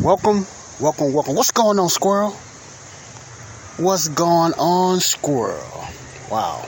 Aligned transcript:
Welcome, 0.00 0.46
welcome, 0.80 1.12
welcome. 1.12 1.34
What's 1.34 1.50
going 1.50 1.78
on, 1.78 1.88
Squirrel? 1.88 2.30
What's 3.78 4.08
going 4.08 4.52
on, 4.52 5.00
Squirrel? 5.00 5.84
Wow. 6.30 6.66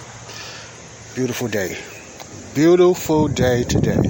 Beautiful 1.15 1.47
day. 1.47 1.77
Beautiful 2.55 3.29
day 3.29 3.63
today. 3.63 4.01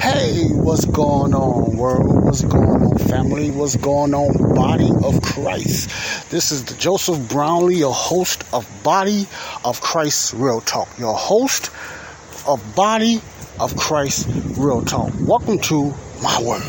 Hey, 0.00 0.48
what's 0.48 0.84
going 0.84 1.34
on, 1.34 1.76
world? 1.76 2.24
What's 2.24 2.42
going 2.42 2.64
on, 2.64 2.98
family? 2.98 3.50
What's 3.50 3.76
going 3.76 4.14
on, 4.14 4.54
body 4.54 4.90
of 5.04 5.22
Christ? 5.22 6.30
This 6.30 6.50
is 6.50 6.62
Joseph 6.76 7.28
Brownlee, 7.28 7.76
your 7.76 7.94
host 7.94 8.42
of 8.52 8.66
Body 8.82 9.26
of 9.64 9.80
Christ 9.80 10.32
Real 10.32 10.60
Talk. 10.60 10.88
Your 10.98 11.14
host 11.14 11.70
of 12.46 12.74
Body 12.74 13.20
of 13.60 13.76
Christ 13.76 14.28
Real 14.56 14.82
Talk. 14.82 15.12
Welcome 15.20 15.58
to 15.60 15.94
my 16.22 16.42
world. 16.42 16.62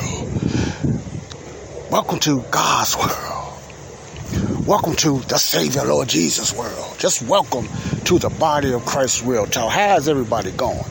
Welcome 1.92 2.20
to 2.20 2.42
God's 2.52 2.96
world. 2.96 4.68
Welcome 4.68 4.96
to 4.98 5.20
the 5.22 5.38
Savior 5.38 5.84
Lord 5.84 6.08
Jesus 6.08 6.56
world. 6.56 6.96
Just 7.00 7.24
welcome 7.24 7.68
to 8.06 8.20
the 8.20 8.30
Body 8.30 8.74
of 8.74 8.86
Christ 8.86 9.24
Real 9.24 9.46
Talk. 9.48 9.72
How's 9.72 10.08
everybody 10.08 10.52
going? 10.52 10.84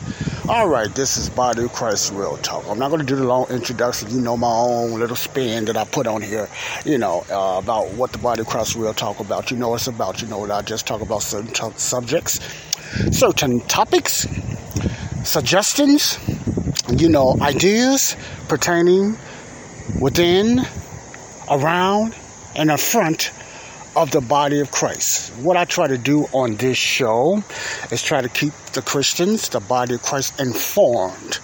All 0.49 0.69
right, 0.69 0.93
this 0.95 1.17
is 1.17 1.31
Body 1.31 1.65
of 1.65 1.73
Christ 1.73 2.13
Real 2.13 2.37
Talk. 2.39 2.65
I'm 2.69 2.79
not 2.79 2.89
going 2.89 3.01
to 3.01 3.07
do 3.07 3.17
the 3.17 3.25
long 3.25 3.49
introduction. 3.51 4.11
You 4.11 4.21
know 4.21 4.37
my 4.37 4.53
own 4.53 4.99
little 4.99 5.17
spin 5.17 5.65
that 5.67 5.77
I 5.77 5.85
put 5.85 6.07
on 6.07 6.23
here, 6.23 6.49
you 6.85 6.99
know, 6.99 7.25
uh, 7.31 7.59
about 7.59 7.91
what 7.93 8.13
the 8.13 8.19
Body 8.19 8.43
of 8.43 8.49
Christ 8.49 8.75
Real 8.75 8.95
Talk 8.95 9.21
about. 9.21 9.51
You 9.51 9.57
know 9.57 9.75
it's 9.75 9.87
about. 9.87 10.21
You 10.21 10.29
know 10.29 10.39
what 10.39 10.51
I 10.51 10.61
just 10.63 10.87
talk 10.87 11.01
about 11.01 11.23
certain 11.23 11.53
t- 11.53 11.79
subjects, 11.79 12.41
certain 13.11 13.61
topics, 13.61 14.27
suggestions, 15.25 16.19
you 16.89 17.09
know, 17.09 17.37
ideas 17.41 18.17
pertaining 18.49 19.17
within 20.01 20.61
around 21.51 22.15
and 22.55 22.71
in 22.71 22.77
front 22.77 23.33
of 23.97 24.11
the 24.11 24.21
body 24.21 24.61
of 24.61 24.71
Christ. 24.71 25.33
What 25.37 25.57
I 25.57 25.65
try 25.65 25.87
to 25.87 25.99
do 25.99 26.25
on 26.33 26.57
this 26.57 26.77
show 26.77 27.43
is 27.91 28.03
try 28.03 28.23
to 28.23 28.29
keep 28.29 28.53
the 28.73 28.83
Christians, 28.83 29.49
the 29.49 29.61
body 29.61 29.95
of 29.95 30.03
Christ, 30.03 30.41
informed 30.41 31.39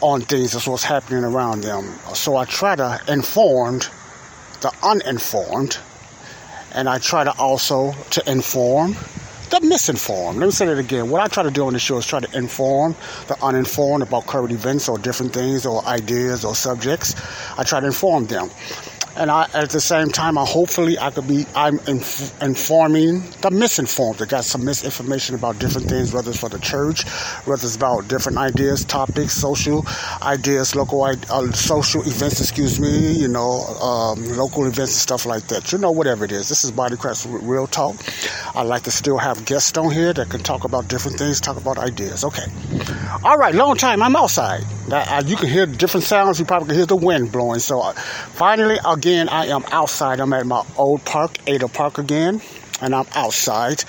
on 0.00 0.22
things 0.22 0.52
that's 0.52 0.66
what's 0.66 0.84
happening 0.84 1.24
around 1.24 1.62
them. 1.62 1.84
So 2.14 2.36
I 2.36 2.44
try 2.44 2.74
to 2.76 3.00
inform 3.08 3.80
the 4.60 4.72
uninformed, 4.82 5.78
and 6.74 6.88
I 6.88 6.98
try 6.98 7.24
to 7.24 7.32
also 7.38 7.92
to 8.10 8.30
inform 8.30 8.96
the 9.50 9.60
misinformed. 9.60 10.38
Let 10.38 10.46
me 10.46 10.52
say 10.52 10.66
that 10.66 10.78
again. 10.78 11.10
What 11.10 11.20
I 11.20 11.28
try 11.28 11.42
to 11.42 11.50
do 11.50 11.66
on 11.66 11.72
the 11.72 11.78
show 11.78 11.98
is 11.98 12.06
try 12.06 12.20
to 12.20 12.38
inform 12.38 12.94
the 13.26 13.36
uninformed 13.42 14.02
about 14.02 14.26
current 14.26 14.52
events 14.52 14.88
or 14.88 14.98
different 14.98 15.32
things 15.32 15.66
or 15.66 15.84
ideas 15.86 16.44
or 16.44 16.54
subjects. 16.54 17.14
I 17.58 17.64
try 17.64 17.80
to 17.80 17.86
inform 17.86 18.26
them 18.26 18.50
and 19.16 19.30
I, 19.30 19.48
at 19.54 19.70
the 19.70 19.80
same 19.80 20.08
time, 20.08 20.38
I 20.38 20.44
hopefully 20.44 20.98
I 20.98 21.10
could 21.10 21.26
be 21.26 21.46
I'm 21.54 21.78
inf- 21.86 22.40
informing 22.42 23.22
the 23.40 23.50
misinformed. 23.50 24.18
They 24.18 24.26
got 24.26 24.44
some 24.44 24.64
misinformation 24.64 25.34
about 25.34 25.58
different 25.58 25.88
things, 25.88 26.12
whether 26.12 26.30
it's 26.30 26.40
for 26.40 26.48
the 26.48 26.58
church, 26.58 27.06
whether 27.44 27.64
it's 27.64 27.76
about 27.76 28.08
different 28.08 28.38
ideas, 28.38 28.84
topics, 28.84 29.32
social 29.32 29.86
ideas, 30.22 30.74
local 30.74 31.02
uh, 31.02 31.52
social 31.52 32.02
events. 32.02 32.40
Excuse 32.40 32.78
me, 32.78 33.12
you 33.12 33.28
know, 33.28 33.60
um, 33.82 34.24
local 34.36 34.62
events 34.64 34.92
and 34.92 35.00
stuff 35.00 35.26
like 35.26 35.46
that. 35.48 35.72
You 35.72 35.78
know, 35.78 35.90
whatever 35.90 36.24
it 36.24 36.32
is. 36.32 36.48
This 36.48 36.64
is 36.64 36.72
Bodycraft 36.72 37.26
Real 37.42 37.66
Talk. 37.66 37.96
I 38.54 38.62
like 38.62 38.82
to 38.82 38.90
still 38.90 39.18
have 39.18 39.44
guests 39.44 39.76
on 39.76 39.90
here 39.90 40.12
that 40.12 40.30
can 40.30 40.40
talk 40.40 40.64
about 40.64 40.88
different 40.88 41.18
things, 41.18 41.40
talk 41.40 41.56
about 41.56 41.78
ideas. 41.78 42.24
Okay. 42.24 42.46
All 43.22 43.36
right, 43.36 43.54
long 43.54 43.76
time. 43.76 44.02
I'm 44.02 44.16
outside. 44.16 44.64
Uh, 44.90 45.22
you 45.26 45.36
can 45.36 45.50
hear 45.50 45.66
different 45.66 46.04
sounds. 46.04 46.38
You 46.38 46.46
probably 46.46 46.68
can 46.68 46.76
hear 46.76 46.86
the 46.86 46.96
wind 46.96 47.30
blowing. 47.30 47.60
So 47.60 47.82
uh, 47.82 47.92
finally, 47.92 48.78
again, 48.82 49.28
I 49.28 49.48
am 49.48 49.62
outside. 49.72 50.20
I'm 50.20 50.32
at 50.32 50.46
my 50.46 50.64
old 50.78 51.04
park, 51.04 51.36
Ada 51.46 51.68
Park 51.68 51.98
again. 51.98 52.40
And 52.80 52.94
I'm 52.94 53.04
outside 53.14 53.84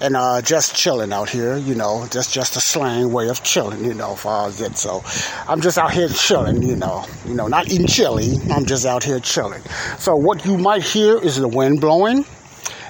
and 0.00 0.14
uh, 0.14 0.42
just 0.42 0.76
chilling 0.76 1.12
out 1.12 1.28
here, 1.28 1.56
you 1.56 1.74
know. 1.74 2.04
That's 2.06 2.30
just 2.30 2.54
a 2.54 2.60
slang 2.60 3.12
way 3.12 3.28
of 3.28 3.42
chilling, 3.42 3.84
you 3.84 3.94
know, 3.94 4.14
for 4.14 4.48
it. 4.48 4.76
So 4.76 5.02
I'm 5.48 5.60
just 5.60 5.76
out 5.76 5.90
here 5.90 6.08
chilling, 6.08 6.62
you 6.62 6.76
know. 6.76 7.04
You 7.26 7.34
know, 7.34 7.48
not 7.48 7.72
eating 7.72 7.88
chili. 7.88 8.36
I'm 8.52 8.64
just 8.64 8.86
out 8.86 9.02
here 9.02 9.18
chilling. 9.18 9.62
So 9.98 10.14
what 10.14 10.44
you 10.44 10.56
might 10.56 10.84
hear 10.84 11.18
is 11.18 11.34
the 11.34 11.48
wind 11.48 11.80
blowing 11.80 12.24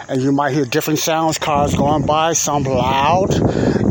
and 0.08 0.22
you 0.22 0.32
might 0.32 0.54
hear 0.54 0.64
different 0.64 0.98
sounds, 0.98 1.38
cars 1.38 1.74
going 1.74 2.06
by, 2.06 2.32
some 2.32 2.64
loud, 2.64 3.34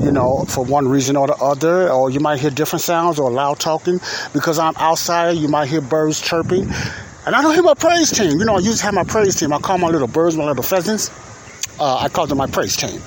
you 0.03 0.11
know, 0.11 0.45
for 0.45 0.65
one 0.65 0.87
reason 0.87 1.15
or 1.15 1.27
the 1.27 1.35
other, 1.35 1.91
or 1.91 2.09
you 2.09 2.19
might 2.19 2.39
hear 2.39 2.49
different 2.49 2.81
sounds 2.81 3.19
or 3.19 3.29
loud 3.29 3.59
talking. 3.59 3.99
Because 4.33 4.57
I'm 4.57 4.73
outside, 4.77 5.37
you 5.37 5.47
might 5.47 5.67
hear 5.67 5.81
birds 5.81 6.19
chirping. 6.19 6.63
And 7.25 7.35
I 7.35 7.41
don't 7.41 7.53
hear 7.53 7.63
my 7.63 7.75
praise 7.75 8.09
team. 8.09 8.39
You 8.39 8.45
know, 8.45 8.55
I 8.55 8.59
used 8.59 8.79
to 8.79 8.85
have 8.85 8.93
my 8.93 9.03
praise 9.03 9.35
team. 9.35 9.53
I 9.53 9.59
call 9.59 9.77
my 9.77 9.89
little 9.89 10.07
birds, 10.07 10.35
my 10.35 10.45
little 10.45 10.63
pheasants. 10.63 11.11
Uh, 11.79 11.97
I 11.97 12.09
call 12.09 12.25
them 12.25 12.39
my 12.39 12.47
praise 12.47 12.75
team. 12.75 12.99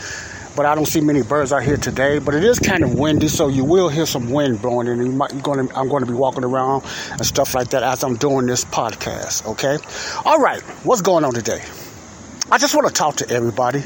But 0.54 0.66
I 0.66 0.74
don't 0.74 0.86
see 0.86 1.00
many 1.00 1.22
birds 1.22 1.52
out 1.52 1.62
here 1.62 1.78
today. 1.78 2.18
But 2.18 2.34
it 2.34 2.44
is 2.44 2.58
kind 2.58 2.84
of 2.84 2.94
windy, 2.94 3.28
so 3.28 3.48
you 3.48 3.64
will 3.64 3.88
hear 3.88 4.06
some 4.06 4.30
wind 4.30 4.60
blowing, 4.62 4.88
and 4.88 5.04
you 5.04 5.12
might, 5.12 5.42
going 5.42 5.66
to, 5.66 5.76
I'm 5.76 5.88
going 5.88 6.04
to 6.04 6.10
be 6.10 6.16
walking 6.16 6.44
around 6.44 6.84
and 7.10 7.24
stuff 7.26 7.54
like 7.54 7.70
that 7.70 7.82
as 7.82 8.04
I'm 8.04 8.16
doing 8.16 8.46
this 8.46 8.64
podcast. 8.64 9.46
Okay. 9.46 9.78
All 10.24 10.38
right. 10.38 10.60
What's 10.84 11.02
going 11.02 11.24
on 11.24 11.32
today? 11.32 11.64
I 12.52 12.58
just 12.58 12.74
want 12.74 12.88
to 12.88 12.92
talk 12.92 13.14
to 13.16 13.30
everybody 13.30 13.80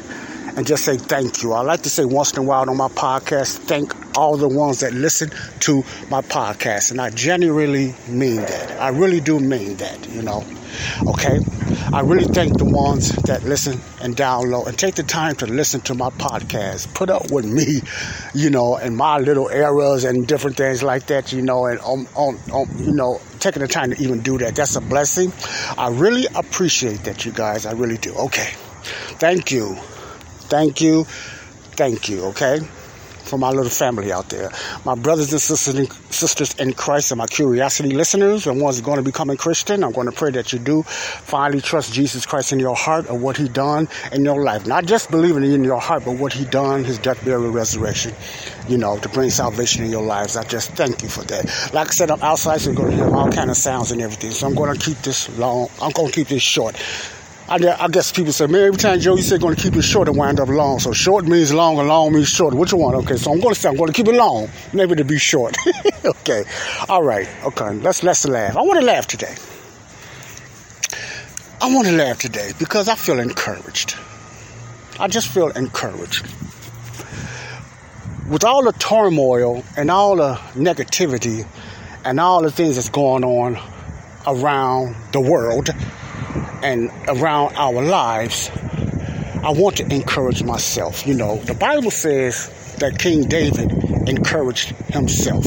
and 0.57 0.67
just 0.67 0.87
say 0.87 0.97
thank 0.97 1.43
you. 1.43 1.53
I 1.53 1.61
like 1.61 1.83
to 1.83 1.91
say 1.91 2.07
once 2.07 2.33
in 2.33 2.39
a 2.39 2.43
while 2.43 2.71
on 2.71 2.77
my 2.79 2.89
podcast, 2.89 3.59
thank 3.59 3.93
all 4.17 4.39
the 4.39 4.49
ones 4.49 4.81
that 4.81 4.95
listen 4.95 5.31
to 5.61 5.85
my 6.09 6.23
podcast. 6.23 6.91
And 6.91 6.99
I 6.99 7.11
genuinely 7.11 7.95
mean 8.09 8.37
that. 8.37 8.81
I 8.81 8.89
really 8.89 9.21
do 9.21 9.39
mean 9.39 9.77
that, 9.77 10.09
you 10.09 10.23
know. 10.23 10.43
Okay? 11.07 11.41
I 11.93 12.01
really 12.01 12.25
thank 12.25 12.57
the 12.57 12.65
ones 12.65 13.11
that 13.25 13.43
listen 13.43 13.79
and 14.05 14.15
download 14.17 14.67
and 14.67 14.79
take 14.79 14.95
the 14.95 15.03
time 15.03 15.35
to 15.35 15.47
listen 15.47 15.81
to 15.81 15.95
my 15.95 16.11
podcast. 16.11 16.93
Put 16.93 17.09
up 17.09 17.31
with 17.31 17.47
me, 17.47 17.81
you 18.35 18.51
know, 18.51 18.77
and 18.77 18.97
my 18.97 19.19
little 19.19 19.49
errors 19.49 20.05
and 20.05 20.29
different 20.29 20.59
things 20.59 20.83
like 20.83 21.07
that, 21.07 21.33
you 21.33 21.41
know, 21.41 21.65
and 21.65 21.81
on, 21.81 22.07
on, 22.15 22.39
on 22.53 22.69
you 22.79 22.93
know, 22.93 23.19
taking 23.41 23.63
the 23.63 23.69
time 23.69 23.91
to 23.93 24.03
even 24.03 24.21
do 24.21 24.37
that. 24.39 24.55
That's 24.55 24.77
a 24.77 24.83
blessing. 24.83 25.33
I 25.79 25.89
really 25.89 26.27
appreciate 26.35 27.05
that, 27.05 27.25
you 27.25 27.33
guys. 27.33 27.65
I 27.65 27.73
really 27.73 27.97
do. 27.97 28.15
Okay. 28.15 28.53
Thank 29.19 29.51
you. 29.51 29.75
Thank 30.51 30.83
you. 30.83 31.05
Thank 31.05 32.09
you. 32.11 32.27
Okay 32.27 32.61
for 33.25 33.39
my 33.39 33.51
little 33.51 33.71
family 33.71 34.13
out 34.13 34.29
there. 34.29 34.51
My 34.85 34.95
brothers 34.95 35.33
and 35.33 35.41
sisters 35.41 35.75
in, 35.75 35.91
sisters 36.11 36.55
in 36.55 36.73
Christ 36.73 37.11
and 37.11 37.19
my 37.19 37.27
curiosity 37.27 37.91
listeners 37.91 38.47
and 38.47 38.61
ones 38.61 38.81
going 38.81 38.99
to 38.99 39.03
becoming 39.03 39.37
Christian, 39.37 39.83
I'm 39.83 39.93
going 39.93 40.11
to 40.11 40.17
pray 40.17 40.31
that 40.33 40.53
you 40.53 40.59
do 40.59 40.83
finally 40.83 41.61
trust 41.61 41.93
Jesus 41.93 42.27
Christ 42.27 42.53
in 42.53 42.59
your 42.59 42.77
heart 42.77 43.09
and 43.09 43.23
what 43.23 43.37
he 43.37 43.49
done 43.49 43.89
in 44.13 44.25
your 44.25 44.43
life. 44.43 44.67
Not 44.67 44.85
just 44.85 45.11
believing 45.11 45.45
in 45.45 45.65
your 45.65 45.81
heart, 45.81 46.05
but 46.05 46.19
what 46.19 46.33
he 46.33 46.45
done, 46.45 46.85
his 46.85 46.99
death, 46.99 47.25
burial, 47.25 47.51
resurrection, 47.51 48.15
you 48.69 48.79
know, 48.79 48.99
to 48.99 49.09
bring 49.09 49.31
salvation 49.31 49.85
in 49.85 49.91
your 49.91 50.03
lives. 50.05 50.37
I 50.37 50.45
just 50.45 50.71
thank 50.73 51.03
you 51.03 51.09
for 51.09 51.23
that. 51.25 51.45
Like 51.73 51.89
I 51.89 51.91
said, 51.91 52.11
I'm 52.11 52.23
outside, 52.23 52.61
so 52.61 52.71
you're 52.71 52.77
going 52.77 52.91
to 52.91 52.97
hear 52.97 53.15
all 53.15 53.31
kind 53.31 53.51
of 53.51 53.57
sounds 53.57 53.91
and 53.91 54.01
everything. 54.01 54.31
So 54.31 54.47
I'm 54.47 54.55
going 54.55 54.75
to 54.75 54.81
keep 54.81 54.99
this 54.99 55.37
long. 55.39 55.69
I'm 55.81 55.93
going 55.93 56.09
to 56.09 56.15
keep 56.15 56.29
this 56.29 56.43
short. 56.43 56.77
I, 57.47 57.57
I 57.79 57.89
guess 57.89 58.11
people 58.11 58.33
say, 58.33 58.47
man, 58.47 58.63
every 58.63 58.79
time 58.79 58.99
Joe, 58.99 59.17
you 59.17 59.23
say 59.23 59.37
going 59.37 59.55
to 59.55 59.61
keep 59.61 59.77
it 59.77 59.83
short 59.83 60.09
and 60.09 60.17
wind 60.17 60.41
up 60.41 60.49
long. 60.49 60.79
So 60.79 60.93
short 60.93 61.27
means 61.27 61.53
long 61.53 61.79
and 61.79 61.89
long 61.89 62.15
means 62.15 62.29
short. 62.29 62.55
Which 62.55 62.73
one? 62.73 62.95
Okay, 62.95 63.17
so 63.17 63.33
I'm 63.33 63.41
going 63.41 63.55
to 63.55 63.61
say 63.61 63.69
I'm 63.69 63.77
going 63.77 63.89
to 63.89 63.93
keep 63.93 64.09
it 64.09 64.15
long, 64.15 64.49
maybe 64.73 64.95
to 64.95 65.05
be 65.05 65.19
short. 65.19 65.55
okay, 66.05 66.45
all 66.89 67.03
right, 67.03 67.29
okay. 67.45 67.75
Let's 67.75 68.03
let's 68.03 68.27
laugh. 68.27 68.57
I 68.57 68.63
want 68.63 68.81
to 68.81 68.87
laugh 68.87 69.07
today. 69.07 69.35
I 71.61 71.75
want 71.75 71.87
to 71.87 71.93
laugh 71.95 72.19
today 72.19 72.53
because 72.59 72.89
I 72.89 72.95
feel 72.95 73.21
encouraged. 73.21 73.95
I 74.99 75.09
just 75.09 75.29
feel 75.29 75.49
encouraged. 75.49 76.27
With 78.27 78.45
all 78.45 78.65
the 78.65 78.73
turmoil 78.73 79.63
and 79.77 79.91
all 79.91 80.17
the 80.17 80.35
negativity 80.55 81.47
and 82.07 82.19
all 82.19 82.41
the 82.41 82.51
things 82.51 82.77
that's 82.77 82.89
going 82.89 83.23
on 83.23 83.59
around 84.27 84.97
the 85.13 85.21
world 85.21 85.69
and 86.65 86.91
around 87.07 87.55
our 87.57 87.83
lives, 87.83 88.51
I 89.43 89.51
want 89.51 89.77
to 89.77 89.95
encourage 89.95 90.43
myself. 90.43 91.07
You 91.07 91.15
know, 91.15 91.37
the 91.37 91.55
Bible 91.55 91.91
says 91.91 92.51
that 92.79 92.99
King 92.99 93.29
David 93.29 93.71
encouraged 94.09 94.71
himself. 94.89 95.45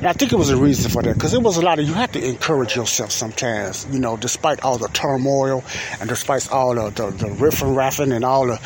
And 0.00 0.08
I 0.08 0.14
think 0.14 0.32
it 0.32 0.36
was 0.36 0.48
a 0.48 0.56
reason 0.56 0.90
for 0.90 1.02
that 1.02 1.12
because 1.12 1.34
it 1.34 1.42
was 1.42 1.58
a 1.58 1.60
lot 1.60 1.78
of 1.78 1.86
you 1.86 1.92
have 1.92 2.10
to 2.12 2.24
encourage 2.26 2.74
yourself 2.74 3.10
sometimes, 3.10 3.86
you 3.92 3.98
know, 3.98 4.16
despite 4.16 4.62
all 4.62 4.78
the 4.78 4.88
turmoil 4.88 5.62
and 6.00 6.08
despite 6.08 6.50
all 6.50 6.74
the, 6.74 6.88
the, 6.88 7.10
the 7.10 7.26
riffing 7.26 7.76
raffing 7.76 8.10
and 8.10 8.24
all 8.24 8.46
the 8.46 8.58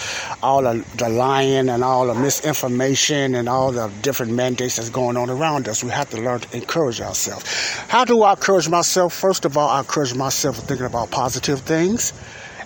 all 0.44 0.62
the, 0.62 0.84
the 0.96 1.08
lying 1.08 1.68
and 1.70 1.82
all 1.82 2.06
the 2.06 2.14
misinformation 2.14 3.34
and 3.34 3.48
all 3.48 3.72
the 3.72 3.90
different 4.00 4.30
mandates 4.30 4.76
that's 4.76 4.90
going 4.90 5.16
on 5.16 5.28
around 5.28 5.66
us. 5.66 5.82
We 5.82 5.90
have 5.90 6.08
to 6.10 6.20
learn 6.20 6.38
to 6.38 6.56
encourage 6.56 7.00
ourselves. 7.00 7.44
How 7.88 8.04
do 8.04 8.22
I 8.22 8.34
encourage 8.34 8.68
myself? 8.68 9.12
First 9.12 9.44
of 9.44 9.58
all, 9.58 9.68
I 9.68 9.80
encourage 9.80 10.14
myself 10.14 10.58
thinking 10.58 10.86
about 10.86 11.10
positive 11.10 11.58
things 11.62 12.12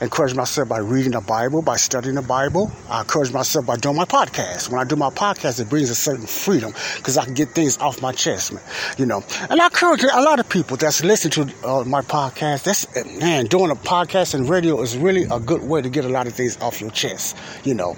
encourage 0.00 0.34
myself 0.34 0.68
by 0.68 0.78
reading 0.78 1.12
the 1.12 1.20
Bible, 1.20 1.62
by 1.62 1.76
studying 1.76 2.14
the 2.14 2.22
Bible. 2.22 2.70
I 2.88 3.00
encourage 3.00 3.32
myself 3.32 3.66
by 3.66 3.76
doing 3.76 3.96
my 3.96 4.04
podcast. 4.04 4.70
When 4.70 4.80
I 4.80 4.84
do 4.84 4.96
my 4.96 5.10
podcast, 5.10 5.60
it 5.60 5.68
brings 5.68 5.90
a 5.90 5.94
certain 5.94 6.26
freedom 6.26 6.72
because 6.96 7.16
I 7.16 7.24
can 7.24 7.34
get 7.34 7.50
things 7.50 7.78
off 7.78 8.00
my 8.02 8.12
chest, 8.12 8.52
man. 8.52 8.62
You 8.96 9.06
know, 9.06 9.24
and 9.50 9.60
I 9.60 9.66
encourage 9.66 10.02
a 10.02 10.20
lot 10.20 10.40
of 10.40 10.48
people 10.48 10.76
that's 10.76 11.02
listening 11.02 11.48
to 11.48 11.68
uh, 11.68 11.84
my 11.84 12.02
podcast. 12.02 12.64
That's 12.64 12.86
man, 13.20 13.46
doing 13.46 13.70
a 13.70 13.76
podcast 13.76 14.34
and 14.34 14.48
radio 14.48 14.80
is 14.80 14.96
really 14.96 15.24
a 15.30 15.40
good 15.40 15.62
way 15.62 15.82
to 15.82 15.88
get 15.88 16.04
a 16.04 16.08
lot 16.08 16.26
of 16.26 16.34
things 16.34 16.56
off 16.60 16.80
your 16.80 16.90
chest. 16.90 17.36
You 17.64 17.74
know, 17.74 17.96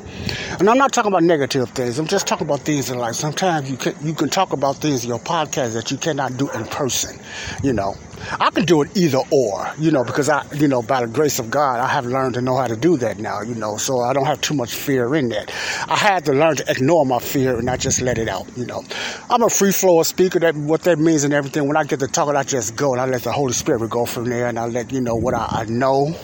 and 0.59 0.69
I'm 0.69 0.79
not 0.79 0.93
talking 0.93 1.13
about 1.13 1.23
negative 1.23 1.69
things. 1.71 1.99
I'm 1.99 2.07
just 2.07 2.27
talking 2.27 2.47
about 2.47 2.61
things 2.61 2.91
in 2.91 2.99
life. 2.99 3.15
Sometimes 3.15 3.71
you 3.71 3.77
can 3.77 3.95
you 4.03 4.15
can 4.15 4.29
talk 4.29 4.53
about 4.53 4.77
things 4.77 5.05
in 5.05 5.11
your 5.11 5.19
podcast 5.19 5.75
that 5.75 5.91
you 5.91 5.97
cannot 5.97 6.37
do 6.37 6.51
in 6.51 6.65
person. 6.67 7.19
You 7.63 7.73
know. 7.73 7.95
I 8.39 8.51
can 8.51 8.65
do 8.65 8.83
it 8.83 8.97
either 8.97 9.21
or, 9.31 9.73
you 9.79 9.91
know, 9.91 10.05
because 10.05 10.29
I, 10.29 10.45
you 10.55 10.69
know, 10.69 10.83
by 10.83 11.01
the 11.01 11.07
grace 11.07 11.39
of 11.39 11.51
God, 11.51 11.81
I 11.81 11.87
have 11.87 12.07
learned 12.07 12.35
to 12.35 12.41
know 12.41 12.57
how 12.57 12.67
to 12.67 12.77
do 12.77 12.97
that 12.99 13.19
now, 13.19 13.43
you 13.43 13.55
know, 13.55 13.77
so 13.77 14.01
I 14.01 14.13
don't 14.13 14.27
have 14.27 14.41
too 14.41 14.55
much 14.55 14.75
fear 14.75 15.15
in 15.15 15.29
that. 15.31 15.53
I 15.89 15.97
had 15.97 16.25
to 16.27 16.33
learn 16.33 16.57
to 16.57 16.71
ignore 16.71 17.05
my 17.07 17.19
fear 17.19 17.57
and 17.57 17.67
not 17.67 17.81
just 17.81 18.01
let 18.01 18.19
it 18.19 18.29
out, 18.29 18.47
you 18.57 18.67
know. 18.67 18.85
I'm 19.29 19.43
a 19.43 19.51
free 19.51 19.73
flow 19.73 20.03
speaker, 20.03 20.39
that 20.41 20.55
what 20.55 20.83
that 20.83 20.99
means 20.99 21.25
and 21.25 21.35
everything. 21.35 21.67
When 21.67 21.77
I 21.77 21.85
get 21.85 22.01
to 22.01 22.07
talking, 22.07 22.37
I 22.37 22.43
just 22.43 22.77
go 22.77 22.93
and 22.93 23.01
I 23.01 23.07
let 23.07 23.23
the 23.23 23.33
Holy 23.33 23.53
Spirit 23.53 23.89
go 23.91 24.07
from 24.07 24.29
there 24.29 24.49
and 24.49 24.59
I 24.59 24.67
let 24.67 24.93
you 24.93 25.01
know 25.01 25.17
what 25.17 25.35
I, 25.35 25.47
I 25.51 25.65
know 25.65 26.15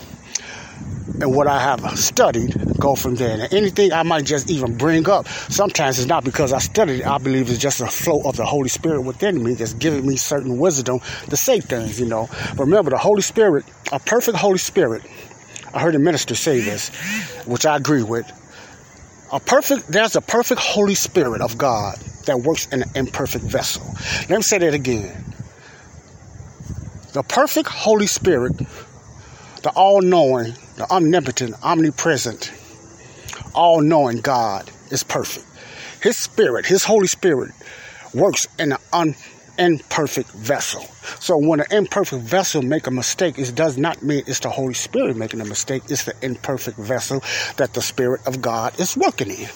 and 1.21 1.35
what 1.35 1.47
I 1.47 1.61
have 1.61 1.99
studied 1.99 2.55
go 2.79 2.95
from 2.95 3.15
there. 3.15 3.33
And 3.41 3.53
anything 3.53 3.93
I 3.93 4.03
might 4.03 4.25
just 4.25 4.51
even 4.51 4.77
bring 4.77 5.09
up, 5.09 5.29
sometimes 5.29 5.99
it's 5.99 6.09
not 6.09 6.25
because 6.25 6.53
I 6.53 6.59
studied 6.59 7.01
it. 7.01 7.07
I 7.07 7.19
believe 7.19 7.49
it's 7.49 7.59
just 7.59 7.81
a 7.81 7.87
flow 7.87 8.21
of 8.25 8.37
the 8.37 8.45
Holy 8.45 8.69
Spirit 8.69 9.03
within 9.03 9.43
me 9.43 9.55
that's 9.55 9.75
giving 9.75 10.07
me 10.07 10.17
certain 10.17 10.59
wisdom 10.59 11.01
to 11.31 11.37
say 11.37 11.61
things, 11.61 11.99
you 12.01 12.07
know. 12.07 12.29
But 12.57 12.65
remember, 12.65 12.91
the 12.91 12.99
Holy 12.99 13.23
Spirit, 13.23 13.65
a 13.93 13.99
perfect 13.99 14.37
Holy 14.37 14.59
Spirit, 14.59 15.03
I 15.73 15.81
heard 15.81 15.95
a 15.95 15.99
minister 15.99 16.35
say 16.35 16.61
this, 16.61 16.89
which 17.47 17.67
I 17.67 17.77
agree 17.77 18.03
with. 18.03 18.31
A 19.33 19.41
perfect, 19.41 19.89
there's 19.89 20.17
a 20.17 20.21
perfect 20.21 20.61
Holy 20.61 20.95
Spirit 20.95 21.41
of 21.41 21.59
God 21.59 21.97
that 22.27 22.39
works 22.41 22.67
in 22.67 22.83
an 22.83 22.91
imperfect 22.95 23.45
vessel. 23.45 23.85
Let 24.29 24.37
me 24.37 24.43
say 24.43 24.59
that 24.59 24.75
again. 24.75 25.25
The 27.13 27.23
perfect 27.23 27.69
Holy 27.69 28.07
Spirit, 28.07 28.57
the 29.63 29.71
all 29.75 30.03
knowing, 30.03 30.55
the 30.77 30.91
omnipotent, 30.91 31.55
omnipresent, 31.63 32.53
all 33.55 33.81
knowing 33.81 34.21
God 34.21 34.71
is 34.91 35.03
perfect. 35.03 35.47
His 36.03 36.17
spirit, 36.17 36.67
his 36.67 36.85
Holy 36.85 37.07
Spirit, 37.07 37.53
works 38.15 38.47
in 38.59 38.73
an 38.73 38.79
un, 38.93 39.15
imperfect 39.59 40.31
vessel. 40.33 40.83
So 41.21 41.37
when 41.39 41.61
an 41.61 41.67
imperfect 41.71 42.23
vessel 42.23 42.63
make 42.63 42.87
a 42.87 42.91
mistake, 42.91 43.39
it 43.39 43.55
does 43.55 43.79
not 43.79 44.03
mean 44.03 44.23
it's 44.27 44.41
the 44.41 44.51
Holy 44.51 44.75
Spirit 44.75 45.17
making 45.17 45.41
a 45.41 45.45
mistake. 45.45 45.83
It's 45.89 46.05
the 46.05 46.15
imperfect 46.23 46.79
vessel 46.79 47.23
that 47.57 47.75
the 47.75 47.83
Spirit 47.83 48.27
of 48.27 48.43
God 48.43 48.79
is 48.79 48.97
working 48.97 49.31
in. 49.31 49.49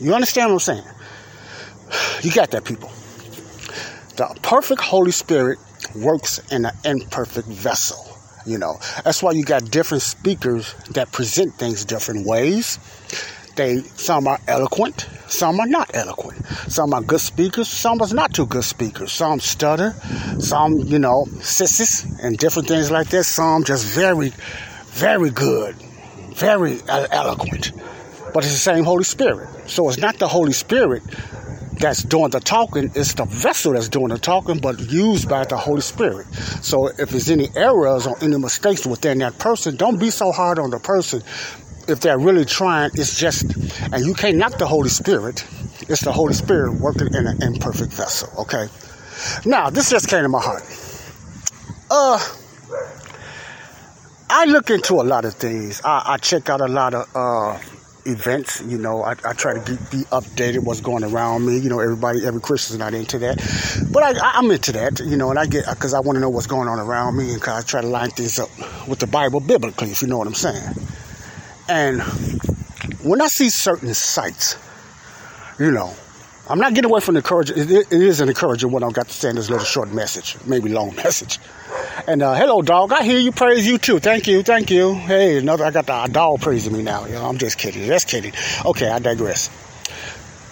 You 0.00 0.14
understand 0.14 0.52
what 0.52 0.68
I'm 0.68 0.82
saying? 0.82 0.84
You 2.22 2.32
got 2.32 2.50
that, 2.52 2.64
people. 2.64 2.90
The 4.16 4.38
perfect 4.42 4.80
Holy 4.80 5.10
Spirit 5.10 5.58
works 5.96 6.40
in 6.52 6.64
an 6.64 6.72
imperfect 6.84 7.48
vessel. 7.48 8.13
You 8.46 8.58
know, 8.58 8.78
that's 9.04 9.22
why 9.22 9.32
you 9.32 9.44
got 9.44 9.70
different 9.70 10.02
speakers 10.02 10.74
that 10.90 11.12
present 11.12 11.54
things 11.54 11.84
different 11.84 12.26
ways. 12.26 12.78
They 13.56 13.82
some 13.96 14.26
are 14.26 14.38
eloquent, 14.48 15.08
some 15.28 15.60
are 15.60 15.66
not 15.66 15.90
eloquent. 15.94 16.44
Some 16.68 16.92
are 16.92 17.02
good 17.02 17.20
speakers, 17.20 17.68
some 17.68 18.02
are 18.02 18.12
not 18.12 18.34
too 18.34 18.46
good 18.46 18.64
speakers. 18.64 19.12
Some 19.12 19.40
stutter, 19.40 19.94
some 20.40 20.78
you 20.80 20.98
know 20.98 21.24
sisses 21.38 22.04
and 22.22 22.36
different 22.36 22.68
things 22.68 22.90
like 22.90 23.08
that. 23.10 23.24
Some 23.24 23.64
just 23.64 23.86
very, 23.86 24.32
very 24.88 25.30
good, 25.30 25.76
very 26.34 26.80
eloquent. 26.88 27.72
But 28.34 28.44
it's 28.44 28.52
the 28.52 28.58
same 28.58 28.84
Holy 28.84 29.04
Spirit. 29.04 29.48
So 29.66 29.88
it's 29.88 29.98
not 29.98 30.18
the 30.18 30.28
Holy 30.28 30.52
Spirit 30.52 31.02
that's 31.78 32.02
doing 32.02 32.30
the 32.30 32.40
talking. 32.40 32.90
It's 32.94 33.14
the 33.14 33.24
vessel 33.24 33.72
that's 33.72 33.88
doing 33.88 34.08
the 34.08 34.18
talking, 34.18 34.58
but 34.58 34.80
used 34.90 35.28
by 35.28 35.44
the 35.44 35.56
Holy 35.56 35.80
Spirit. 35.80 36.26
So 36.62 36.88
if 36.88 37.10
there's 37.10 37.30
any 37.30 37.48
errors 37.56 38.06
or 38.06 38.16
any 38.22 38.38
mistakes 38.38 38.86
within 38.86 39.18
that 39.18 39.38
person, 39.38 39.76
don't 39.76 39.98
be 39.98 40.10
so 40.10 40.32
hard 40.32 40.58
on 40.58 40.70
the 40.70 40.78
person. 40.78 41.22
If 41.86 42.00
they're 42.00 42.18
really 42.18 42.44
trying, 42.44 42.90
it's 42.94 43.18
just, 43.18 43.44
and 43.92 44.04
you 44.04 44.14
can't 44.14 44.38
knock 44.38 44.56
the 44.58 44.66
Holy 44.66 44.88
Spirit. 44.88 45.44
It's 45.88 46.02
the 46.02 46.12
Holy 46.12 46.32
Spirit 46.32 46.80
working 46.80 47.08
in 47.08 47.26
an 47.26 47.42
imperfect 47.42 47.92
vessel. 47.92 48.30
Okay. 48.42 48.68
Now 49.44 49.70
this 49.70 49.90
just 49.90 50.08
came 50.08 50.22
to 50.22 50.28
my 50.28 50.40
heart. 50.40 50.62
Uh, 51.90 52.18
I 54.30 54.46
look 54.46 54.70
into 54.70 54.94
a 54.94 55.04
lot 55.04 55.24
of 55.24 55.34
things. 55.34 55.82
I, 55.84 56.02
I 56.14 56.16
check 56.16 56.48
out 56.48 56.60
a 56.60 56.66
lot 56.66 56.94
of 56.94 57.08
uh 57.14 57.58
events. 58.06 58.62
You 58.62 58.78
know, 58.78 59.02
I, 59.02 59.12
I 59.24 59.32
try 59.32 59.54
to 59.54 59.60
be, 59.60 59.76
be, 59.90 60.04
updated 60.04 60.60
what's 60.60 60.80
going 60.80 61.04
around 61.04 61.46
me. 61.46 61.58
You 61.58 61.68
know, 61.68 61.80
everybody, 61.80 62.26
every 62.26 62.40
Christian's 62.40 62.78
not 62.78 62.94
into 62.94 63.18
that, 63.20 63.36
but 63.90 64.02
I, 64.02 64.38
am 64.38 64.50
into 64.50 64.72
that. 64.72 65.00
You 65.00 65.16
know, 65.16 65.30
and 65.30 65.38
I 65.38 65.46
get 65.46 65.66
because 65.68 65.94
I 65.94 66.00
want 66.00 66.16
to 66.16 66.20
know 66.20 66.30
what's 66.30 66.46
going 66.46 66.68
on 66.68 66.78
around 66.78 67.16
me, 67.16 67.32
and 67.32 67.40
cause 67.40 67.64
I 67.64 67.66
try 67.66 67.80
to 67.80 67.86
line 67.86 68.10
things 68.10 68.38
up 68.38 68.50
with 68.88 68.98
the 68.98 69.06
Bible 69.06 69.40
biblically, 69.40 69.90
if 69.90 70.02
you 70.02 70.08
know 70.08 70.18
what 70.18 70.26
I'm 70.26 70.34
saying. 70.34 70.74
And 71.68 72.02
when 73.02 73.20
I 73.20 73.28
see 73.28 73.48
certain 73.48 73.94
sites, 73.94 74.56
you 75.58 75.70
know, 75.70 75.94
I'm 76.46 76.58
not 76.58 76.74
getting 76.74 76.90
away 76.90 77.00
from 77.00 77.14
the 77.14 77.20
encouraging. 77.20 77.56
It, 77.56 77.90
is 77.90 78.20
an 78.20 78.28
encouraging 78.28 78.70
what 78.70 78.82
I've 78.82 78.92
got 78.92 79.08
to 79.08 79.14
say 79.14 79.30
in 79.30 79.36
this 79.36 79.48
little 79.48 79.64
short 79.64 79.90
message, 79.92 80.36
maybe 80.44 80.68
long 80.68 80.94
message. 81.04 81.38
And 82.06 82.22
uh, 82.22 82.34
hello, 82.34 82.60
dog. 82.60 82.92
I 82.92 83.02
hear 83.02 83.18
you 83.18 83.32
praise 83.32 83.66
you 83.66 83.78
too. 83.78 83.98
Thank 83.98 84.26
you, 84.26 84.42
thank 84.42 84.70
you. 84.70 84.94
Hey, 84.94 85.38
another. 85.38 85.64
I 85.64 85.70
got 85.70 85.86
the 85.86 86.12
dog 86.12 86.42
praising 86.42 86.74
me 86.74 86.82
now. 86.82 87.06
You 87.06 87.14
know, 87.14 87.24
I'm 87.24 87.38
just 87.38 87.56
kidding. 87.56 87.86
Just 87.86 88.08
kidding. 88.08 88.32
Okay, 88.66 88.88
I 88.88 88.98
digress. 88.98 89.48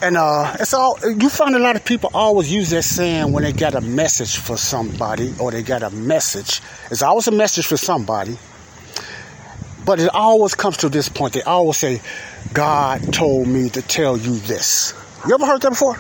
And 0.01 0.17
uh, 0.17 0.57
it's 0.59 0.73
all 0.73 0.99
you 1.05 1.29
find 1.29 1.55
a 1.55 1.59
lot 1.59 1.77
of 1.77 1.85
people 1.85 2.11
always 2.15 2.51
use 2.51 2.71
that 2.71 2.83
saying 2.83 3.31
when 3.33 3.45
they 3.45 3.53
got 3.53 3.75
a 3.75 3.81
message 3.83 4.39
for 4.39 4.57
somebody 4.57 5.35
or 5.39 5.51
they 5.51 5.63
got 5.63 5.83
a 5.83 5.91
message. 5.91 6.63
It's 6.91 7.03
always 7.03 7.29
a 7.29 7.33
message 7.33 7.67
for 7.67 7.77
somebody. 7.77 8.39
But 9.85 10.01
it 10.01 10.09
always 10.15 10.55
comes 10.55 10.79
to 10.79 10.89
this 10.89 11.09
point. 11.09 11.35
They 11.35 11.43
always 11.43 11.77
say, 11.77 12.01
God 12.55 13.13
told 13.13 13.47
me 13.47 13.69
to 13.71 13.83
tell 13.83 14.17
you 14.17 14.37
this. 14.39 14.95
You 15.27 15.35
ever 15.35 15.47
heard 15.47 15.63
that 15.63 15.71
before? 15.71 15.97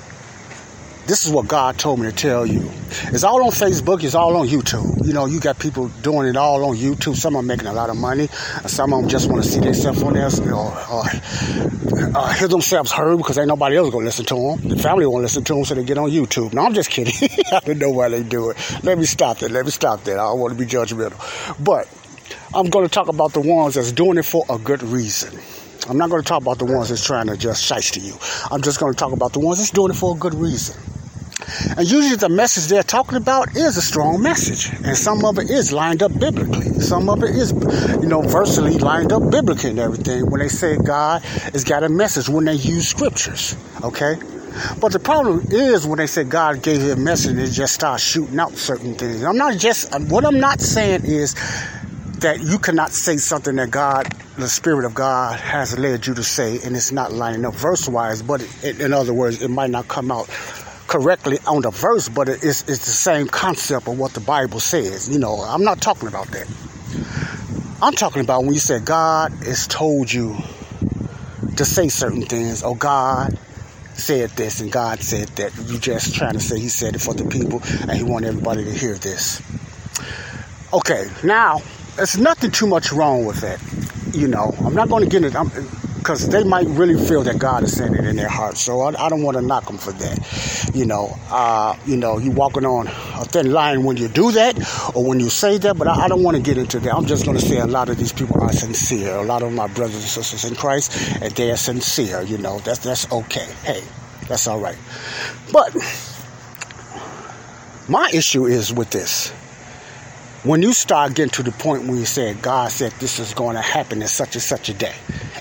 This 1.06 1.24
is 1.24 1.32
what 1.32 1.46
God 1.46 1.78
told 1.78 2.00
me 2.00 2.10
to 2.10 2.12
tell 2.12 2.44
you. 2.44 2.68
It's 3.12 3.22
all 3.22 3.40
on 3.44 3.50
Facebook. 3.50 4.02
It's 4.02 4.16
all 4.16 4.36
on 4.36 4.48
YouTube. 4.48 5.06
You 5.06 5.12
know, 5.12 5.26
you 5.26 5.38
got 5.38 5.60
people 5.60 5.88
doing 6.02 6.26
it 6.26 6.36
all 6.36 6.64
on 6.64 6.76
YouTube. 6.76 7.14
Some 7.14 7.36
are 7.36 7.42
making 7.42 7.68
a 7.68 7.72
lot 7.72 7.88
of 7.88 7.96
money. 7.96 8.26
Some 8.66 8.92
of 8.92 9.00
them 9.00 9.08
just 9.08 9.30
want 9.30 9.44
to 9.44 9.48
see 9.48 9.60
themselves 9.60 10.02
on 10.02 10.14
there 10.14 10.28
or, 10.52 10.72
or 10.90 11.04
uh, 12.16 12.32
hear 12.34 12.48
themselves 12.48 12.90
heard 12.90 13.16
because 13.16 13.38
ain't 13.38 13.46
nobody 13.46 13.76
else 13.76 13.90
going 13.90 14.02
to 14.02 14.06
listen 14.06 14.24
to 14.26 14.34
them. 14.34 14.68
The 14.68 14.76
family 14.76 15.06
won't 15.06 15.22
listen 15.22 15.44
to 15.44 15.54
them, 15.54 15.64
so 15.64 15.76
they 15.76 15.84
get 15.84 15.98
on 15.98 16.10
YouTube. 16.10 16.52
No, 16.52 16.64
I'm 16.64 16.74
just 16.74 16.90
kidding. 16.90 17.14
I 17.52 17.60
don't 17.60 17.78
know 17.78 17.90
why 17.90 18.08
they 18.08 18.24
do 18.24 18.50
it. 18.50 18.56
Let 18.82 18.98
me 18.98 19.04
stop 19.04 19.38
that. 19.38 19.52
Let 19.52 19.64
me 19.64 19.70
stop 19.70 20.02
that. 20.04 20.14
I 20.14 20.24
don't 20.24 20.40
want 20.40 20.52
to 20.52 20.58
be 20.58 20.66
judgmental. 20.68 21.64
But 21.64 21.88
I'm 22.52 22.70
going 22.70 22.86
to 22.86 22.90
talk 22.90 23.06
about 23.06 23.34
the 23.34 23.40
ones 23.40 23.76
that's 23.76 23.92
doing 23.92 24.18
it 24.18 24.24
for 24.24 24.44
a 24.50 24.58
good 24.58 24.82
reason. 24.82 25.38
I'm 25.88 25.98
not 25.98 26.10
going 26.10 26.22
to 26.22 26.28
talk 26.28 26.42
about 26.42 26.58
the 26.58 26.64
ones 26.64 26.88
that's 26.88 27.04
trying 27.04 27.26
to 27.26 27.36
just 27.36 27.68
shice 27.68 27.92
to 27.92 28.00
you. 28.00 28.14
I'm 28.50 28.62
just 28.62 28.78
going 28.80 28.92
to 28.92 28.98
talk 28.98 29.12
about 29.12 29.32
the 29.32 29.40
ones 29.40 29.58
that's 29.58 29.70
doing 29.70 29.90
it 29.90 29.96
for 29.96 30.14
a 30.14 30.18
good 30.18 30.34
reason. 30.34 30.80
And 31.76 31.90
usually 31.90 32.16
the 32.16 32.28
message 32.28 32.66
they're 32.66 32.82
talking 32.82 33.16
about 33.16 33.56
is 33.56 33.76
a 33.76 33.82
strong 33.82 34.22
message. 34.22 34.70
And 34.84 34.96
some 34.96 35.24
of 35.24 35.38
it 35.38 35.50
is 35.50 35.72
lined 35.72 36.02
up 36.02 36.18
biblically. 36.18 36.80
Some 36.80 37.08
of 37.08 37.22
it 37.22 37.30
is, 37.30 37.52
you 38.00 38.08
know, 38.08 38.22
versely 38.22 38.78
lined 38.78 39.12
up 39.12 39.30
biblically 39.30 39.70
and 39.70 39.78
everything. 39.78 40.30
When 40.30 40.40
they 40.40 40.48
say 40.48 40.76
God 40.76 41.22
has 41.22 41.64
got 41.64 41.82
a 41.82 41.88
message, 41.88 42.28
when 42.28 42.44
they 42.44 42.54
use 42.54 42.88
scriptures. 42.88 43.56
Okay? 43.82 44.16
But 44.80 44.92
the 44.92 44.98
problem 44.98 45.46
is 45.50 45.86
when 45.86 45.98
they 45.98 46.06
say 46.06 46.24
God 46.24 46.62
gave 46.62 46.82
you 46.82 46.92
a 46.92 46.96
message, 46.96 47.36
they 47.36 47.48
just 47.48 47.74
start 47.74 48.00
shooting 48.00 48.38
out 48.38 48.52
certain 48.52 48.94
things. 48.94 49.24
I'm 49.24 49.38
not 49.38 49.56
just, 49.56 49.98
what 50.10 50.24
I'm 50.24 50.40
not 50.40 50.60
saying 50.60 51.04
is 51.04 51.34
that 52.22 52.40
you 52.40 52.58
cannot 52.58 52.92
say 52.92 53.16
something 53.16 53.56
that 53.56 53.70
God, 53.70 54.06
the 54.36 54.48
Spirit 54.48 54.84
of 54.84 54.94
God, 54.94 55.38
has 55.40 55.76
led 55.78 56.06
you 56.06 56.14
to 56.14 56.22
say, 56.22 56.60
and 56.64 56.76
it's 56.76 56.92
not 56.92 57.12
lining 57.12 57.44
up 57.44 57.54
verse 57.54 57.88
wise, 57.88 58.22
but 58.22 58.40
it, 58.62 58.80
in 58.80 58.92
other 58.92 59.12
words, 59.12 59.42
it 59.42 59.48
might 59.48 59.70
not 59.70 59.88
come 59.88 60.10
out 60.12 60.28
correctly 60.86 61.38
on 61.46 61.62
the 61.62 61.70
verse, 61.70 62.08
but 62.08 62.28
it's, 62.28 62.42
it's 62.42 62.66
the 62.66 62.76
same 62.76 63.26
concept 63.26 63.88
of 63.88 63.98
what 63.98 64.12
the 64.12 64.20
Bible 64.20 64.60
says. 64.60 65.08
You 65.08 65.18
know, 65.18 65.40
I'm 65.40 65.64
not 65.64 65.80
talking 65.80 66.08
about 66.08 66.28
that. 66.28 66.48
I'm 67.82 67.94
talking 67.94 68.22
about 68.22 68.44
when 68.44 68.52
you 68.52 68.60
say 68.60 68.78
God 68.78 69.32
has 69.44 69.66
told 69.66 70.12
you 70.12 70.36
to 71.56 71.64
say 71.64 71.88
certain 71.88 72.22
things, 72.22 72.62
or 72.62 72.76
God 72.76 73.36
said 73.94 74.30
this 74.30 74.60
and 74.60 74.70
God 74.70 75.00
said 75.00 75.28
that. 75.30 75.52
You're 75.66 75.80
just 75.80 76.14
trying 76.14 76.34
to 76.34 76.40
say 76.40 76.60
He 76.60 76.68
said 76.68 76.94
it 76.94 77.00
for 77.00 77.14
the 77.14 77.24
people 77.24 77.60
and 77.82 77.90
He 77.90 78.04
want 78.04 78.24
everybody 78.24 78.64
to 78.64 78.72
hear 78.72 78.94
this. 78.94 79.42
Okay, 80.72 81.10
now 81.24 81.60
there's 81.96 82.18
nothing 82.18 82.50
too 82.50 82.66
much 82.66 82.92
wrong 82.92 83.24
with 83.24 83.40
that. 83.40 83.60
You 84.14 84.28
know, 84.28 84.54
I'm 84.64 84.74
not 84.74 84.88
going 84.88 85.04
to 85.04 85.10
get 85.10 85.24
it. 85.24 85.34
Because 85.98 86.28
they 86.30 86.42
might 86.42 86.66
really 86.66 86.96
feel 87.06 87.22
that 87.22 87.38
God 87.38 87.62
is 87.62 87.76
saying 87.76 87.94
it 87.94 88.04
in 88.04 88.16
their 88.16 88.28
heart. 88.28 88.56
So 88.56 88.80
I, 88.80 89.06
I 89.06 89.08
don't 89.08 89.22
want 89.22 89.36
to 89.36 89.40
knock 89.42 89.66
them 89.66 89.78
for 89.78 89.92
that. 89.92 90.70
You 90.74 90.84
know, 90.84 91.16
uh, 91.30 91.76
you 91.86 91.96
know, 91.96 92.18
you 92.18 92.32
walking 92.32 92.66
on 92.66 92.88
a 92.88 93.24
thin 93.24 93.52
line 93.52 93.84
when 93.84 93.96
you 93.96 94.08
do 94.08 94.32
that 94.32 94.58
or 94.96 95.04
when 95.04 95.20
you 95.20 95.30
say 95.30 95.58
that. 95.58 95.78
But 95.78 95.86
I, 95.86 96.06
I 96.06 96.08
don't 96.08 96.24
want 96.24 96.36
to 96.36 96.42
get 96.42 96.58
into 96.58 96.80
that. 96.80 96.92
I'm 96.92 97.06
just 97.06 97.24
going 97.24 97.38
to 97.38 97.44
say 97.44 97.58
a 97.58 97.68
lot 97.68 97.88
of 97.88 97.98
these 97.98 98.12
people 98.12 98.42
are 98.42 98.52
sincere. 98.52 99.14
A 99.14 99.22
lot 99.22 99.44
of 99.44 99.52
my 99.52 99.68
brothers 99.68 99.94
and 99.94 100.02
sisters 100.02 100.44
in 100.44 100.56
Christ, 100.56 101.22
and 101.22 101.32
they 101.36 101.52
are 101.52 101.56
sincere. 101.56 102.22
You 102.22 102.38
know, 102.38 102.58
that's 102.58 102.80
that's 102.80 103.10
okay. 103.12 103.46
Hey, 103.62 103.84
that's 104.26 104.48
all 104.48 104.58
right. 104.58 104.78
But 105.52 105.72
my 107.88 108.10
issue 108.12 108.46
is 108.46 108.72
with 108.72 108.90
this 108.90 109.32
when 110.44 110.62
you 110.62 110.72
start 110.72 111.14
getting 111.14 111.30
to 111.30 111.42
the 111.42 111.52
point 111.52 111.84
where 111.84 111.96
you 111.96 112.04
say 112.04 112.34
God 112.34 112.70
said 112.70 112.92
this 112.92 113.18
is 113.18 113.34
going 113.34 113.56
to 113.56 113.62
happen 113.62 114.02
in 114.02 114.08
such 114.08 114.34
and 114.34 114.42
such 114.42 114.68
a 114.68 114.74
day, 114.74 114.94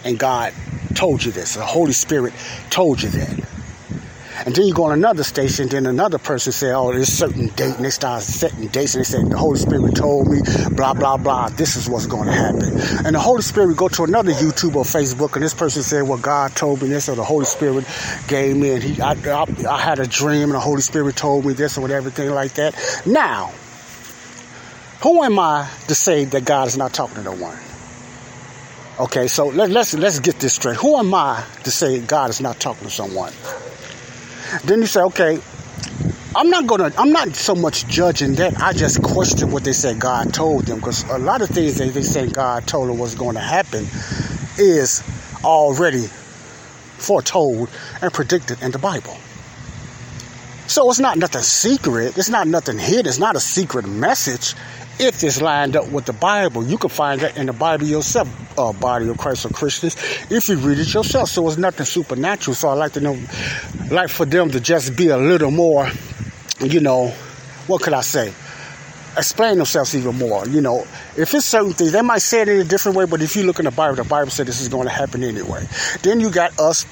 and 0.03 0.19
God 0.19 0.53
told 0.93 1.23
you 1.23 1.31
this, 1.31 1.55
the 1.55 1.65
Holy 1.65 1.93
Spirit 1.93 2.33
told 2.69 3.01
you 3.01 3.09
that. 3.09 3.47
And 4.43 4.55
then 4.55 4.65
you 4.65 4.73
go 4.73 4.85
on 4.85 4.93
another 4.93 5.23
station, 5.23 5.67
then 5.67 5.85
another 5.85 6.17
person 6.17 6.51
say, 6.51 6.71
oh, 6.71 6.91
there's 6.91 7.09
a 7.09 7.11
certain 7.11 7.47
date, 7.49 7.75
and 7.75 7.85
they 7.85 7.91
start 7.91 8.23
setting 8.23 8.67
dates, 8.69 8.95
and 8.95 9.01
they 9.01 9.07
say, 9.07 9.23
the 9.23 9.37
Holy 9.37 9.59
Spirit 9.59 9.95
told 9.95 10.29
me, 10.29 10.39
blah, 10.71 10.95
blah, 10.95 11.17
blah, 11.17 11.49
this 11.49 11.75
is 11.75 11.87
what's 11.87 12.07
going 12.07 12.25
to 12.25 12.33
happen. 12.33 12.63
And 13.05 13.13
the 13.15 13.19
Holy 13.19 13.43
Spirit 13.43 13.77
go 13.77 13.87
to 13.89 14.03
another 14.03 14.31
YouTube 14.31 14.75
or 14.75 14.83
Facebook, 14.83 15.35
and 15.35 15.43
this 15.43 15.53
person 15.53 15.83
said, 15.83 16.07
well, 16.07 16.17
God 16.17 16.55
told 16.55 16.81
me 16.81 16.87
this, 16.87 17.07
or 17.07 17.15
the 17.15 17.23
Holy 17.23 17.45
Spirit 17.45 17.85
gave 18.27 18.57
me, 18.57 18.71
and 18.71 18.83
he, 18.83 18.99
I, 18.99 19.11
I, 19.11 19.45
I 19.69 19.79
had 19.79 19.99
a 19.99 20.07
dream, 20.07 20.43
and 20.43 20.53
the 20.53 20.59
Holy 20.59 20.81
Spirit 20.81 21.15
told 21.15 21.45
me 21.45 21.53
this, 21.53 21.77
or 21.77 21.81
whatever, 21.81 22.07
everything 22.07 22.31
like 22.31 22.53
that. 22.55 23.03
Now, 23.05 23.51
who 25.01 25.23
am 25.23 25.39
I 25.39 25.69
to 25.87 25.95
say 25.95 26.25
that 26.25 26.45
God 26.45 26.67
is 26.67 26.77
not 26.77 26.93
talking 26.93 27.15
to 27.15 27.23
no 27.23 27.33
one? 27.33 27.57
Okay, 28.99 29.27
so 29.27 29.47
let, 29.47 29.71
let's 29.71 29.95
let's 29.95 30.19
get 30.19 30.39
this 30.39 30.53
straight. 30.53 30.77
Who 30.77 30.95
am 30.95 31.13
I 31.13 31.43
to 31.63 31.71
say 31.71 31.99
God 31.99 32.29
is 32.29 32.39
not 32.39 32.59
talking 32.59 32.87
to 32.87 32.93
someone? 32.93 33.33
Then 34.63 34.81
you 34.81 34.85
say, 34.85 35.01
okay, 35.01 35.39
I'm 36.35 36.49
not 36.49 36.67
gonna. 36.67 36.93
I'm 36.97 37.11
not 37.11 37.35
so 37.35 37.55
much 37.55 37.87
judging 37.87 38.35
that. 38.35 38.61
I 38.61 38.73
just 38.73 39.01
question 39.01 39.49
what 39.49 39.63
they 39.63 39.73
said 39.73 39.99
God 39.99 40.33
told 40.33 40.65
them 40.65 40.77
because 40.77 41.03
a 41.09 41.17
lot 41.17 41.41
of 41.41 41.49
things 41.49 41.77
that 41.79 41.93
they 41.93 42.03
say 42.03 42.27
God 42.27 42.67
told 42.67 42.89
them 42.89 42.99
was 42.99 43.15
going 43.15 43.35
to 43.35 43.41
happen 43.41 43.85
is 44.59 45.01
already 45.43 46.05
foretold 46.97 47.69
and 48.01 48.13
predicted 48.13 48.61
in 48.61 48.71
the 48.71 48.79
Bible. 48.79 49.17
So 50.67 50.89
it's 50.89 50.99
not 50.99 51.17
nothing 51.17 51.41
secret. 51.41 52.17
It's 52.17 52.29
not 52.29 52.47
nothing 52.47 52.77
hidden. 52.77 53.07
It's 53.07 53.19
not 53.19 53.35
a 53.35 53.41
secret 53.41 53.85
message 53.85 54.55
if 55.01 55.23
it's 55.23 55.41
lined 55.41 55.75
up 55.75 55.89
with 55.89 56.05
the 56.05 56.13
Bible. 56.13 56.63
You 56.63 56.77
can 56.77 56.91
find 56.91 57.19
that 57.21 57.35
in 57.35 57.47
the 57.47 57.53
Bible 57.53 57.85
yourself, 57.85 58.29
uh, 58.57 58.71
body 58.71 59.09
of 59.09 59.17
Christ 59.17 59.45
or 59.45 59.49
Christians, 59.49 59.95
if 60.29 60.47
you 60.47 60.57
read 60.57 60.77
it 60.77 60.93
yourself. 60.93 61.27
So 61.29 61.47
it's 61.47 61.57
nothing 61.57 61.87
supernatural. 61.87 62.53
So 62.53 62.69
I 62.69 62.73
like 62.73 62.93
to 62.93 63.01
know, 63.01 63.17
like 63.89 64.09
for 64.09 64.25
them 64.25 64.51
to 64.51 64.59
just 64.59 64.95
be 64.95 65.07
a 65.07 65.17
little 65.17 65.49
more, 65.49 65.89
you 66.59 66.79
know, 66.79 67.07
what 67.65 67.81
could 67.81 67.93
I 67.93 68.01
say? 68.01 68.31
Explain 69.17 69.57
themselves 69.57 69.95
even 69.95 70.17
more. 70.17 70.47
You 70.47 70.61
know, 70.61 70.85
if 71.17 71.33
it's 71.33 71.45
certain 71.45 71.73
things, 71.73 71.91
they 71.91 72.01
might 72.01 72.19
say 72.19 72.41
it 72.41 72.47
in 72.47 72.61
a 72.61 72.63
different 72.63 72.95
way, 72.95 73.05
but 73.05 73.23
if 73.23 73.35
you 73.35 73.43
look 73.43 73.57
in 73.57 73.65
the 73.65 73.71
Bible, 73.71 73.95
the 73.95 74.03
Bible 74.03 74.29
said 74.29 74.45
this 74.45 74.61
is 74.61 74.69
going 74.69 74.85
to 74.85 74.93
happen 74.93 75.23
anyway. 75.23 75.65
Then 76.03 76.19
you 76.19 76.29
got 76.29 76.57
us, 76.59 76.85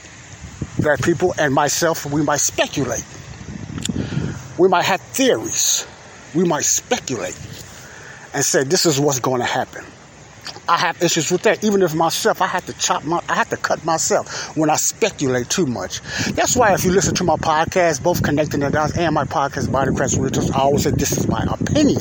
that 0.80 1.02
people, 1.04 1.36
and 1.38 1.54
myself, 1.54 2.06
we 2.08 2.24
might 2.24 2.40
speculate. 2.40 3.06
We 4.58 4.68
might 4.68 4.86
have 4.86 5.00
theories. 5.00 5.88
We 6.34 6.44
might 6.44 6.66
speculate 6.66 7.38
and 8.34 8.44
say 8.44 8.64
this 8.64 8.86
is 8.86 9.00
what's 9.00 9.20
going 9.20 9.42
to 9.42 9.48
happen. 9.48 9.86
I 10.68 10.78
have 10.78 11.02
issues 11.02 11.32
with 11.32 11.42
that. 11.44 11.64
Even 11.64 11.82
if 11.82 11.96
myself, 11.96 12.42
I 12.42 12.48
have 12.48 12.66
to 12.68 12.74
chop 12.74 13.04
my, 13.04 13.22
I 13.28 13.36
have 13.36 13.50
to 13.50 13.58
cut 13.58 13.84
myself 13.86 14.56
when 14.56 14.70
I 14.70 14.76
speculate 14.76 15.50
too 15.50 15.66
much. 15.66 16.02
That's 16.34 16.56
why 16.56 16.74
if 16.74 16.86
you 16.86 16.92
listen 16.92 17.16
to 17.16 17.24
my 17.24 17.38
podcast, 17.38 18.04
both 18.04 18.22
connecting 18.22 18.60
the 18.60 18.70
dots 18.70 18.96
and 18.98 19.16
my 19.16 19.26
podcast, 19.26 19.72
Body 19.72 19.96
Crash 19.96 20.16
Rituals, 20.16 20.52
I 20.52 20.60
always 20.60 20.84
say 20.84 20.92
this 20.92 21.12
is 21.12 21.28
my 21.28 21.44
opinion. 21.44 22.00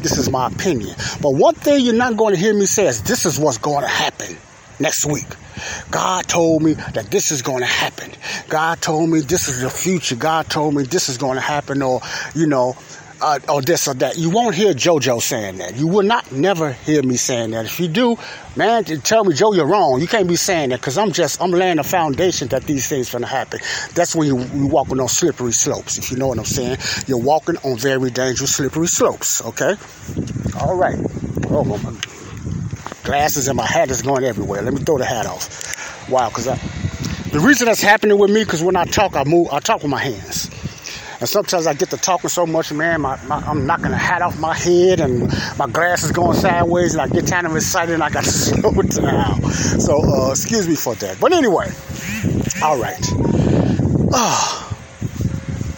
This 0.00 0.18
is 0.18 0.30
my 0.30 0.48
opinion. 0.48 0.96
But 1.20 1.34
one 1.34 1.54
thing 1.54 1.84
you're 1.84 1.94
not 1.94 2.16
going 2.16 2.34
to 2.34 2.40
hear 2.40 2.54
me 2.54 2.66
say 2.66 2.86
is 2.86 3.02
this 3.02 3.26
is 3.26 3.38
what's 3.38 3.58
going 3.58 3.82
to 3.82 3.88
happen 3.88 4.36
next 4.80 5.06
week. 5.06 5.28
God 5.90 6.26
told 6.26 6.62
me 6.62 6.72
that 6.72 7.10
this 7.10 7.30
is 7.30 7.42
going 7.42 7.60
to 7.60 7.66
happen. 7.66 8.10
God 8.48 8.80
told 8.80 9.10
me 9.10 9.20
this 9.20 9.48
is 9.48 9.60
the 9.60 9.70
future. 9.70 10.16
God 10.16 10.48
told 10.48 10.74
me 10.74 10.82
this 10.84 11.08
is 11.08 11.18
going 11.18 11.36
to 11.36 11.42
happen, 11.42 11.82
or 11.82 12.00
you 12.34 12.46
know, 12.46 12.74
uh, 13.22 13.38
or 13.48 13.62
this 13.62 13.88
or 13.88 13.94
that. 13.94 14.18
You 14.18 14.30
won't 14.30 14.54
hear 14.54 14.74
JoJo 14.74 15.22
saying 15.22 15.58
that. 15.58 15.76
You 15.76 15.86
will 15.86 16.02
not 16.02 16.30
never 16.32 16.72
hear 16.72 17.02
me 17.02 17.16
saying 17.16 17.52
that. 17.52 17.64
If 17.64 17.80
you 17.80 17.88
do, 17.88 18.16
man, 18.56 18.84
tell 18.84 19.24
me, 19.24 19.34
Joe, 19.34 19.52
you're 19.52 19.66
wrong. 19.66 20.00
You 20.00 20.06
can't 20.06 20.28
be 20.28 20.36
saying 20.36 20.70
that 20.70 20.80
because 20.80 20.98
I'm 20.98 21.12
just 21.12 21.40
I'm 21.40 21.50
laying 21.52 21.78
a 21.78 21.84
foundation 21.84 22.48
that 22.48 22.64
these 22.64 22.88
things 22.88 23.08
are 23.10 23.18
gonna 23.18 23.28
happen. 23.28 23.60
That's 23.94 24.14
when 24.14 24.26
you 24.26 24.38
you 24.54 24.66
walking 24.66 25.00
on 25.00 25.08
slippery 25.08 25.52
slopes. 25.52 25.98
If 25.98 26.10
you 26.10 26.16
know 26.16 26.28
what 26.28 26.38
I'm 26.38 26.44
saying, 26.44 26.78
you're 27.06 27.18
walking 27.22 27.56
on 27.58 27.78
very 27.78 28.10
dangerous 28.10 28.54
slippery 28.56 28.88
slopes. 28.88 29.40
Okay. 29.42 29.76
All 30.60 30.76
right. 30.76 30.98
Oh 31.48 31.64
my 31.64 31.96
glasses 33.04 33.48
and 33.48 33.56
my 33.56 33.66
hat 33.66 33.90
is 33.90 34.02
going 34.02 34.24
everywhere. 34.24 34.62
Let 34.62 34.74
me 34.74 34.80
throw 34.80 34.98
the 34.98 35.04
hat 35.04 35.26
off. 35.26 36.08
Wow, 36.08 36.28
because 36.28 36.46
the 37.30 37.40
reason 37.40 37.66
that's 37.66 37.80
happening 37.80 38.18
with 38.18 38.30
me 38.30 38.44
because 38.44 38.62
when 38.62 38.76
I 38.76 38.84
talk, 38.84 39.16
I 39.16 39.24
move. 39.24 39.48
I 39.52 39.60
talk 39.60 39.82
with 39.82 39.90
my 39.90 39.98
hands. 39.98 40.50
And 41.22 41.28
sometimes 41.28 41.68
I 41.68 41.74
get 41.74 41.90
to 41.90 41.96
talking 41.96 42.28
so 42.28 42.44
much, 42.44 42.72
man, 42.72 43.02
my, 43.02 43.16
my, 43.26 43.36
I'm 43.36 43.64
knocking 43.64 43.92
the 43.92 43.96
hat 43.96 44.22
off 44.22 44.40
my 44.40 44.56
head 44.56 44.98
and 44.98 45.32
my 45.56 45.68
glasses 45.68 46.10
going 46.10 46.36
sideways, 46.36 46.94
and 46.94 47.00
I 47.00 47.06
get 47.06 47.30
kind 47.30 47.46
of 47.46 47.54
excited 47.54 47.94
and 47.94 48.02
I 48.02 48.10
got 48.10 48.24
to 48.24 48.30
slow 48.32 48.72
down. 48.72 49.40
So, 49.52 50.02
uh, 50.02 50.32
excuse 50.32 50.66
me 50.66 50.74
for 50.74 50.96
that. 50.96 51.20
But 51.20 51.32
anyway, 51.32 51.70
all 52.60 52.76
right. 52.76 52.98
Uh, 54.12 54.74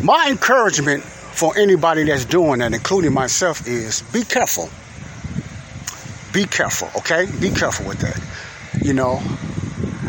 my 0.03 0.29
encouragement 0.31 1.03
for 1.03 1.55
anybody 1.59 2.05
that's 2.05 2.25
doing 2.25 2.61
that, 2.61 2.73
including 2.73 3.13
myself, 3.13 3.69
is 3.69 4.01
be 4.15 4.23
careful. 4.23 4.71
Be 6.33 6.47
careful, 6.47 6.89
okay? 6.97 7.27
Be 7.39 7.51
careful 7.51 7.87
with 7.87 7.99
that. 7.99 8.19
You 8.83 8.95
know, 8.95 9.21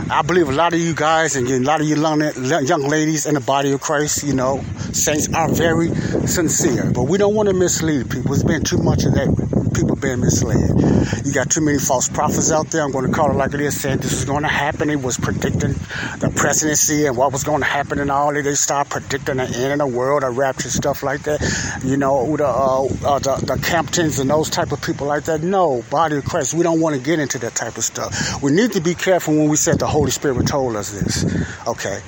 I 0.07 0.21
believe 0.21 0.49
a 0.49 0.51
lot 0.51 0.73
of 0.73 0.79
you 0.79 0.93
guys 0.93 1.35
and 1.35 1.49
a 1.49 1.59
lot 1.59 1.81
of 1.81 1.87
you 1.87 1.95
young 1.95 2.83
ladies 2.87 3.25
in 3.25 3.33
the 3.33 3.39
body 3.39 3.71
of 3.71 3.81
Christ, 3.81 4.23
you 4.23 4.33
know, 4.33 4.63
saints 4.91 5.33
are 5.33 5.49
very 5.49 5.87
sincere. 6.27 6.91
But 6.91 7.03
we 7.03 7.17
don't 7.17 7.33
want 7.33 7.49
to 7.49 7.55
mislead 7.55 8.11
people. 8.11 8.31
There's 8.31 8.43
been 8.43 8.63
too 8.63 8.77
much 8.77 9.03
of 9.05 9.13
that. 9.13 9.54
People 9.75 9.95
being 9.97 10.21
misled. 10.21 11.25
You 11.25 11.33
got 11.33 11.49
too 11.49 11.61
many 11.61 11.79
false 11.79 12.07
prophets 12.07 12.51
out 12.51 12.67
there. 12.67 12.81
I'm 12.81 12.91
going 12.91 13.05
to 13.05 13.11
call 13.11 13.29
it 13.29 13.35
like 13.35 13.53
it 13.53 13.59
is, 13.59 13.79
saying 13.79 13.97
this 13.97 14.13
is 14.13 14.25
going 14.25 14.43
to 14.43 14.49
happen. 14.49 14.89
It 14.89 15.01
was 15.01 15.17
predicting 15.17 15.73
the 16.19 16.31
presidency 16.33 17.05
and 17.05 17.17
what 17.17 17.33
was 17.33 17.43
going 17.43 17.59
to 17.59 17.67
happen 17.67 17.99
and 17.99 18.09
all. 18.09 18.33
They 18.33 18.53
start 18.53 18.89
predicting 18.89 19.37
the 19.37 19.43
end 19.43 19.73
of 19.73 19.79
the 19.79 19.87
world, 19.87 20.23
a 20.23 20.29
rapture, 20.29 20.69
stuff 20.69 21.03
like 21.03 21.23
that. 21.23 21.41
You 21.83 21.97
know, 21.97 22.37
the, 22.37 22.47
uh, 22.47 22.83
uh, 22.83 23.19
the, 23.19 23.35
the 23.45 23.57
Camptons 23.61 24.19
and 24.19 24.29
those 24.29 24.49
type 24.49 24.71
of 24.71 24.81
people 24.81 25.07
like 25.07 25.25
that. 25.25 25.41
No, 25.41 25.83
body 25.89 26.17
of 26.17 26.25
Christ, 26.25 26.53
we 26.53 26.63
don't 26.63 26.79
want 26.79 26.95
to 26.95 27.01
get 27.01 27.19
into 27.19 27.37
that 27.39 27.55
type 27.55 27.77
of 27.77 27.83
stuff. 27.83 28.41
We 28.41 28.51
need 28.51 28.71
to 28.73 28.81
be 28.81 28.95
careful 28.95 29.35
when 29.35 29.49
we 29.49 29.57
said 29.57 29.79
the 29.79 29.87
Holy 29.87 30.11
Spirit 30.11 30.47
told 30.47 30.75
us 30.75 30.91
this. 30.91 31.25
Okay. 31.67 32.01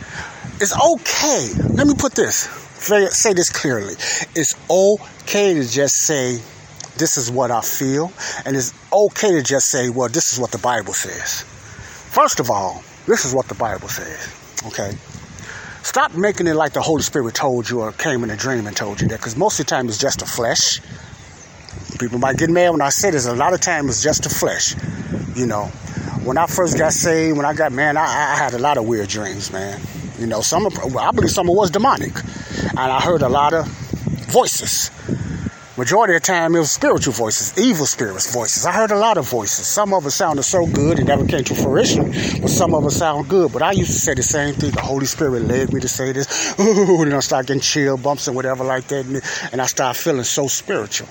It's 0.60 0.74
okay. 0.74 1.50
Let 1.74 1.86
me 1.86 1.94
put 1.96 2.14
this. 2.14 2.50
Say 2.80 3.34
this 3.34 3.50
clearly. 3.52 3.94
It's 4.36 4.56
okay 4.70 5.54
to 5.54 5.68
just 5.68 5.98
say, 5.98 6.40
this 6.98 7.18
is 7.18 7.32
what 7.32 7.52
I 7.52 7.62
feel. 7.62 8.12
And 8.46 8.56
it's 8.56 8.74
okay 8.92 9.32
to 9.32 9.44
just 9.44 9.70
say, 9.70 9.90
well, 9.90 10.10
this 10.10 10.34
is 10.34 10.40
what 10.40 10.52
the 10.52 10.58
Bible 10.58 10.94
says. 10.94 11.42
First 12.12 12.40
of 12.40 12.50
all, 12.50 12.84
this 13.06 13.26
is 13.26 13.34
what 13.34 13.48
the 13.48 13.56
Bible 13.56 13.88
says. 13.88 14.34
Okay. 14.68 14.98
Stop 15.84 16.16
making 16.16 16.48
it 16.48 16.56
like 16.56 16.74
the 16.74 16.82
Holy 16.82 17.02
Spirit 17.02 17.34
told 17.34 17.70
you 17.70 17.80
or 17.82 17.92
came 17.94 18.24
in 18.24 18.30
a 18.30 18.36
dream 18.36 18.68
and 18.68 18.76
told 18.76 19.00
you 19.00 19.08
that, 19.08 19.20
because 19.20 19.38
most 19.38 19.60
of 19.60 19.66
the 19.66 19.70
time 19.70 19.88
it's 19.88 19.98
just 19.98 20.20
the 20.20 20.26
flesh. 20.26 20.82
People 22.00 22.20
might 22.20 22.38
get 22.38 22.50
mad 22.50 22.72
when 22.72 22.82
I 22.82 22.90
say 22.90 23.12
this. 23.12 23.26
A 23.26 23.34
lot 23.34 23.54
of 23.54 23.62
times 23.62 23.90
it's 23.90 24.04
just 24.04 24.24
the 24.24 24.30
flesh. 24.30 24.76
You 25.36 25.46
know, 25.48 25.66
when 26.24 26.38
I 26.38 26.46
first 26.46 26.78
got 26.78 26.92
saved, 26.92 27.38
when 27.38 27.46
I 27.46 27.54
got 27.54 27.72
man, 27.72 27.96
I, 27.96 28.04
I 28.04 28.36
had 28.36 28.54
a 28.54 28.60
lot 28.60 28.78
of 28.78 28.86
weird 28.86 29.08
dreams, 29.08 29.52
man. 29.52 29.80
You 30.20 30.28
know, 30.28 30.42
some 30.42 30.66
of, 30.66 30.78
I 30.98 31.12
believe 31.12 31.32
some 31.32 31.50
of 31.50 31.56
was 31.56 31.72
demonic, 31.72 32.14
and 32.70 32.80
I 32.80 33.00
heard 33.00 33.22
a 33.22 33.30
lot 33.30 33.54
of 33.54 33.68
voices. 34.28 34.92
Majority 35.78 36.16
of 36.16 36.24
the 36.24 36.26
time, 36.26 36.56
it 36.56 36.60
was 36.60 36.72
spiritual 36.72 37.14
voices, 37.14 37.56
evil 37.56 37.86
spirits 37.86 38.34
voices. 38.34 38.66
I 38.66 38.72
heard 38.72 38.90
a 38.90 38.98
lot 38.98 39.20
of 39.20 39.30
voices. 39.30 39.68
Some 39.68 39.94
of 39.94 40.02
them 40.02 40.10
sounded 40.10 40.42
so 40.42 40.66
good 40.66 40.98
it 40.98 41.04
never 41.04 41.24
came 41.24 41.44
to 41.44 41.54
fruition, 41.54 42.06
but 42.42 42.50
some 42.50 42.74
of 42.74 42.82
them 42.82 42.90
sound 42.90 43.30
good. 43.30 43.54
But 43.54 43.62
I 43.62 43.74
used 43.74 43.94
to 43.94 44.00
say 44.00 44.16
the 44.16 44.24
same 44.24 44.56
thing. 44.56 44.72
The 44.72 44.82
Holy 44.82 45.06
Spirit 45.06 45.44
led 45.44 45.72
me 45.72 45.80
to 45.80 45.88
say 45.88 46.14
this. 46.14 46.60
Ooh, 46.60 47.02
and 47.04 47.14
I 47.14 47.20
start 47.20 47.46
getting 47.46 47.62
chill 47.62 47.96
bumps 47.96 48.26
and 48.28 48.36
whatever 48.36 48.64
like 48.64 48.88
that, 48.88 49.06
and 49.52 49.62
I 49.62 49.68
start 49.68 49.98
feeling 49.98 50.24
so 50.24 50.48
spiritual. 50.48 51.10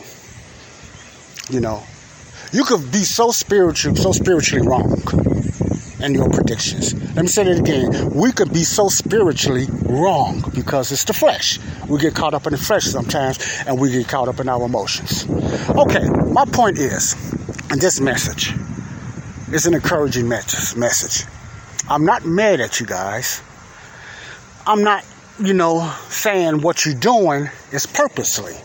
You 1.49 1.61
know, 1.61 1.85
you 2.50 2.64
could 2.64 2.90
be 2.90 3.04
so 3.04 3.30
spiritual, 3.30 3.94
so 3.94 4.11
spiritually 4.11 4.66
wrong. 4.66 5.00
And 6.00 6.14
your 6.14 6.28
predictions. 6.28 6.94
Let 7.14 7.22
me 7.22 7.28
say 7.28 7.44
that 7.44 7.58
again. 7.58 8.10
We 8.10 8.32
could 8.32 8.52
be 8.52 8.64
so 8.64 8.88
spiritually 8.88 9.66
wrong 9.84 10.42
because 10.54 10.92
it's 10.92 11.04
the 11.04 11.12
flesh. 11.12 11.58
We 11.88 11.98
get 11.98 12.14
caught 12.14 12.34
up 12.34 12.46
in 12.46 12.52
the 12.52 12.58
flesh 12.58 12.84
sometimes 12.84 13.38
and 13.66 13.80
we 13.80 13.90
get 13.90 14.08
caught 14.08 14.28
up 14.28 14.40
in 14.40 14.48
our 14.48 14.64
emotions. 14.64 15.26
Okay, 15.70 16.08
my 16.32 16.44
point 16.44 16.78
is, 16.78 17.14
and 17.70 17.80
this 17.80 18.00
message 18.00 18.52
is 19.52 19.66
an 19.66 19.74
encouraging 19.74 20.28
message. 20.28 21.26
I'm 21.88 22.04
not 22.04 22.24
mad 22.24 22.60
at 22.60 22.80
you 22.80 22.86
guys. 22.86 23.40
I'm 24.66 24.82
not, 24.82 25.04
you 25.40 25.54
know, 25.54 25.92
saying 26.08 26.60
what 26.60 26.84
you're 26.84 26.94
doing 26.94 27.48
is 27.72 27.86
purposely. 27.86 28.56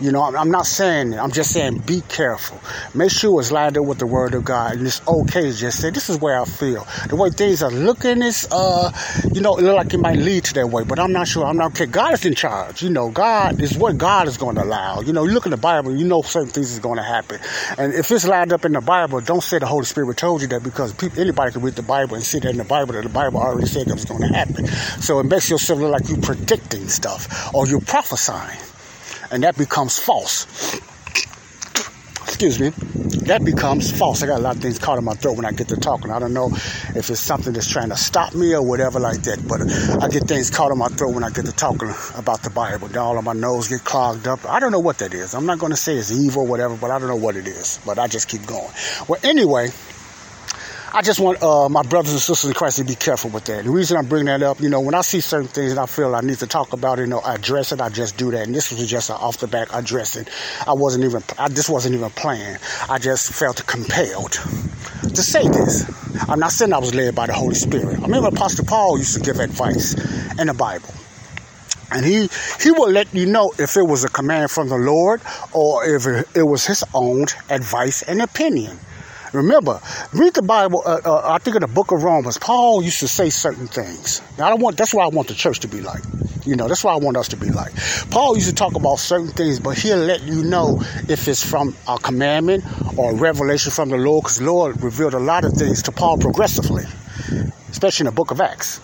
You 0.00 0.12
know, 0.12 0.22
I'm 0.22 0.50
not 0.50 0.64
saying 0.64 1.10
that. 1.10 1.22
I'm 1.22 1.30
just 1.30 1.52
saying 1.52 1.78
be 1.80 2.00
careful. 2.08 2.58
Make 2.94 3.10
sure 3.10 3.38
it's 3.38 3.52
lined 3.52 3.76
up 3.76 3.84
with 3.84 3.98
the 3.98 4.06
word 4.06 4.32
of 4.32 4.46
God. 4.46 4.76
And 4.78 4.86
it's 4.86 5.06
okay 5.06 5.42
to 5.42 5.52
just 5.52 5.78
say, 5.78 5.90
this 5.90 6.08
is 6.08 6.18
where 6.18 6.40
I 6.40 6.46
feel. 6.46 6.86
The 7.08 7.16
way 7.16 7.28
things 7.28 7.62
are 7.62 7.70
looking 7.70 8.22
is, 8.22 8.48
uh, 8.50 8.90
you 9.34 9.42
know, 9.42 9.58
it 9.58 9.62
look 9.62 9.76
like 9.76 9.92
it 9.92 9.98
might 9.98 10.16
lead 10.16 10.44
to 10.44 10.54
that 10.54 10.68
way, 10.68 10.84
but 10.84 10.98
I'm 10.98 11.12
not 11.12 11.28
sure. 11.28 11.44
I'm 11.44 11.58
not 11.58 11.72
okay. 11.72 11.84
God 11.84 12.14
is 12.14 12.24
in 12.24 12.34
charge. 12.34 12.82
You 12.82 12.88
know, 12.88 13.10
God 13.10 13.60
is 13.60 13.76
what 13.76 13.98
God 13.98 14.26
is 14.26 14.38
going 14.38 14.54
to 14.54 14.62
allow. 14.62 15.02
You 15.02 15.12
know, 15.12 15.24
you 15.24 15.32
look 15.32 15.44
in 15.44 15.50
the 15.50 15.58
Bible, 15.58 15.94
you 15.94 16.06
know 16.06 16.22
certain 16.22 16.48
things 16.48 16.72
is 16.72 16.78
going 16.78 16.96
to 16.96 17.02
happen. 17.02 17.38
And 17.76 17.92
if 17.92 18.10
it's 18.10 18.26
lined 18.26 18.54
up 18.54 18.64
in 18.64 18.72
the 18.72 18.80
Bible, 18.80 19.20
don't 19.20 19.42
say 19.42 19.58
the 19.58 19.66
Holy 19.66 19.84
Spirit 19.84 20.16
told 20.16 20.40
you 20.40 20.48
that 20.48 20.62
because 20.62 20.94
people, 20.94 21.20
anybody 21.20 21.52
can 21.52 21.60
read 21.60 21.74
the 21.74 21.82
Bible 21.82 22.14
and 22.14 22.24
see 22.24 22.38
that 22.38 22.48
in 22.48 22.56
the 22.56 22.64
Bible 22.64 22.94
that 22.94 23.02
the 23.02 23.10
Bible 23.10 23.38
already 23.38 23.66
said 23.66 23.86
that 23.86 23.94
was 23.94 24.06
going 24.06 24.22
to 24.22 24.28
happen. 24.28 24.66
So 24.66 25.20
it 25.20 25.24
makes 25.24 25.50
yourself 25.50 25.78
look 25.78 25.92
like 25.92 26.08
you're 26.08 26.22
predicting 26.22 26.88
stuff 26.88 27.54
or 27.54 27.66
you're 27.66 27.82
prophesying 27.82 28.58
and 29.30 29.42
that 29.42 29.56
becomes 29.56 29.98
false. 29.98 30.46
Excuse 32.24 32.58
me, 32.58 32.70
that 33.26 33.44
becomes 33.44 33.92
false. 33.92 34.22
I 34.22 34.26
got 34.26 34.38
a 34.38 34.42
lot 34.42 34.56
of 34.56 34.62
things 34.62 34.78
caught 34.78 34.96
in 34.96 35.04
my 35.04 35.12
throat 35.12 35.36
when 35.36 35.44
I 35.44 35.52
get 35.52 35.68
to 35.68 35.76
talking. 35.76 36.10
I 36.10 36.18
don't 36.18 36.32
know 36.32 36.46
if 36.46 37.10
it's 37.10 37.20
something 37.20 37.52
that's 37.52 37.70
trying 37.70 37.90
to 37.90 37.96
stop 37.96 38.34
me 38.34 38.54
or 38.54 38.62
whatever 38.62 38.98
like 38.98 39.22
that, 39.24 39.46
but 39.46 39.60
I 40.02 40.08
get 40.08 40.26
things 40.26 40.48
caught 40.48 40.72
in 40.72 40.78
my 40.78 40.88
throat 40.88 41.14
when 41.14 41.22
I 41.22 41.28
get 41.28 41.44
to 41.44 41.52
talking 41.52 41.92
about 42.14 42.42
the 42.42 42.48
Bible. 42.48 42.88
All 42.98 43.18
of 43.18 43.24
my 43.24 43.34
nose 43.34 43.68
get 43.68 43.84
clogged 43.84 44.26
up. 44.26 44.44
I 44.46 44.58
don't 44.58 44.72
know 44.72 44.80
what 44.80 44.98
that 44.98 45.12
is. 45.12 45.34
I'm 45.34 45.44
not 45.44 45.58
going 45.58 45.72
to 45.72 45.76
say 45.76 45.96
it's 45.96 46.12
evil 46.12 46.42
or 46.42 46.46
whatever, 46.46 46.76
but 46.76 46.90
I 46.90 46.98
don't 46.98 47.08
know 47.08 47.16
what 47.16 47.36
it 47.36 47.46
is. 47.46 47.78
But 47.84 47.98
I 47.98 48.06
just 48.06 48.28
keep 48.28 48.46
going. 48.46 48.70
Well, 49.06 49.20
anyway, 49.22 49.68
I 50.92 51.02
just 51.02 51.20
want 51.20 51.40
uh, 51.40 51.68
my 51.68 51.82
brothers 51.82 52.10
and 52.12 52.20
sisters 52.20 52.48
in 52.48 52.54
Christ 52.54 52.78
to 52.78 52.84
be 52.84 52.96
careful 52.96 53.30
with 53.30 53.44
that. 53.44 53.62
The 53.62 53.70
reason 53.70 53.96
I'm 53.96 54.06
bringing 54.06 54.26
that 54.26 54.42
up, 54.42 54.60
you 54.60 54.68
know, 54.68 54.80
when 54.80 54.94
I 54.94 55.02
see 55.02 55.20
certain 55.20 55.46
things 55.46 55.70
and 55.70 55.78
I 55.78 55.86
feel 55.86 56.16
I 56.16 56.20
need 56.20 56.38
to 56.38 56.48
talk 56.48 56.72
about 56.72 56.98
it, 56.98 57.02
you 57.02 57.08
know, 57.08 57.20
I 57.20 57.36
address 57.36 57.70
it, 57.70 57.80
I 57.80 57.90
just 57.90 58.16
do 58.16 58.32
that. 58.32 58.46
And 58.46 58.54
this 58.54 58.72
was 58.72 58.84
just 58.88 59.08
an 59.08 59.14
off 59.14 59.38
the 59.38 59.46
back 59.46 59.68
addressing. 59.72 60.26
I 60.66 60.72
wasn't 60.72 61.04
even, 61.04 61.22
I, 61.38 61.46
this 61.46 61.68
wasn't 61.68 61.94
even 61.94 62.10
planned. 62.10 62.58
I 62.88 62.98
just 62.98 63.32
felt 63.32 63.64
compelled 63.68 64.32
to 64.32 65.22
say 65.22 65.46
this. 65.46 65.88
I'm 66.28 66.40
not 66.40 66.50
saying 66.50 66.72
I 66.72 66.78
was 66.78 66.92
led 66.92 67.14
by 67.14 67.28
the 67.28 67.34
Holy 67.34 67.54
Spirit. 67.54 68.00
I 68.00 68.02
remember 68.02 68.28
Apostle 68.28 68.64
Paul 68.64 68.98
used 68.98 69.14
to 69.14 69.20
give 69.20 69.38
advice 69.38 69.94
in 70.40 70.48
the 70.48 70.54
Bible. 70.54 70.92
And 71.92 72.04
he, 72.04 72.28
he 72.60 72.72
will 72.72 72.90
let 72.90 73.14
you 73.14 73.26
know 73.26 73.52
if 73.58 73.76
it 73.76 73.82
was 73.82 74.02
a 74.02 74.08
command 74.08 74.50
from 74.50 74.68
the 74.68 74.76
Lord 74.76 75.20
or 75.52 75.84
if 75.84 76.36
it 76.36 76.42
was 76.42 76.66
his 76.66 76.82
own 76.94 77.26
advice 77.48 78.02
and 78.02 78.20
opinion. 78.22 78.76
Remember, 79.32 79.80
read 80.12 80.34
the 80.34 80.42
Bible. 80.42 80.82
Uh, 80.84 81.00
uh, 81.04 81.22
I 81.24 81.38
think 81.38 81.56
in 81.56 81.62
the 81.62 81.68
book 81.68 81.92
of 81.92 82.02
Romans, 82.02 82.36
Paul 82.38 82.82
used 82.82 83.00
to 83.00 83.08
say 83.08 83.30
certain 83.30 83.68
things. 83.68 84.20
Now, 84.38 84.46
I 84.46 84.50
don't 84.50 84.60
want. 84.60 84.76
That's 84.76 84.92
why 84.92 85.04
I 85.04 85.08
want 85.08 85.28
the 85.28 85.34
church 85.34 85.60
to 85.60 85.68
be 85.68 85.80
like. 85.80 86.02
You 86.44 86.56
know, 86.56 86.68
that's 86.68 86.82
why 86.82 86.92
I 86.92 86.96
want 86.96 87.16
us 87.16 87.28
to 87.28 87.36
be 87.36 87.50
like. 87.50 87.72
Paul 88.10 88.34
used 88.34 88.48
to 88.48 88.54
talk 88.54 88.74
about 88.74 88.98
certain 88.98 89.28
things, 89.28 89.60
but 89.60 89.78
he'll 89.78 89.98
let 89.98 90.22
you 90.22 90.42
know 90.42 90.78
if 91.08 91.28
it's 91.28 91.44
from 91.44 91.76
a 91.86 91.98
commandment 91.98 92.64
or 92.96 93.12
a 93.12 93.14
revelation 93.14 93.70
from 93.70 93.90
the 93.90 93.98
Lord, 93.98 94.24
because 94.24 94.40
Lord 94.40 94.82
revealed 94.82 95.14
a 95.14 95.20
lot 95.20 95.44
of 95.44 95.52
things 95.52 95.82
to 95.82 95.92
Paul 95.92 96.18
progressively, 96.18 96.84
especially 97.70 98.04
in 98.04 98.06
the 98.06 98.16
book 98.16 98.30
of 98.30 98.40
Acts. 98.40 98.80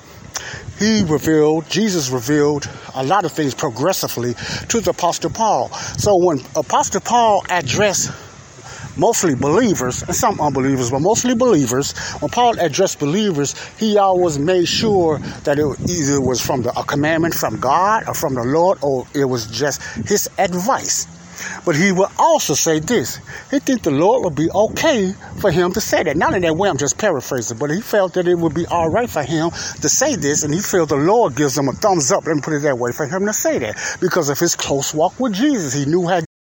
He 0.79 1.03
revealed, 1.05 1.69
Jesus 1.71 2.11
revealed 2.11 2.69
a 2.95 3.03
lot 3.03 3.25
of 3.25 3.33
things 3.33 3.55
progressively 3.55 4.35
to 4.69 4.81
the 4.81 4.91
Apostle 4.91 5.31
Paul. 5.31 5.71
So 5.71 6.17
when 6.17 6.41
Apostle 6.55 7.01
Paul 7.01 7.43
addressed 7.49 8.13
mostly 8.97 9.35
believers 9.35 10.03
and 10.03 10.15
some 10.15 10.41
unbelievers, 10.41 10.91
but 10.91 11.01
mostly 11.01 11.35
believers. 11.35 11.97
When 12.21 12.31
Paul 12.31 12.59
addressed 12.59 12.99
believers, 12.99 13.55
he 13.79 13.99
always 13.99 14.39
made 14.39 14.69
sure 14.69 15.19
that 15.45 15.59
it 15.59 15.91
either 15.91 16.21
was 16.21 16.41
from 16.41 16.63
the, 16.63 16.79
a 16.79 16.85
commandment 16.85 17.35
from 17.35 17.59
God 17.61 18.09
or 18.09 18.15
from 18.15 18.35
the 18.35 18.45
Lord, 18.45 18.79
or 18.83 19.07
it 19.15 19.25
was 19.25 19.47
just 19.47 19.83
his 20.09 20.29
advice. 20.39 21.07
But 21.65 21.77
he 21.77 21.93
would 21.93 22.09
also 22.19 22.55
say 22.55 22.79
this. 22.79 23.21
He 23.51 23.59
think 23.59 23.83
the 23.83 23.91
Lord 23.91 24.25
would 24.25 24.35
be 24.35 24.51
okay 24.51 25.13
for 25.41 25.51
him 25.51 25.73
to 25.73 25.81
say 25.81 26.03
that. 26.03 26.17
Not 26.17 26.35
in 26.35 26.43
that 26.43 26.57
way, 26.57 26.69
I'm 26.69 26.79
just 26.79 26.97
paraphrasing, 26.99 27.59
but 27.59 27.71
he 27.71 27.81
felt 27.81 28.15
that 28.15 28.27
it 28.27 28.37
would 28.37 28.55
be 28.55 28.67
all 28.67 28.89
right 28.89 29.09
for 29.09 29.23
him 29.23 29.51
to 29.51 29.89
say 29.89 30.17
this, 30.17 30.45
and 30.45 30.55
he 30.55 30.61
felt 30.61 30.89
the 30.89 30.97
Lord 30.97 31.37
gives 31.37 31.59
him 31.59 31.69
a 31.69 31.73
thumbs 31.73 32.11
up, 32.11 32.27
let 32.27 32.37
me 32.37 32.43
put 32.43 32.55
it 32.55 32.63
that 32.63 32.79
way, 32.79 32.93
for 32.93 33.07
him 33.07 33.27
to 33.27 33.33
say 33.33 33.59
that. 33.59 33.77
Because 34.01 34.29
of 34.29 34.39
his 34.39 34.57
close 34.57 34.95
walk 34.95 35.19
with 35.21 35.35
Jesus. 35.35 35.75
He 35.75 35.85
knew 35.85 36.07
how 36.07 36.21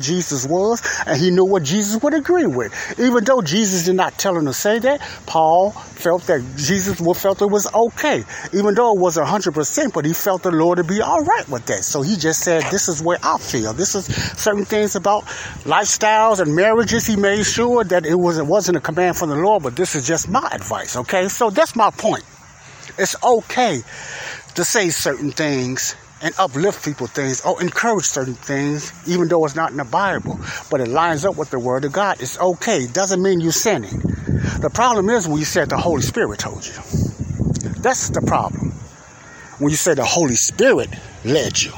Jesus 0.00 0.46
was, 0.46 0.80
and 1.06 1.20
he 1.20 1.30
knew 1.30 1.44
what 1.44 1.64
Jesus 1.64 2.00
would 2.02 2.14
agree 2.14 2.46
with. 2.46 2.72
Even 3.00 3.24
though 3.24 3.42
Jesus 3.42 3.84
did 3.84 3.96
not 3.96 4.16
tell 4.16 4.36
him 4.36 4.44
to 4.46 4.52
say 4.52 4.78
that, 4.78 5.00
Paul 5.26 5.72
felt 5.72 6.22
that 6.28 6.40
Jesus 6.56 7.00
felt 7.20 7.42
it 7.42 7.50
was 7.50 7.72
okay. 7.74 8.22
Even 8.52 8.74
though 8.74 8.94
it 8.94 9.00
wasn't 9.00 9.26
100%, 9.26 9.92
but 9.92 10.04
he 10.04 10.12
felt 10.12 10.44
the 10.44 10.52
Lord 10.52 10.78
to 10.78 10.84
be 10.84 11.00
all 11.00 11.24
right 11.24 11.48
with 11.48 11.66
that. 11.66 11.82
So 11.82 12.02
he 12.02 12.14
just 12.14 12.44
said, 12.44 12.62
this 12.70 12.88
is 12.88 13.02
where 13.02 13.18
I 13.24 13.38
feel. 13.38 13.72
This 13.72 13.96
is 13.96 14.06
certain 14.40 14.64
things 14.64 14.94
about 14.94 15.24
lifestyles 15.64 16.38
and 16.38 16.54
marriages. 16.54 17.04
He 17.04 17.16
made 17.16 17.44
sure 17.44 17.82
that 17.82 18.06
it, 18.06 18.14
was, 18.14 18.38
it 18.38 18.46
wasn't 18.46 18.76
a 18.76 18.80
command 18.80 19.16
from 19.16 19.30
the 19.30 19.36
Lord, 19.36 19.64
but 19.64 19.74
this 19.74 19.96
is 19.96 20.06
just 20.06 20.28
my 20.28 20.48
advice, 20.52 20.96
okay? 20.96 21.26
So 21.26 21.50
that's 21.50 21.74
my 21.74 21.90
point. 21.90 22.24
It's 22.98 23.16
okay 23.22 23.82
to 24.54 24.64
say 24.64 24.90
certain 24.90 25.32
things 25.32 25.96
and 26.22 26.34
uplift 26.38 26.84
people 26.84 27.06
things 27.06 27.40
or 27.44 27.60
encourage 27.62 28.04
certain 28.04 28.34
things, 28.34 28.92
even 29.06 29.28
though 29.28 29.44
it's 29.44 29.54
not 29.54 29.70
in 29.70 29.76
the 29.76 29.84
Bible, 29.84 30.38
but 30.70 30.80
it 30.80 30.88
lines 30.88 31.24
up 31.24 31.36
with 31.36 31.50
the 31.50 31.58
Word 31.58 31.84
of 31.84 31.92
God. 31.92 32.20
It's 32.20 32.38
okay. 32.38 32.84
It 32.84 32.92
doesn't 32.92 33.22
mean 33.22 33.40
you're 33.40 33.52
sinning. 33.52 34.00
The 34.60 34.70
problem 34.72 35.08
is 35.10 35.28
when 35.28 35.38
you 35.38 35.44
said 35.44 35.70
the 35.70 35.76
Holy 35.76 36.02
Spirit 36.02 36.40
told 36.40 36.66
you. 36.66 36.72
That's 37.82 38.10
the 38.10 38.22
problem. 38.26 38.72
When 39.58 39.70
you 39.70 39.76
say 39.76 39.94
the 39.94 40.04
Holy 40.04 40.34
Spirit 40.34 40.90
led 41.24 41.60
you, 41.60 41.72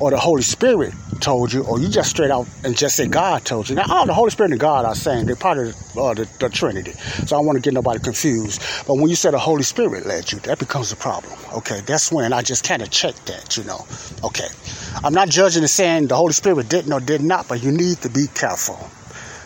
or 0.00 0.10
the 0.10 0.18
Holy 0.18 0.42
Spirit 0.42 0.94
told 1.20 1.52
you, 1.52 1.64
or 1.64 1.78
you 1.78 1.88
just 1.88 2.10
straight 2.10 2.30
out 2.30 2.46
and 2.64 2.76
just 2.76 2.96
say 2.96 3.06
God 3.06 3.44
told 3.44 3.68
you. 3.68 3.74
Now, 3.74 3.84
all 3.88 4.06
the 4.06 4.14
Holy 4.14 4.30
Spirit 4.30 4.52
and 4.52 4.60
God 4.60 4.84
are 4.84 4.94
saying 4.94 5.26
they're 5.26 5.36
part 5.36 5.58
of 5.58 5.68
uh, 5.96 6.14
the, 6.14 6.28
the, 6.38 6.48
Trinity. 6.48 6.92
So 6.92 7.36
I 7.36 7.38
don't 7.38 7.46
want 7.46 7.56
to 7.56 7.62
get 7.62 7.74
nobody 7.74 8.00
confused. 8.00 8.62
But 8.86 8.94
when 8.94 9.08
you 9.08 9.16
say 9.16 9.30
the 9.30 9.38
Holy 9.38 9.62
Spirit 9.62 10.06
led 10.06 10.30
you, 10.32 10.38
that 10.40 10.58
becomes 10.58 10.92
a 10.92 10.96
problem. 10.96 11.32
Okay, 11.54 11.80
that's 11.82 12.10
when 12.10 12.32
I 12.32 12.42
just 12.42 12.64
kind 12.64 12.82
of 12.82 12.90
check 12.90 13.14
that, 13.26 13.56
you 13.56 13.64
know. 13.64 13.86
Okay, 14.24 14.48
I'm 15.04 15.14
not 15.14 15.28
judging 15.28 15.62
and 15.62 15.70
saying 15.70 16.08
the 16.08 16.16
Holy 16.16 16.32
Spirit 16.32 16.68
didn't 16.68 16.92
or 16.92 17.00
did 17.00 17.20
not, 17.20 17.48
but 17.48 17.62
you 17.62 17.72
need 17.72 17.98
to 17.98 18.08
be 18.08 18.26
careful. 18.34 18.78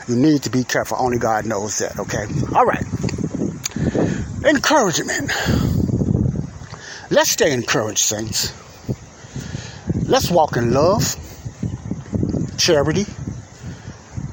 You 0.09 0.17
need 0.17 0.43
to 0.43 0.51
be 0.51 0.65
careful. 0.65 0.97
Only 1.01 1.19
God 1.19 1.47
knows 1.47 1.79
that. 1.79 1.99
Okay. 1.99 2.27
All 2.55 2.67
right. 2.67 2.85
Encouragement. 4.45 5.31
Let's 7.11 7.31
stay 7.31 7.53
encouraged, 7.53 7.99
saints. 7.99 8.53
Let's 10.07 10.31
walk 10.31 10.57
in 10.57 10.73
love 10.73 11.17
charity, 12.63 13.05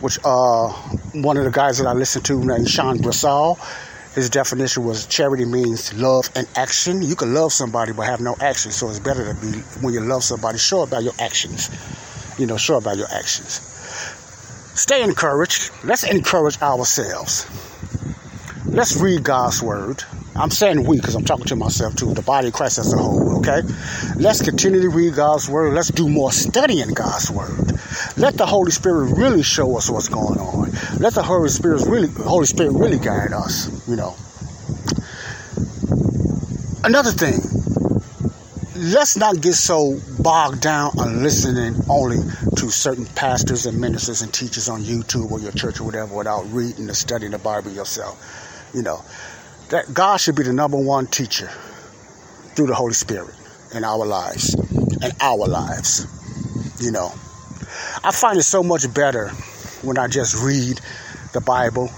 which 0.02 0.20
uh, 0.24 0.68
one 1.14 1.36
of 1.38 1.46
the 1.46 1.52
guys 1.52 1.80
that 1.80 1.88
I 1.88 1.94
listened 1.94 2.26
to 2.26 2.46
named 2.46 2.70
Sean 2.70 3.00
Brasal, 3.00 3.58
his 4.14 4.30
definition 4.30 4.84
was 4.84 5.08
charity 5.08 5.46
means 5.46 5.94
love 5.96 6.30
and 6.36 6.48
action. 6.56 7.02
You 7.02 7.16
can 7.16 7.34
love 7.34 7.52
somebody 7.52 7.92
but 7.92 8.04
have 8.04 8.22
no 8.22 8.36
action, 8.40 8.72
so 8.72 8.90
it's 8.90 9.00
better 9.00 9.34
to 9.34 9.42
be 9.42 9.60
when 9.82 9.94
you 9.96 10.02
love 10.02 10.24
somebody, 10.24 10.60
show 10.60 10.84
about 10.84 11.04
your 11.04 11.14
actions. 11.20 11.70
You 12.38 12.46
know, 12.46 12.58
show 12.58 12.78
about 12.78 12.98
your 12.98 13.08
actions. 13.12 13.62
Stay 14.80 15.04
encouraged. 15.04 15.72
Let's 15.84 16.04
encourage 16.04 16.62
ourselves. 16.62 17.46
Let's 18.66 18.96
read 18.96 19.24
God's 19.24 19.62
word. 19.62 20.04
I'm 20.36 20.52
saying 20.52 20.86
we 20.86 20.98
because 20.98 21.16
I'm 21.16 21.26
talking 21.26 21.46
to 21.46 21.56
myself 21.56 21.96
too, 21.96 22.14
the 22.14 22.22
body 22.22 22.48
of 22.48 22.54
Christ 22.54 22.78
as 22.78 22.94
a 22.94 22.98
whole, 22.98 23.40
okay? 23.40 23.62
Let's 24.16 24.42
continue 24.42 24.82
to 24.82 24.90
read 24.90 25.16
God's 25.16 25.50
word. 25.50 25.74
Let's 25.74 25.90
do 25.90 26.08
more 26.08 26.32
studying 26.32 26.94
God's 26.94 27.30
word. 27.30 27.72
Let 28.18 28.36
the 28.36 28.46
Holy 28.46 28.72
Spirit 28.72 29.18
really 29.18 29.44
show 29.44 29.78
us 29.78 29.90
what's 29.90 30.08
going 30.08 30.40
on. 30.40 30.72
Let 31.00 31.14
the 31.14 31.24
Holy 31.24 31.50
Spirit 31.50 31.86
really 31.88 32.08
Holy 32.08 32.46
Spirit 32.46 32.74
really 32.74 33.00
guide 33.00 33.34
us, 33.34 33.88
you 33.88 33.96
know. 33.96 34.16
Another 36.84 37.12
thing, 37.12 37.40
let's 38.76 39.18
not 39.18 39.42
get 39.42 39.54
so 39.54 40.00
bogged 40.20 40.62
down 40.62 40.98
on 40.98 41.22
listening 41.22 41.76
only 41.90 42.20
to 42.56 42.70
certain 42.70 43.06
pastors 43.06 43.66
and 43.66 43.80
ministers 43.80 44.22
and 44.22 44.34
teachers 44.34 44.70
on 44.70 44.82
YouTube 44.84 45.32
or 45.32 45.40
your 45.40 45.52
church 45.52 45.82
or 45.82 45.84
whatever 45.84 46.16
without 46.16 46.50
reading 46.52 46.88
and 46.88 46.96
studying 46.96 47.32
the 47.32 47.38
Bible 47.38 47.72
yourself. 47.72 48.18
You 48.74 48.84
know, 48.84 49.04
that 49.70 49.94
God 49.94 50.18
should 50.18 50.36
be 50.36 50.44
the 50.44 50.54
number 50.54 50.78
one 50.78 51.08
teacher 51.08 51.50
through 52.56 52.68
the 52.68 52.76
Holy 52.76 52.94
Spirit 52.94 53.36
in 53.74 53.84
our 53.84 54.06
lives, 54.06 54.56
in 55.04 55.12
our 55.22 55.48
lives. 55.48 56.08
You 56.82 56.92
know, 56.92 57.12
I 58.04 58.12
find 58.12 58.38
it 58.38 58.44
so 58.44 58.64
much 58.64 58.92
better 58.94 59.30
when 59.82 59.98
I 59.98 60.08
just 60.08 60.44
read 60.44 60.80
the 61.34 61.42
Bible 61.42 61.92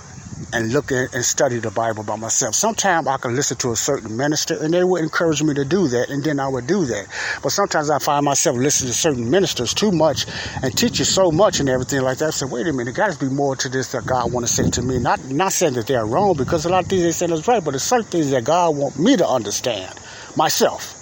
and 0.54 0.72
look 0.74 0.92
at 0.92 1.14
and 1.14 1.24
study 1.24 1.60
the 1.60 1.72
Bible 1.72 2.04
by 2.04 2.16
myself. 2.16 2.56
Sometimes 2.56 3.08
I 3.08 3.18
can 3.18 3.36
listen 3.36 3.58
to 3.58 3.72
a 3.72 3.76
certain 3.76 4.16
minister 4.18 4.58
and 4.62 4.74
they 4.74 4.84
would 4.84 5.02
encourage 5.02 5.42
me 5.44 5.54
to 5.54 5.66
do 5.66 5.88
that, 5.88 6.10
and 6.10 6.24
then 6.24 6.40
I 6.40 6.48
would 6.48 6.68
do 6.68 6.86
that. 6.86 7.08
But 7.42 7.52
sometimes 7.52 7.90
I 7.90 8.00
find 8.00 8.26
myself 8.26 8.58
listening 8.58 8.92
to 8.92 8.98
certain 8.98 9.30
ministers 9.30 9.74
too 9.74 9.92
much 9.92 10.26
and 10.62 10.76
teachers 10.78 11.10
so 11.10 11.32
much 11.32 11.60
and 11.60 11.70
everything 11.70 12.02
like 12.02 12.18
that. 12.20 12.28
I 12.28 12.32
say, 12.32 12.46
wait 12.46 12.68
a 12.68 12.74
minute, 12.74 12.96
there 12.96 13.08
got 13.08 13.14
to 13.14 13.20
be 13.20 13.34
more 13.34 13.56
to 13.58 13.70
this 13.70 13.92
that 13.92 14.06
God 14.06 14.32
want 14.32 14.46
to 14.46 14.52
say 14.52 14.70
to 14.70 14.82
me. 14.82 15.00
Not 15.00 15.24
not 15.26 15.54
saying 15.54 15.74
that 15.74 15.88
they're 15.88 16.06
wrong 16.06 16.36
because 16.36 16.66
a 16.66 16.70
lot 16.70 16.84
of 16.84 16.90
things 16.90 17.04
they 17.04 17.12
say 17.12 17.26
is 17.26 17.48
right, 17.48 17.64
but 17.64 17.72
there's 17.72 17.84
certain 17.84 18.06
things 18.06 18.32
that 18.32 18.44
God 18.44 18.76
want 18.76 19.00
me 19.00 19.18
to 19.18 19.28
understand 19.28 19.94
myself 20.36 20.98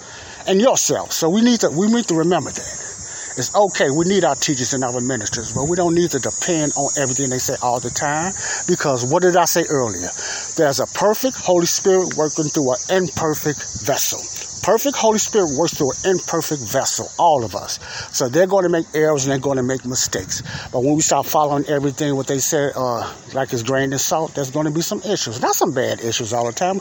and 0.46 0.60
yourself. 0.60 1.12
So 1.12 1.28
we 1.28 1.42
need 1.42 1.60
to 1.60 1.70
we 1.70 1.86
need 1.92 2.06
to 2.06 2.14
remember 2.14 2.50
that. 2.50 2.89
It's 3.36 3.54
okay. 3.54 3.90
We 3.90 4.06
need 4.06 4.24
our 4.24 4.34
teachers 4.34 4.74
and 4.74 4.84
our 4.84 5.00
ministers, 5.00 5.52
but 5.52 5.64
we 5.64 5.76
don't 5.76 5.94
need 5.94 6.10
to 6.12 6.18
depend 6.18 6.72
on 6.76 6.90
everything 6.98 7.30
they 7.30 7.38
say 7.38 7.56
all 7.62 7.80
the 7.80 7.90
time. 7.90 8.32
Because 8.66 9.04
what 9.04 9.22
did 9.22 9.36
I 9.36 9.44
say 9.44 9.64
earlier? 9.68 10.10
There's 10.56 10.80
a 10.80 10.86
perfect 10.86 11.36
Holy 11.36 11.66
Spirit 11.66 12.16
working 12.16 12.44
through 12.44 12.72
an 12.72 13.04
imperfect 13.04 13.62
vessel. 13.82 14.20
Perfect 14.62 14.96
Holy 14.96 15.18
Spirit 15.18 15.56
works 15.58 15.74
through 15.74 15.92
an 15.92 16.16
imperfect 16.16 16.60
vessel, 16.60 17.08
all 17.18 17.44
of 17.44 17.54
us. 17.54 17.78
So 18.14 18.28
they're 18.28 18.46
going 18.46 18.64
to 18.64 18.68
make 18.68 18.86
errors 18.94 19.24
and 19.24 19.32
they're 19.32 19.38
going 19.38 19.56
to 19.56 19.62
make 19.62 19.86
mistakes. 19.86 20.42
But 20.70 20.80
when 20.84 20.94
we 20.94 21.00
start 21.00 21.24
following 21.24 21.64
everything 21.66 22.14
what 22.14 22.26
they 22.26 22.38
said, 22.38 22.72
uh, 22.76 23.10
like 23.32 23.52
it's 23.54 23.62
grain 23.62 23.92
and 23.92 24.00
salt, 24.00 24.34
there's 24.34 24.50
going 24.50 24.66
to 24.66 24.72
be 24.72 24.82
some 24.82 25.00
issues. 25.02 25.40
Not 25.40 25.54
some 25.54 25.72
bad 25.72 26.00
issues 26.00 26.34
all 26.34 26.44
the 26.44 26.52
time. 26.52 26.78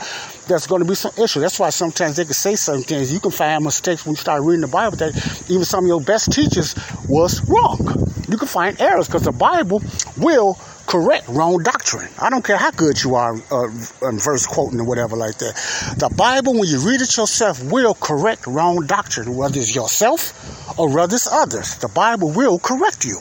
There's 0.48 0.68
going 0.68 0.82
to 0.82 0.88
be 0.88 0.96
some 0.96 1.12
issues. 1.18 1.42
That's 1.42 1.60
why 1.60 1.70
sometimes 1.70 2.18
they 2.18 2.26
can 2.26 2.34
say 2.34 2.56
certain 2.56 2.84
things. 2.84 3.14
You 3.14 3.22
can 3.22 3.32
find 3.32 3.64
mistakes 3.64 4.06
when 4.06 4.12
you 4.12 4.18
start 4.18 4.44
reading 4.44 4.62
the 4.62 4.68
Bible 4.68 4.98
that 4.98 5.16
even 5.50 5.64
some 5.64 5.86
of 5.86 5.88
your 5.88 6.02
best 6.02 6.34
teachers 6.34 6.76
was 7.08 7.48
wrong. 7.50 7.80
You 8.28 8.38
can 8.38 8.48
find 8.48 8.80
errors 8.82 9.08
because 9.08 9.24
the 9.24 9.32
Bible 9.32 9.82
will 10.18 10.60
correct 10.90 11.28
wrong 11.28 11.62
doctrine. 11.62 12.10
I 12.20 12.32
don't 12.32 12.44
care 12.44 12.58
how 12.58 12.72
good 12.72 13.02
you 13.04 13.14
are 13.14 13.36
uh, 13.52 13.68
verse 14.14 14.48
quoting 14.48 14.80
or 14.80 14.86
whatever 14.86 15.16
like 15.16 15.38
that. 15.38 15.54
The 16.00 16.10
Bible, 16.10 16.54
when 16.54 16.68
you 16.68 16.80
read 16.80 17.00
it 17.00 17.16
yourself, 17.16 17.64
will 17.72 17.94
correct 17.94 18.48
wrong 18.48 18.88
doctrine, 18.88 19.36
whether 19.36 19.60
it's 19.60 19.76
yourself 19.76 20.80
or 20.80 20.90
whether 20.90 21.14
it's 21.14 21.32
others. 21.32 21.78
The 21.78 21.90
Bible 21.90 22.32
will 22.32 22.58
correct 22.58 23.06
you 23.06 23.20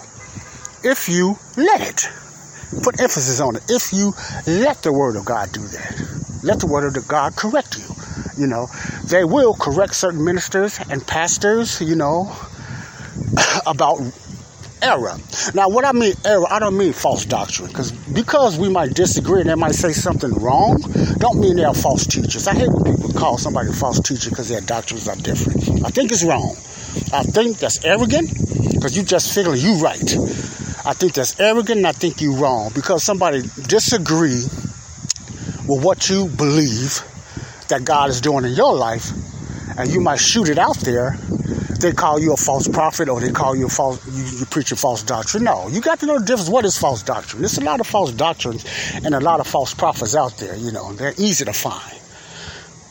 if 0.82 1.10
you 1.10 1.36
let 1.58 1.82
it. 1.82 2.08
Put 2.82 3.00
emphasis 3.00 3.38
on 3.38 3.56
it. 3.56 3.62
If 3.68 3.92
you 3.92 4.14
let 4.46 4.82
the 4.82 4.92
Word 4.92 5.16
of 5.16 5.26
God 5.26 5.52
do 5.52 5.60
that, 5.60 6.40
let 6.42 6.60
the 6.60 6.66
Word 6.66 6.96
of 6.96 7.06
God 7.06 7.36
correct 7.36 7.76
you. 7.76 7.84
You 8.38 8.46
know, 8.46 8.68
they 9.04 9.24
will 9.24 9.52
correct 9.52 9.94
certain 9.94 10.24
ministers 10.24 10.80
and 10.90 11.06
pastors, 11.06 11.82
you 11.82 11.96
know, 11.96 12.34
about 13.66 14.00
error. 14.82 15.16
Now, 15.54 15.68
what 15.68 15.84
I 15.84 15.92
mean 15.92 16.14
error, 16.24 16.46
I 16.50 16.58
don't 16.58 16.76
mean 16.76 16.92
false 16.92 17.24
doctrine, 17.24 17.68
because 17.68 17.92
because 17.92 18.58
we 18.58 18.68
might 18.68 18.94
disagree 18.94 19.40
and 19.40 19.50
they 19.50 19.54
might 19.54 19.74
say 19.74 19.92
something 19.92 20.32
wrong, 20.34 20.78
don't 21.18 21.40
mean 21.40 21.56
they're 21.56 21.74
false 21.74 22.06
teachers. 22.06 22.46
I 22.46 22.54
hate 22.54 22.68
when 22.70 22.96
people 22.96 23.12
call 23.12 23.38
somebody 23.38 23.68
a 23.68 23.72
false 23.72 24.00
teacher 24.00 24.30
because 24.30 24.48
their 24.48 24.60
doctrines 24.60 25.08
are 25.08 25.16
different. 25.16 25.84
I 25.84 25.90
think 25.90 26.12
it's 26.12 26.24
wrong. 26.24 26.56
I 27.12 27.22
think 27.22 27.58
that's 27.58 27.84
arrogant 27.84 28.30
because 28.74 28.96
you 28.96 29.02
just 29.02 29.34
figure 29.34 29.54
you 29.54 29.74
right. 29.76 30.16
I 30.86 30.94
think 30.94 31.14
that's 31.14 31.38
arrogant 31.38 31.78
and 31.78 31.86
I 31.86 31.92
think 31.92 32.20
you're 32.20 32.36
wrong 32.36 32.70
because 32.74 33.02
somebody 33.02 33.42
disagree 33.66 34.42
with 35.66 35.84
what 35.84 36.08
you 36.08 36.28
believe 36.28 37.02
that 37.68 37.84
God 37.84 38.08
is 38.10 38.20
doing 38.20 38.44
in 38.44 38.52
your 38.52 38.74
life 38.74 39.10
and 39.76 39.90
you 39.90 40.00
might 40.00 40.18
shoot 40.18 40.48
it 40.48 40.58
out 40.58 40.76
there 40.78 41.16
they 41.80 41.92
call 41.92 42.18
you 42.18 42.32
a 42.32 42.36
false 42.36 42.66
prophet 42.66 43.08
or 43.08 43.20
they 43.20 43.30
call 43.30 43.54
you 43.54 43.66
a 43.66 43.70
false 43.70 44.04
you, 44.06 44.40
you 44.40 44.46
preach 44.46 44.72
a 44.72 44.76
false 44.76 45.02
doctrine. 45.02 45.44
No, 45.44 45.68
you 45.68 45.80
got 45.80 46.00
to 46.00 46.06
know 46.06 46.18
the 46.18 46.24
difference. 46.24 46.50
What 46.50 46.64
is 46.64 46.76
false 46.76 47.02
doctrine? 47.02 47.42
There's 47.42 47.58
a 47.58 47.64
lot 47.64 47.80
of 47.80 47.86
false 47.86 48.12
doctrines 48.12 48.64
and 49.04 49.14
a 49.14 49.20
lot 49.20 49.40
of 49.40 49.46
false 49.46 49.74
prophets 49.74 50.16
out 50.16 50.36
there. 50.38 50.56
You 50.56 50.72
know, 50.72 50.92
they're 50.92 51.14
easy 51.18 51.44
to 51.44 51.52
find. 51.52 51.94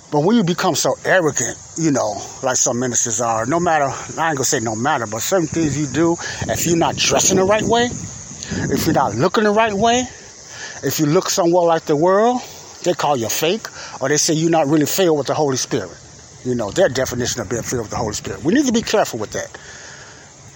But 0.09 0.21
when 0.21 0.37
you 0.37 0.43
become 0.43 0.75
so 0.75 0.95
arrogant, 1.03 1.57
you 1.77 1.91
know, 1.91 2.21
like 2.41 2.55
some 2.55 2.79
ministers 2.79 3.19
are, 3.19 3.45
no 3.45 3.59
matter, 3.59 3.85
I 3.85 4.29
ain't 4.29 4.37
gonna 4.37 4.45
say 4.45 4.61
no 4.61 4.73
matter, 4.73 5.05
but 5.05 5.21
certain 5.21 5.47
things 5.47 5.77
you 5.77 5.87
do, 5.87 6.15
if 6.47 6.65
you're 6.65 6.77
not 6.77 6.95
dressing 6.95 7.37
the 7.37 7.43
right 7.43 7.63
way, 7.63 7.89
if 7.91 8.85
you're 8.85 8.95
not 8.95 9.15
looking 9.15 9.43
the 9.43 9.51
right 9.51 9.73
way, 9.73 10.05
if 10.83 10.99
you 10.99 11.07
look 11.07 11.29
somewhat 11.29 11.65
like 11.65 11.83
the 11.83 11.95
world, 11.95 12.41
they 12.83 12.93
call 12.93 13.17
you 13.17 13.27
fake, 13.27 13.67
or 13.99 14.07
they 14.07 14.15
say 14.15 14.33
you're 14.33 14.49
not 14.49 14.67
really 14.67 14.85
filled 14.85 15.17
with 15.17 15.27
the 15.27 15.33
Holy 15.33 15.57
Spirit. 15.57 15.91
You 16.47 16.55
know, 16.55 16.71
their 16.71 16.87
definition 16.87 17.41
of 17.41 17.49
being 17.49 17.61
filled 17.61 17.83
with 17.83 17.91
the 17.91 17.97
Holy 17.97 18.13
Spirit. 18.13 18.41
We 18.43 18.53
need 18.53 18.65
to 18.67 18.71
be 18.71 18.81
careful 18.81 19.19
with 19.19 19.31
that. 19.31 19.57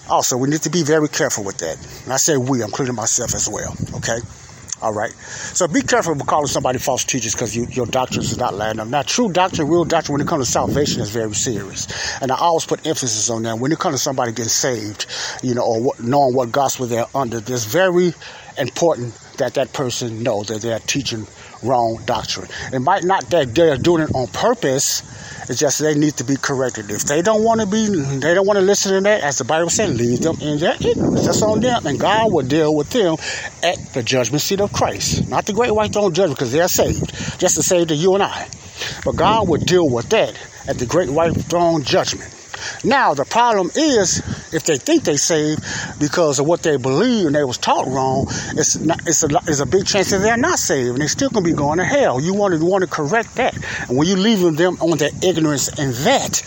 Also, 0.08 0.38
we 0.38 0.48
need 0.48 0.62
to 0.62 0.70
be 0.70 0.82
very 0.82 1.08
careful 1.08 1.44
with 1.44 1.58
that. 1.58 1.76
And 2.04 2.12
I 2.12 2.16
say 2.16 2.38
we, 2.38 2.62
I'm 2.62 2.68
including 2.68 2.94
myself 2.94 3.34
as 3.34 3.46
well. 3.48 3.76
Okay? 3.96 4.18
All 4.80 4.92
right. 4.92 5.12
So 5.12 5.68
be 5.68 5.82
careful 5.82 6.14
with 6.14 6.26
calling 6.26 6.46
somebody 6.46 6.78
false 6.78 7.04
teachers 7.04 7.34
because 7.34 7.54
you, 7.54 7.66
your 7.70 7.86
doctrines 7.86 8.32
is 8.32 8.38
not 8.38 8.54
lining 8.54 8.80
up. 8.80 8.88
Now, 8.88 9.02
true 9.02 9.30
doctrine, 9.30 9.68
real 9.68 9.84
doctrine, 9.84 10.14
when 10.14 10.22
it 10.22 10.28
comes 10.28 10.46
to 10.46 10.50
salvation, 10.50 11.02
is 11.02 11.10
very 11.10 11.34
serious. 11.34 11.86
And 12.20 12.32
I 12.32 12.36
always 12.36 12.64
put 12.64 12.86
emphasis 12.86 13.28
on 13.28 13.42
that. 13.42 13.58
When 13.58 13.70
it 13.70 13.78
comes 13.78 13.96
to 13.96 14.02
somebody 14.02 14.32
getting 14.32 14.46
saved, 14.46 15.06
you 15.42 15.54
know, 15.54 15.62
or 15.62 15.82
what, 15.82 16.02
knowing 16.02 16.34
what 16.34 16.50
gospel 16.50 16.86
they're 16.86 17.06
under, 17.14 17.36
it's 17.36 17.64
very 17.64 18.14
important 18.58 19.14
that 19.36 19.54
that 19.54 19.72
person 19.72 20.22
know 20.22 20.42
that 20.44 20.62
they're 20.62 20.80
teaching 20.80 21.26
wrong 21.62 22.02
doctrine. 22.06 22.48
It 22.72 22.80
might 22.80 23.04
not 23.04 23.30
that 23.30 23.54
they're 23.54 23.76
doing 23.76 24.02
it 24.02 24.14
on 24.14 24.26
purpose 24.28 25.02
it's 25.48 25.58
just 25.58 25.78
they 25.78 25.94
need 25.94 26.16
to 26.16 26.24
be 26.24 26.36
corrected. 26.36 26.90
If 26.90 27.04
they 27.04 27.22
don't 27.22 27.42
want 27.42 27.60
to 27.60 27.66
be, 27.66 27.86
they 27.86 28.34
don't 28.34 28.46
want 28.46 28.58
to 28.58 28.64
listen 28.64 28.92
to 28.92 29.00
that, 29.02 29.22
as 29.22 29.38
the 29.38 29.44
Bible 29.44 29.70
said, 29.70 29.90
leave 29.90 30.20
them 30.20 30.36
in 30.40 30.58
their 30.58 30.74
ignorance. 30.74 31.26
That's 31.26 31.42
on 31.42 31.60
them, 31.60 31.86
and 31.86 31.98
God 31.98 32.32
will 32.32 32.46
deal 32.46 32.74
with 32.74 32.90
them 32.90 33.16
at 33.62 33.78
the 33.94 34.02
judgment 34.02 34.42
seat 34.42 34.60
of 34.60 34.72
Christ. 34.72 35.28
Not 35.28 35.46
the 35.46 35.52
great 35.52 35.74
white 35.74 35.92
throne 35.92 36.12
judgment, 36.12 36.38
because 36.38 36.52
they're 36.52 36.68
saved, 36.68 37.12
just 37.38 37.56
to 37.56 37.62
save 37.62 37.88
to 37.88 37.94
you 37.94 38.14
and 38.14 38.22
I. 38.22 38.48
But 39.04 39.16
God 39.16 39.48
will 39.48 39.60
deal 39.60 39.88
with 39.88 40.08
that 40.10 40.38
at 40.68 40.78
the 40.78 40.86
great 40.86 41.10
white 41.10 41.34
throne 41.34 41.82
judgment. 41.82 42.41
Now 42.84 43.14
the 43.14 43.24
problem 43.24 43.70
is 43.76 44.18
if 44.52 44.64
they 44.64 44.76
think 44.76 45.04
they 45.04 45.16
saved 45.16 45.62
because 46.00 46.38
of 46.38 46.46
what 46.46 46.62
they 46.62 46.76
believe 46.76 47.26
and 47.26 47.34
they 47.34 47.44
was 47.44 47.58
taught 47.58 47.86
wrong, 47.86 48.26
it's 48.56 48.78
not, 48.78 49.00
it's 49.06 49.22
a 49.22 49.28
it's 49.46 49.60
a 49.60 49.66
big 49.66 49.86
chance 49.86 50.10
that 50.10 50.18
they're 50.18 50.36
not 50.36 50.58
saved 50.58 50.90
and 50.90 50.98
they're 50.98 51.08
still 51.08 51.30
gonna 51.30 51.44
be 51.44 51.52
going 51.52 51.78
to 51.78 51.84
hell. 51.84 52.20
You 52.20 52.34
want 52.34 52.58
to 52.58 52.64
want 52.64 52.82
to 52.82 52.90
correct 52.90 53.36
that, 53.36 53.54
and 53.88 53.96
when 53.96 54.08
you 54.08 54.16
leaving 54.16 54.56
them 54.56 54.76
on 54.80 54.98
their 54.98 55.10
ignorance 55.22 55.68
and 55.78 55.94
that, 55.94 56.42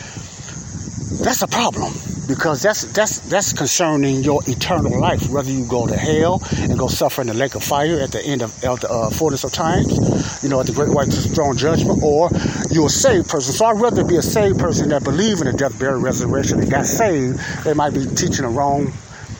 that's 1.23 1.41
a 1.41 1.47
problem 1.47 1.93
because 2.27 2.61
that's 2.61 2.83
that's 2.93 3.19
that's 3.29 3.53
concerning 3.53 4.23
your 4.23 4.41
eternal 4.47 4.99
life. 4.99 5.29
Whether 5.29 5.51
you 5.51 5.65
go 5.65 5.87
to 5.87 5.95
hell 5.95 6.41
and 6.57 6.77
go 6.77 6.87
suffer 6.87 7.21
in 7.21 7.27
the 7.27 7.33
lake 7.33 7.55
of 7.55 7.63
fire 7.63 7.99
at 7.99 8.11
the 8.11 8.23
end 8.23 8.41
of, 8.41 8.63
of 8.63 8.79
the 8.81 8.89
uh, 8.89 9.09
fullness 9.09 9.43
of 9.43 9.51
times, 9.51 10.43
you 10.43 10.49
know, 10.49 10.59
at 10.59 10.67
the 10.67 10.73
great 10.73 10.89
white 10.89 11.11
throne 11.11 11.57
judgment, 11.57 12.01
or 12.03 12.29
you're 12.71 12.87
a 12.87 12.89
saved 12.89 13.29
person. 13.29 13.53
So 13.53 13.65
I'd 13.65 13.79
rather 13.79 14.03
be 14.03 14.17
a 14.17 14.21
saved 14.21 14.59
person 14.59 14.89
that 14.89 15.03
believe 15.03 15.41
in 15.41 15.47
the 15.47 15.53
death, 15.53 15.77
burial, 15.79 16.01
resurrection, 16.01 16.59
and 16.59 16.69
got 16.69 16.85
saved. 16.85 17.39
They 17.63 17.73
might 17.73 17.93
be 17.93 18.05
teaching 18.05 18.43
the 18.43 18.49
wrong 18.49 18.91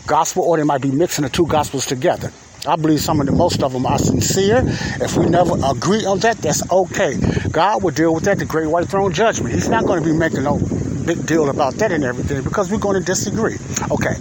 gospel, 0.08 0.44
or 0.44 0.58
they 0.58 0.64
might 0.64 0.82
be 0.82 0.92
mixing 0.92 1.24
the 1.24 1.30
two 1.30 1.48
gospels 1.48 1.86
together. 1.86 2.32
I 2.68 2.76
believe 2.78 3.00
some 3.00 3.20
of 3.20 3.28
the 3.28 3.32
most 3.32 3.62
of 3.62 3.74
them 3.74 3.86
are 3.86 4.00
sincere. 4.00 4.64
If 4.66 5.18
we 5.18 5.28
never 5.28 5.54
agree 5.64 6.04
on 6.06 6.20
that, 6.20 6.38
that's 6.40 6.70
okay. 6.72 7.16
God 7.52 7.84
will 7.84 7.92
deal 7.92 8.14
with 8.14 8.24
that, 8.24 8.40
the 8.40 8.46
great 8.46 8.68
white 8.68 8.88
throne 8.88 9.14
judgment. 9.14 9.54
He's 9.54 9.70
not 9.70 9.86
going 9.86 10.02
to 10.02 10.06
be 10.06 10.18
making 10.18 10.44
no 10.44 10.58
big 11.06 11.26
deal 11.26 11.50
about 11.50 11.76
that 11.76 11.92
and 11.92 12.04
everything 12.04 12.44
because 12.44 12.72
we're 12.72 12.80
going 12.80 13.00
to 13.00 13.06
disagree. 13.06 13.58
Okay. 13.92 14.16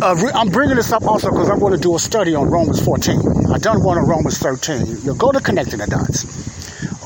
Uh, 0.00 0.30
I'm 0.34 0.48
bringing 0.48 0.76
this 0.76 0.92
up 0.92 1.04
also 1.04 1.30
because 1.30 1.48
I'm 1.48 1.58
going 1.58 1.72
to 1.72 1.78
do 1.78 1.94
a 1.94 1.98
study 1.98 2.34
on 2.34 2.50
Romans 2.50 2.84
14. 2.84 3.18
I've 3.50 3.62
done 3.62 3.82
one 3.82 3.98
on 3.98 4.06
Romans 4.06 4.38
13. 4.38 4.98
You'll 5.04 5.14
go 5.14 5.32
to 5.32 5.40
connecting 5.40 5.78
the 5.78 5.86
dots. 5.86 6.46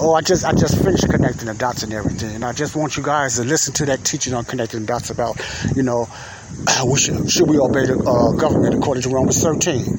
Oh, 0.01 0.15
I 0.15 0.23
just 0.23 0.45
I 0.45 0.53
just 0.53 0.83
finished 0.83 1.09
connecting 1.09 1.47
the 1.47 1.55
dots 1.55 1.83
and 1.83 1.93
everything, 1.93 2.35
and 2.35 2.45
I 2.45 2.53
just 2.53 2.75
want 2.75 2.97
you 2.97 3.03
guys 3.03 3.37
to 3.37 3.45
listen 3.45 3.75
to 3.75 3.87
that 3.87 4.03
teaching 4.03 4.33
on 4.33 4.45
connecting 4.45 4.81
the 4.81 4.87
dots 4.87 5.11
about, 5.11 5.37
you 5.77 5.83
know, 5.83 6.09
we 6.87 6.99
should, 6.99 7.31
should 7.31 7.49
we 7.49 7.59
obey 7.59 7.87
the 7.87 7.99
uh, 7.99 8.33
government 8.33 8.75
according 8.75 9.03
to 9.03 9.11
Romans 9.11 9.43
13. 9.43 9.99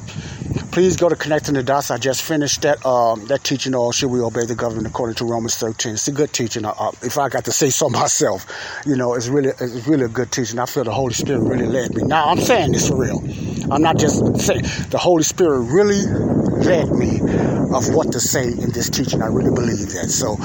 Please 0.72 0.96
go 0.96 1.06
to 1.06 1.16
connecting 1.16 1.52
the 1.52 1.62
dots. 1.62 1.90
I 1.90 1.98
just 1.98 2.22
finished 2.22 2.62
that 2.62 2.84
um, 2.86 3.26
that 3.26 3.44
teaching 3.44 3.74
on 3.74 3.92
should 3.92 4.10
we 4.10 4.20
obey 4.20 4.46
the 4.46 4.54
government 4.54 4.86
according 4.86 5.16
to 5.16 5.26
Romans 5.26 5.54
13. 5.56 5.92
It's 5.92 6.08
a 6.08 6.12
good 6.12 6.32
teaching. 6.32 6.64
Uh, 6.64 6.92
if 7.02 7.18
I 7.18 7.28
got 7.28 7.44
to 7.44 7.52
say 7.52 7.68
so 7.68 7.88
myself, 7.90 8.46
you 8.86 8.96
know, 8.96 9.12
it's 9.12 9.28
really 9.28 9.50
it's 9.50 9.86
really 9.86 10.04
a 10.04 10.08
good 10.08 10.32
teaching. 10.32 10.58
I 10.58 10.64
feel 10.64 10.84
the 10.84 10.90
Holy 10.90 11.12
Spirit 11.12 11.40
really 11.40 11.66
led 11.66 11.94
me. 11.94 12.04
Now 12.04 12.26
I'm 12.26 12.40
saying 12.40 12.72
this 12.72 12.88
for 12.88 12.96
real. 12.96 13.18
I'm 13.70 13.82
not 13.82 13.98
just 13.98 14.16
saying 14.40 14.62
the 14.88 14.98
Holy 14.98 15.24
Spirit 15.24 15.60
really 15.60 16.06
led 16.64 16.90
me 16.90 17.20
of 17.20 17.94
what 17.94 18.10
to 18.12 18.20
say 18.20 18.48
in 18.48 18.72
this 18.72 18.88
teaching. 18.88 19.20
I 19.20 19.26
really 19.26 19.54
believe 19.54 19.92
that. 19.92 20.08
So 20.08 20.38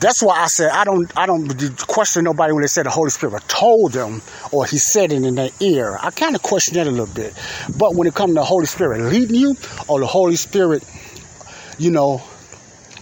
that's 0.00 0.22
why 0.22 0.40
I 0.40 0.46
said 0.46 0.70
I 0.70 0.84
don't 0.84 1.10
I 1.16 1.26
don't 1.26 1.48
question 1.86 2.24
nobody 2.24 2.52
when 2.52 2.62
they 2.62 2.68
said 2.68 2.86
the 2.86 2.90
Holy 2.90 3.10
Spirit 3.10 3.42
told 3.48 3.92
them 3.92 4.22
or 4.50 4.66
He 4.66 4.78
said 4.78 5.12
it 5.12 5.22
in 5.22 5.34
their 5.34 5.50
ear. 5.60 5.98
I 6.00 6.10
kind 6.10 6.34
of 6.34 6.42
question 6.42 6.74
that 6.74 6.86
a 6.86 6.90
little 6.90 7.06
bit. 7.06 7.34
But 7.76 7.94
when 7.94 8.08
it 8.08 8.14
comes 8.14 8.30
to 8.30 8.40
the 8.40 8.44
Holy 8.44 8.66
Spirit 8.66 9.00
leading 9.02 9.36
you 9.36 9.56
or 9.88 10.00
the 10.00 10.06
Holy 10.06 10.36
Spirit, 10.36 10.84
you 11.78 11.90
know, 11.90 12.22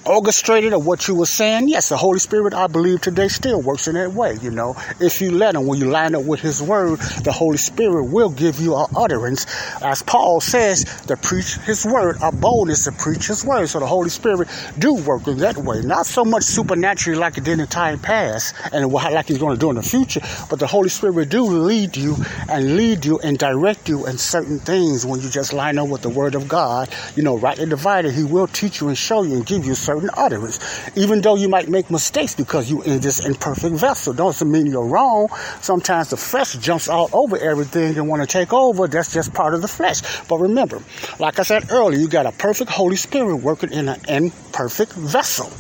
orchestrated 0.09 0.73
of 0.73 0.87
what 0.87 1.07
you 1.07 1.15
were 1.15 1.27
saying, 1.27 1.69
yes, 1.69 1.91
the 1.91 1.97
Holy 1.97 2.19
Spirit, 2.19 2.55
I 2.55 2.67
believe 2.67 3.01
today 3.01 3.29
still 3.29 3.61
works 3.61 3.89
in 3.89 3.95
that 3.95 4.13
way. 4.13 4.37
You 4.41 4.51
know, 4.51 4.75
if 5.01 5.21
you 5.21 5.31
let 5.31 5.55
Him, 5.55 5.67
when 5.67 5.79
you 5.79 5.87
line 5.87 6.15
up 6.15 6.25
with 6.25 6.41
His 6.41 6.63
Word, 6.63 6.99
the 7.25 7.33
Holy 7.33 7.59
Spirit 7.59 8.05
will 8.05 8.31
give 8.31 8.59
you 8.61 8.75
an 8.77 8.87
utterance, 8.97 9.47
as 9.83 10.03
Paul 10.03 10.41
says, 10.41 10.85
to 11.07 11.17
preach 11.17 11.57
His 11.59 11.85
Word, 11.85 12.17
a 12.23 12.33
boldness 12.33 12.85
to 12.85 12.93
preach 12.93 13.27
His 13.27 13.45
Word. 13.45 13.69
So 13.69 13.81
the 13.81 13.87
Holy 13.87 14.11
Spirit 14.11 14.49
do 14.79 14.95
work 14.95 15.27
in 15.29 15.39
that 15.39 15.57
way, 15.59 15.83
not 15.83 16.07
so 16.07 16.25
much 16.25 16.45
supernaturally 16.45 17.19
like 17.19 17.37
it 17.37 17.45
did 17.45 17.61
in 17.61 17.67
time 17.67 17.99
past, 17.99 18.55
and 18.73 18.91
like 18.91 19.29
He's 19.29 19.39
going 19.39 19.55
to 19.55 19.61
do 19.61 19.71
in 19.71 19.77
the 19.77 19.83
future, 19.83 20.21
but 20.49 20.59
the 20.59 20.67
Holy 20.67 20.89
Spirit 20.89 21.29
do 21.29 21.45
lead 21.45 21.97
you 21.97 22.17
and 22.49 22.77
lead 22.77 23.05
you 23.05 23.19
and 23.19 23.39
direct 23.39 23.89
you 23.89 24.07
in 24.07 24.17
certain 24.17 24.59
things 24.59 25.05
when 25.05 25.21
you 25.21 25.29
just 25.29 25.53
line 25.53 25.79
up 25.79 25.89
with 25.89 26.03
the 26.03 26.09
Word 26.09 26.35
of 26.35 26.49
God. 26.49 26.89
You 27.15 27.23
know, 27.23 27.37
rightly 27.37 27.67
divided, 27.67 28.15
He 28.15 28.25
will 28.25 28.47
teach 28.47 28.81
you 28.81 28.89
and 28.89 28.97
show 28.97 29.23
you 29.23 29.35
and 29.35 29.47
give 29.47 29.67
you 29.67 29.75
certain 29.75 29.98
certain 29.99 30.11
utterance. 30.17 30.59
Even 30.97 31.21
though 31.21 31.37
you 31.37 31.49
might 31.49 31.69
make 31.69 31.91
mistakes 31.91 32.35
because 32.35 32.71
you're 32.71 32.85
in 32.85 33.01
this 33.01 33.25
imperfect 33.25 33.75
vessel. 33.75 34.13
Doesn't 34.13 34.51
mean 34.51 34.67
you're 34.67 34.87
wrong. 34.87 35.29
Sometimes 35.61 36.11
the 36.11 36.17
flesh 36.17 36.55
jumps 36.55 36.89
all 36.89 37.09
over 37.13 37.37
everything 37.37 37.97
and 37.97 38.09
want 38.09 38.23
to 38.23 38.29
take 38.29 38.53
over. 38.53 38.87
That's 38.87 39.13
just 39.13 39.35
part 39.35 39.55
of 39.55 39.63
the 39.63 39.69
flesh. 39.69 40.01
But 40.29 40.39
remember, 40.39 40.83
like 41.19 41.39
I 41.39 41.43
said 41.43 41.71
earlier, 41.71 41.99
you 41.99 42.09
got 42.09 42.27
a 42.27 42.33
perfect 42.33 42.71
Holy 42.71 42.97
Spirit 42.97 43.37
working 43.37 43.73
in 43.73 43.89
an 43.89 44.01
imperfect 44.09 44.93
vessel 44.93 45.51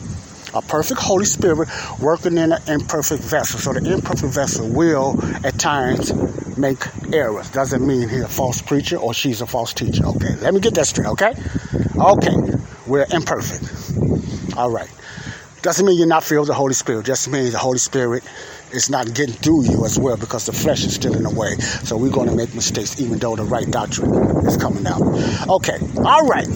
a 0.55 0.63
perfect 0.63 0.99
Holy 0.99 1.27
Spirit 1.27 1.69
working 2.01 2.39
in 2.39 2.53
an 2.53 2.63
imperfect 2.69 3.23
vessel. 3.23 3.61
So 3.61 3.75
the 3.75 3.93
imperfect 3.93 4.33
vessel 4.33 4.67
will 4.67 5.21
at 5.45 5.59
times 5.59 6.11
make 6.57 6.79
errors. 7.13 7.51
Doesn't 7.51 7.87
mean 7.87 8.09
he's 8.09 8.23
a 8.23 8.29
false 8.29 8.63
preacher 8.63 8.97
or 8.97 9.13
she's 9.13 9.43
a 9.43 9.47
false 9.47 9.75
teacher. 9.75 10.07
Okay, 10.07 10.37
let 10.37 10.55
me 10.55 10.61
get 10.61 10.75
that 10.75 10.87
straight, 10.87 11.09
okay? 11.09 11.35
Okay, 12.01 12.35
we're 12.87 13.07
imperfect. 13.11 14.28
All 14.59 14.71
right. 14.71 14.91
Doesn't 15.63 15.87
mean 15.87 15.97
you're 15.97 16.09
not 16.09 16.25
filled 16.25 16.41
with 16.41 16.49
the 16.49 16.55
Holy 16.55 16.75
Spirit. 16.75 17.07
Just 17.07 17.31
means 17.31 17.53
the 17.53 17.59
Holy 17.59 17.79
Spirit 17.79 18.25
is 18.73 18.91
not 18.91 19.15
getting 19.15 19.37
through 19.37 19.67
you 19.67 19.85
as 19.85 20.01
well 20.01 20.17
because 20.17 20.47
the 20.47 20.53
flesh 20.53 20.85
is 20.85 20.97
still 20.97 21.15
in 21.15 21.23
the 21.23 21.31
way. 21.31 21.55
So 21.85 21.97
we're 21.97 22.11
going 22.11 22.29
to 22.29 22.35
make 22.35 22.53
mistakes 22.57 23.01
even 23.01 23.21
though 23.21 23.37
the 23.37 23.45
right 23.45 23.71
doctrine 23.71 24.11
is 24.49 24.57
coming 24.57 24.85
out. 24.85 25.01
Okay, 25.49 25.79
all 25.99 26.27
right. 26.27 26.49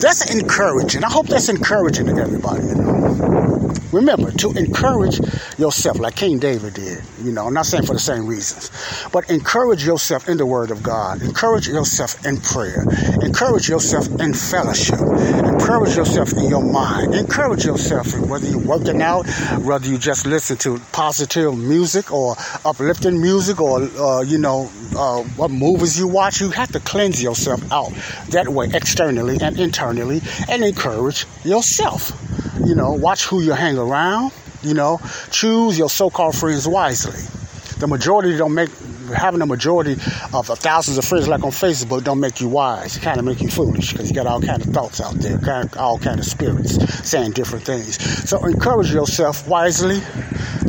That's 0.00 0.34
encouraging. 0.34 1.04
I 1.04 1.10
hope 1.10 1.26
that's 1.26 1.50
encouraging 1.50 2.06
to 2.06 2.12
everybody, 2.16 2.66
you 2.66 2.74
know. 2.76 3.57
Remember 3.92 4.30
to 4.32 4.50
encourage 4.50 5.18
yourself 5.58 5.98
like 5.98 6.14
King 6.14 6.38
David 6.38 6.74
did. 6.74 7.02
You 7.22 7.32
know, 7.32 7.46
I'm 7.46 7.54
not 7.54 7.64
saying 7.64 7.86
for 7.86 7.94
the 7.94 7.98
same 7.98 8.26
reasons, 8.26 8.70
but 9.12 9.30
encourage 9.30 9.84
yourself 9.84 10.28
in 10.28 10.36
the 10.36 10.44
Word 10.44 10.70
of 10.70 10.82
God. 10.82 11.22
Encourage 11.22 11.68
yourself 11.68 12.24
in 12.26 12.36
prayer. 12.38 12.84
Encourage 13.22 13.68
yourself 13.68 14.06
in 14.20 14.34
fellowship. 14.34 14.98
Encourage 14.98 15.96
yourself 15.96 16.32
in 16.34 16.50
your 16.50 16.62
mind. 16.62 17.14
Encourage 17.14 17.64
yourself 17.64 18.18
whether 18.28 18.46
you're 18.46 18.58
working 18.58 19.00
out, 19.00 19.26
whether 19.62 19.86
you 19.88 19.96
just 19.96 20.26
listen 20.26 20.58
to 20.58 20.78
positive 20.92 21.56
music 21.56 22.12
or 22.12 22.36
uplifting 22.66 23.20
music 23.20 23.58
or, 23.60 23.80
uh, 23.80 24.20
you 24.20 24.38
know, 24.38 24.70
uh, 24.96 25.22
what 25.36 25.50
movies 25.50 25.98
you 25.98 26.08
watch. 26.08 26.40
You 26.40 26.50
have 26.50 26.72
to 26.72 26.80
cleanse 26.80 27.22
yourself 27.22 27.60
out 27.72 27.92
that 28.30 28.48
way, 28.48 28.68
externally 28.74 29.38
and 29.40 29.58
internally, 29.58 30.20
and 30.48 30.62
encourage 30.62 31.26
yourself. 31.44 32.12
You 32.68 32.74
know, 32.74 32.92
watch 32.92 33.24
who 33.24 33.40
you 33.40 33.52
hang 33.52 33.78
around. 33.78 34.30
You 34.62 34.74
know, 34.74 35.00
choose 35.30 35.78
your 35.78 35.88
so-called 35.88 36.36
friends 36.36 36.68
wisely. 36.68 37.22
The 37.78 37.86
majority 37.86 38.36
don't 38.36 38.52
make 38.52 38.68
having 39.16 39.40
a 39.40 39.46
majority 39.46 39.92
of 40.34 40.46
thousands 40.48 40.98
of 40.98 41.04
friends 41.06 41.28
like 41.28 41.42
on 41.44 41.50
Facebook 41.50 42.04
don't 42.04 42.20
make 42.20 42.42
you 42.42 42.48
wise. 42.48 42.98
It 42.98 43.00
kind 43.00 43.18
of 43.18 43.24
make 43.24 43.40
you 43.40 43.48
foolish 43.48 43.92
because 43.92 44.10
you 44.10 44.14
got 44.14 44.26
all 44.26 44.42
kind 44.42 44.60
of 44.60 44.68
thoughts 44.74 45.00
out 45.00 45.14
there, 45.14 45.40
all 45.78 45.98
kind 45.98 46.18
of 46.18 46.26
spirits 46.26 46.76
saying 47.08 47.32
different 47.32 47.64
things. 47.64 48.02
So 48.28 48.44
encourage 48.44 48.92
yourself 48.92 49.48
wisely. 49.48 50.02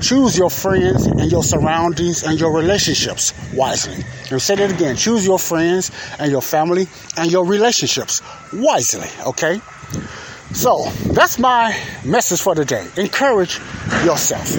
Choose 0.01 0.37
your 0.37 0.49
friends 0.49 1.05
and 1.05 1.29
your 1.29 1.43
surroundings 1.43 2.23
and 2.23 2.39
your 2.39 2.55
relationships 2.55 3.33
wisely. 3.53 4.05
And 4.31 4.41
say 4.41 4.55
that 4.55 4.71
again. 4.71 4.95
Choose 4.95 5.25
your 5.25 5.39
friends 5.39 5.91
and 6.17 6.31
your 6.31 6.41
family 6.41 6.87
and 7.17 7.29
your 7.29 7.43
relationships 7.43 8.21
wisely. 8.53 9.09
Okay. 9.27 9.59
So 10.53 10.85
that's 11.13 11.37
my 11.37 11.77
message 12.03 12.41
for 12.41 12.55
today. 12.55 12.87
Encourage 12.97 13.59
yourself. 14.03 14.55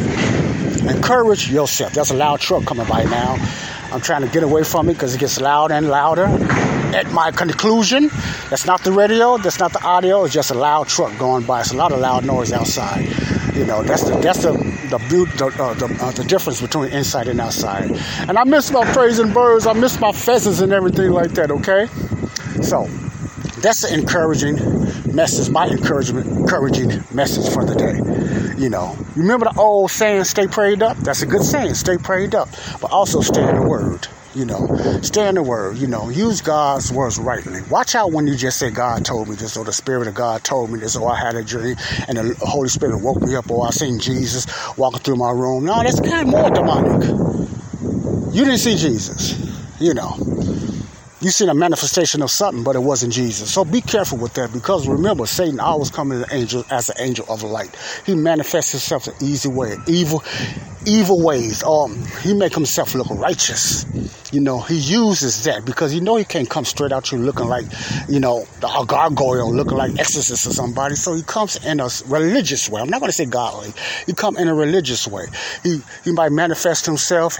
Encourage 0.88 1.50
yourself. 1.50 1.92
There's 1.92 2.10
a 2.10 2.16
loud 2.16 2.40
truck 2.40 2.64
coming 2.64 2.86
by 2.86 3.04
now. 3.04 3.36
I'm 3.92 4.00
trying 4.00 4.22
to 4.22 4.28
get 4.28 4.44
away 4.44 4.62
from 4.62 4.88
it 4.88 4.94
because 4.94 5.14
it 5.14 5.18
gets 5.18 5.40
louder 5.40 5.74
and 5.74 5.88
louder. 5.88 6.26
At 6.94 7.10
my 7.12 7.32
conclusion, 7.32 8.08
that's 8.50 8.66
not 8.66 8.82
the 8.82 8.92
radio, 8.92 9.36
that's 9.38 9.58
not 9.58 9.72
the 9.72 9.82
audio, 9.82 10.24
it's 10.24 10.34
just 10.34 10.50
a 10.50 10.54
loud 10.54 10.88
truck 10.88 11.16
going 11.18 11.44
by. 11.44 11.60
It's 11.60 11.72
a 11.72 11.76
lot 11.76 11.92
of 11.92 12.00
loud 12.00 12.24
noise 12.24 12.52
outside. 12.52 13.06
You 13.54 13.64
know, 13.66 13.82
that's 13.82 14.04
the 14.04 14.16
that's 14.18 14.42
the 14.42 14.52
the 14.90 14.98
the, 14.98 15.62
uh, 15.62 15.74
the, 15.74 15.98
uh, 16.00 16.10
the 16.12 16.24
difference 16.24 16.60
between 16.60 16.90
inside 16.92 17.28
and 17.28 17.40
outside. 17.40 17.90
And 18.28 18.38
I 18.38 18.44
miss 18.44 18.70
my 18.70 18.84
praising 18.92 19.32
birds, 19.32 19.66
I 19.66 19.72
miss 19.72 20.00
my 20.00 20.12
pheasants 20.12 20.60
and 20.60 20.72
everything 20.72 21.10
like 21.10 21.32
that. 21.32 21.50
Okay, 21.50 21.86
so 22.62 22.88
that's 23.62 23.82
the 23.82 23.92
encouraging 23.92 24.56
message, 25.14 25.50
my 25.50 25.66
encouragement, 25.66 26.26
encouraging 26.26 27.04
message 27.12 27.52
for 27.52 27.64
the 27.64 27.74
day. 27.74 28.60
You 28.60 28.70
know, 28.70 28.96
remember 29.16 29.46
the 29.46 29.58
old 29.58 29.90
saying, 29.90 30.24
stay 30.24 30.46
prayed 30.46 30.82
up? 30.82 30.96
That's 30.98 31.22
a 31.22 31.26
good 31.26 31.42
saying, 31.42 31.74
stay 31.74 31.96
prayed 31.98 32.34
up, 32.34 32.48
but 32.80 32.90
also 32.90 33.20
stay 33.20 33.46
in 33.46 33.54
the 33.56 33.66
word. 33.66 34.06
You 34.32 34.44
know, 34.44 34.68
stay 35.02 35.28
in 35.28 35.34
the 35.34 35.42
word, 35.42 35.78
you 35.78 35.88
know, 35.88 36.08
use 36.08 36.40
God's 36.40 36.92
words 36.92 37.18
rightly. 37.18 37.62
Watch 37.68 37.96
out 37.96 38.12
when 38.12 38.28
you 38.28 38.36
just 38.36 38.60
say, 38.60 38.70
God 38.70 39.04
told 39.04 39.28
me 39.28 39.34
this, 39.34 39.56
or 39.56 39.64
the 39.64 39.72
Spirit 39.72 40.06
of 40.06 40.14
God 40.14 40.44
told 40.44 40.70
me 40.70 40.78
this, 40.78 40.94
or 40.94 41.10
I 41.10 41.16
had 41.18 41.34
a 41.34 41.42
dream 41.42 41.74
and 42.06 42.16
the 42.16 42.36
Holy 42.46 42.68
Spirit 42.68 43.02
woke 43.02 43.20
me 43.22 43.34
up, 43.34 43.50
or 43.50 43.66
I 43.66 43.70
seen 43.70 43.98
Jesus 43.98 44.46
walking 44.78 45.00
through 45.00 45.16
my 45.16 45.32
room. 45.32 45.64
No, 45.64 45.82
that's 45.82 45.98
kind 45.98 46.28
of 46.28 46.28
more 46.28 46.48
demonic. 46.48 47.08
You 48.32 48.44
didn't 48.44 48.58
see 48.58 48.76
Jesus, 48.76 49.34
you 49.80 49.94
know 49.94 50.29
you 51.20 51.28
seen 51.30 51.50
a 51.50 51.54
manifestation 51.54 52.22
of 52.22 52.30
something, 52.30 52.64
but 52.64 52.76
it 52.76 52.82
wasn't 52.82 53.12
Jesus. 53.12 53.52
So 53.52 53.62
be 53.62 53.82
careful 53.82 54.16
with 54.16 54.32
that 54.34 54.52
because 54.54 54.88
remember, 54.88 55.26
Satan 55.26 55.60
always 55.60 55.90
comes 55.90 56.14
as 56.14 56.22
an 56.22 56.28
angel, 56.32 56.64
as 56.70 56.88
an 56.88 56.96
angel 56.98 57.26
of 57.28 57.42
light. 57.42 57.76
He 58.06 58.14
manifests 58.14 58.72
himself 58.72 59.06
in 59.06 59.14
easy 59.20 59.50
way, 59.50 59.76
evil, 59.86 60.24
evil 60.86 61.22
ways. 61.22 61.62
Um, 61.62 62.02
he 62.22 62.32
make 62.32 62.54
himself 62.54 62.94
look 62.94 63.10
righteous. 63.10 63.84
You 64.32 64.40
know, 64.40 64.60
he 64.60 64.76
uses 64.76 65.44
that 65.44 65.66
because 65.66 65.92
you 65.92 66.00
know 66.00 66.16
he 66.16 66.24
can't 66.24 66.48
come 66.48 66.64
straight 66.64 66.92
out 66.92 67.12
you 67.12 67.18
looking 67.18 67.48
like, 67.48 67.66
you 68.08 68.20
know, 68.20 68.46
a 68.62 68.86
gargoyle, 68.86 69.52
looking 69.52 69.76
like 69.76 69.98
exorcist 69.98 70.46
or 70.46 70.52
somebody. 70.52 70.94
So 70.94 71.14
he 71.14 71.22
comes 71.22 71.62
in 71.66 71.80
a 71.80 71.88
religious 72.06 72.68
way. 72.70 72.80
I'm 72.80 72.88
not 72.88 73.00
going 73.00 73.10
to 73.10 73.16
say 73.16 73.26
godly. 73.26 73.74
He 74.06 74.14
come 74.14 74.38
in 74.38 74.48
a 74.48 74.54
religious 74.54 75.06
way. 75.06 75.26
He 75.62 75.80
he 76.02 76.12
might 76.12 76.32
manifest 76.32 76.86
himself 76.86 77.36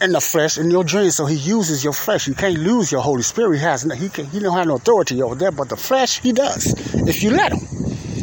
in 0.00 0.12
the 0.12 0.20
flesh 0.20 0.58
in 0.58 0.70
your 0.70 0.84
dreams. 0.84 1.16
So 1.16 1.26
he 1.26 1.36
uses 1.36 1.82
your 1.82 1.92
flesh. 1.92 2.28
You 2.28 2.34
can't 2.34 2.58
lose 2.58 2.92
your 2.92 3.00
Holy 3.00 3.22
Spirit. 3.22 3.58
He 3.58 3.62
has 3.62 3.82
he 3.82 4.08
can, 4.08 4.26
he 4.26 4.40
don't 4.40 4.56
have 4.56 4.66
no 4.66 4.76
authority 4.76 5.22
over 5.22 5.34
there, 5.34 5.50
but 5.50 5.68
the 5.68 5.76
flesh 5.76 6.20
he 6.20 6.32
does 6.32 6.74
if 7.08 7.22
you 7.22 7.30
let 7.30 7.52
him, 7.52 7.60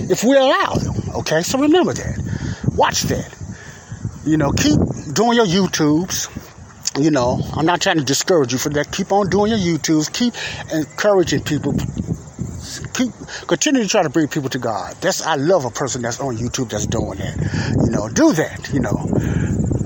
if 0.09 0.23
we 0.23 0.35
allow 0.35 0.75
him. 0.75 0.93
Okay, 1.15 1.41
so 1.41 1.59
remember 1.59 1.93
that. 1.93 2.19
Watch 2.75 3.03
that. 3.03 3.33
You 4.25 4.37
know, 4.37 4.51
keep 4.51 4.79
doing 5.13 5.37
your 5.37 5.45
YouTubes. 5.45 6.41
You 7.01 7.11
know, 7.11 7.41
I'm 7.53 7.65
not 7.65 7.81
trying 7.81 7.97
to 7.97 8.03
discourage 8.03 8.53
you 8.53 8.57
for 8.57 8.69
that. 8.69 8.91
Keep 8.91 9.11
on 9.11 9.29
doing 9.29 9.51
your 9.51 9.59
YouTubes. 9.59 10.11
Keep 10.13 10.33
encouraging 10.73 11.43
people. 11.43 11.73
Keep 12.93 13.11
continue 13.47 13.83
to 13.83 13.89
try 13.89 14.01
to 14.01 14.09
bring 14.09 14.27
people 14.27 14.49
to 14.49 14.59
God. 14.59 14.95
That's 15.01 15.25
I 15.25 15.35
love 15.35 15.65
a 15.65 15.69
person 15.69 16.01
that's 16.01 16.19
on 16.19 16.37
YouTube 16.37 16.69
that's 16.69 16.87
doing 16.87 17.19
that. 17.19 17.75
You 17.83 17.91
know, 17.91 18.07
do 18.09 18.31
that. 18.33 18.71
You 18.73 18.79
know 18.79 19.44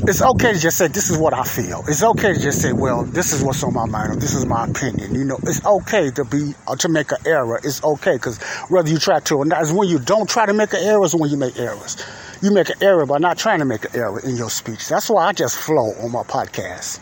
it's 0.09 0.23
okay 0.23 0.53
to 0.53 0.59
just 0.59 0.77
say 0.79 0.87
this 0.87 1.11
is 1.11 1.19
what 1.19 1.35
I 1.35 1.43
feel. 1.43 1.83
It's 1.87 2.01
okay 2.01 2.33
to 2.33 2.39
just 2.39 2.63
say, 2.63 2.73
well, 2.73 3.03
this 3.03 3.31
is 3.31 3.43
what's 3.43 3.63
on 3.63 3.75
my 3.75 3.85
mind, 3.85 4.13
or 4.13 4.15
this 4.15 4.33
is 4.33 4.43
my 4.43 4.65
opinion. 4.65 5.13
You 5.13 5.23
know, 5.23 5.37
it's 5.43 5.63
okay 5.63 6.09
to 6.09 6.25
be 6.25 6.55
uh, 6.67 6.75
to 6.77 6.89
make 6.89 7.11
an 7.11 7.19
error. 7.27 7.59
It's 7.63 7.83
okay 7.83 8.13
because 8.13 8.41
whether 8.69 8.89
you 8.89 8.97
try 8.97 9.19
to 9.19 9.35
or 9.35 9.45
not, 9.45 9.61
is 9.61 9.71
when 9.71 9.87
you 9.87 9.99
don't 9.99 10.27
try 10.27 10.47
to 10.47 10.53
make 10.53 10.73
an 10.73 10.79
error, 10.81 11.05
is 11.05 11.13
when 11.13 11.29
you 11.29 11.37
make 11.37 11.59
errors. 11.59 12.03
You 12.41 12.51
make 12.51 12.69
an 12.69 12.81
error 12.81 13.05
by 13.05 13.19
not 13.19 13.37
trying 13.37 13.59
to 13.59 13.65
make 13.65 13.85
an 13.85 13.91
error 13.93 14.19
in 14.19 14.35
your 14.35 14.49
speech. 14.49 14.89
That's 14.89 15.11
why 15.11 15.27
I 15.27 15.31
just 15.31 15.55
flow 15.55 15.93
on 16.01 16.11
my 16.11 16.23
podcast. 16.23 16.99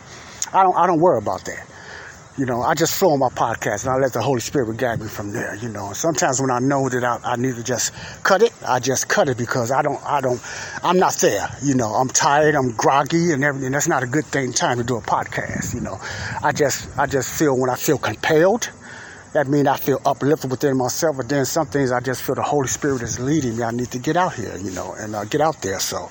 I 0.54 0.62
don't 0.62 0.76
I 0.76 0.86
don't 0.86 1.00
worry 1.00 1.18
about 1.18 1.46
that. 1.46 1.66
You 2.38 2.46
know, 2.46 2.62
I 2.62 2.74
just 2.74 2.94
flow 2.94 3.10
on 3.10 3.18
my 3.18 3.30
podcast 3.30 3.84
and 3.84 3.92
I 3.92 3.96
let 3.96 4.12
the 4.12 4.22
Holy 4.22 4.38
Spirit 4.38 4.76
guide 4.76 5.00
me 5.00 5.08
from 5.08 5.32
there, 5.32 5.56
you 5.56 5.68
know. 5.68 5.92
Sometimes 5.92 6.40
when 6.40 6.52
I 6.52 6.60
know 6.60 6.88
that 6.88 7.02
I, 7.02 7.18
I 7.24 7.34
need 7.34 7.56
to 7.56 7.64
just 7.64 7.92
cut 8.22 8.42
it, 8.42 8.52
I 8.64 8.78
just 8.78 9.08
cut 9.08 9.28
it 9.28 9.36
because 9.36 9.72
I 9.72 9.82
don't, 9.82 10.00
I 10.06 10.20
don't, 10.20 10.40
I'm 10.84 11.00
not 11.00 11.14
there, 11.14 11.48
you 11.64 11.74
know. 11.74 11.88
I'm 11.88 12.06
tired, 12.06 12.54
I'm 12.54 12.70
groggy 12.76 13.32
and 13.32 13.42
everything. 13.42 13.72
That's 13.72 13.88
not 13.88 14.04
a 14.04 14.06
good 14.06 14.24
thing, 14.24 14.52
time 14.52 14.78
to 14.78 14.84
do 14.84 14.96
a 14.96 15.00
podcast, 15.00 15.74
you 15.74 15.80
know. 15.80 15.98
I 16.40 16.52
just, 16.52 16.96
I 16.96 17.06
just 17.06 17.36
feel 17.36 17.58
when 17.58 17.70
I 17.70 17.74
feel 17.74 17.98
compelled, 17.98 18.70
that 19.32 19.48
means 19.48 19.66
I 19.66 19.76
feel 19.76 20.00
uplifted 20.06 20.48
within 20.50 20.76
myself. 20.76 21.16
But 21.16 21.28
then 21.28 21.44
some 21.44 21.66
things 21.66 21.90
I 21.90 21.98
just 21.98 22.22
feel 22.22 22.36
the 22.36 22.42
Holy 22.42 22.68
Spirit 22.68 23.02
is 23.02 23.18
leading 23.18 23.56
me. 23.56 23.64
I 23.64 23.72
need 23.72 23.90
to 23.90 23.98
get 23.98 24.16
out 24.16 24.34
here, 24.34 24.56
you 24.58 24.70
know, 24.70 24.94
and 24.94 25.16
uh, 25.16 25.24
get 25.24 25.40
out 25.40 25.60
there. 25.60 25.80
So 25.80 26.08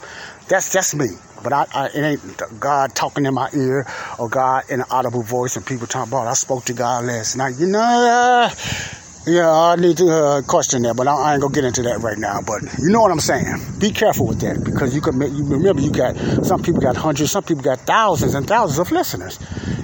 that's 0.47 0.71
just 0.71 0.95
me. 0.95 1.07
But 1.43 1.53
I, 1.53 1.65
I, 1.73 1.85
it 1.87 1.95
ain't 1.97 2.59
God 2.59 2.95
talking 2.95 3.25
in 3.25 3.33
my 3.33 3.49
ear 3.53 3.85
or 4.17 4.27
God 4.29 4.63
in 4.69 4.81
an 4.81 4.87
audible 4.89 5.21
voice 5.23 5.55
and 5.55 5.65
people 5.65 5.87
talking 5.87 6.11
about. 6.11 6.27
I 6.27 6.33
spoke 6.33 6.65
to 6.65 6.73
God 6.73 7.05
last 7.05 7.35
night. 7.35 7.55
You 7.57 7.67
know, 7.67 7.79
uh, 7.79 8.49
yeah, 9.27 9.51
I 9.51 9.75
need 9.75 9.97
to 9.97 10.07
uh, 10.09 10.41
question 10.41 10.83
that, 10.83 10.95
but 10.95 11.07
I, 11.07 11.13
I, 11.13 11.33
ain't 11.33 11.41
gonna 11.41 11.53
get 11.53 11.65
into 11.65 11.81
that 11.83 11.99
right 11.99 12.17
now. 12.17 12.41
But 12.41 12.63
you 12.79 12.89
know 12.89 13.01
what 13.01 13.11
I'm 13.11 13.19
saying? 13.19 13.61
Be 13.77 13.91
careful 13.91 14.25
with 14.25 14.39
that 14.41 14.63
because 14.63 14.95
you 14.95 15.01
can. 15.01 15.19
You 15.21 15.43
remember, 15.43 15.81
you 15.81 15.91
got 15.91 16.15
some 16.45 16.63
people 16.63 16.81
got 16.81 16.95
hundreds, 16.95 17.31
some 17.31 17.43
people 17.43 17.63
got 17.63 17.79
thousands 17.81 18.35
and 18.35 18.47
thousands 18.47 18.79
of 18.79 18.91
listeners. 18.91 19.39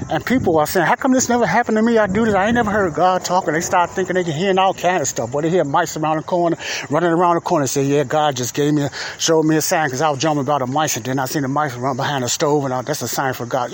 And 0.09 0.23
people 0.25 0.57
are 0.57 0.67
saying, 0.67 0.85
how 0.85 0.95
come 0.95 1.11
this 1.11 1.29
never 1.29 1.45
happened 1.45 1.77
to 1.77 1.81
me? 1.81 1.97
I 1.97 2.07
do 2.07 2.25
this. 2.25 2.35
I 2.35 2.45
ain't 2.45 2.55
never 2.55 2.69
heard 2.71 2.93
God 2.93 3.25
talking." 3.25 3.53
They 3.53 3.61
start 3.61 3.89
thinking 3.91 4.15
they 4.15 4.23
can 4.23 4.33
hear 4.33 4.57
all 4.59 4.73
kind 4.73 5.01
of 5.01 5.07
stuff. 5.07 5.31
But 5.31 5.41
they 5.41 5.49
hear 5.49 5.63
mice 5.63 5.97
around 5.97 6.17
the 6.17 6.23
corner, 6.23 6.57
running 6.89 7.09
around 7.09 7.35
the 7.35 7.41
corner 7.41 7.67
say, 7.67 7.83
yeah, 7.83 8.03
God 8.03 8.35
just 8.35 8.53
gave 8.53 8.73
me, 8.73 8.83
a, 8.83 8.89
showed 9.17 9.43
me 9.43 9.55
a 9.55 9.61
sign 9.61 9.87
because 9.87 10.01
I 10.01 10.09
was 10.09 10.19
jumping 10.19 10.41
about 10.41 10.61
a 10.61 10.67
mice. 10.67 10.95
And 10.97 11.05
then 11.05 11.19
I 11.19 11.25
seen 11.25 11.41
the 11.41 11.47
mice 11.47 11.75
run 11.75 11.97
behind 11.97 12.23
the 12.23 12.29
stove 12.29 12.65
and 12.65 12.73
I, 12.73 12.81
that's 12.81 13.01
a 13.01 13.07
sign 13.07 13.33
for 13.33 13.45
God. 13.45 13.71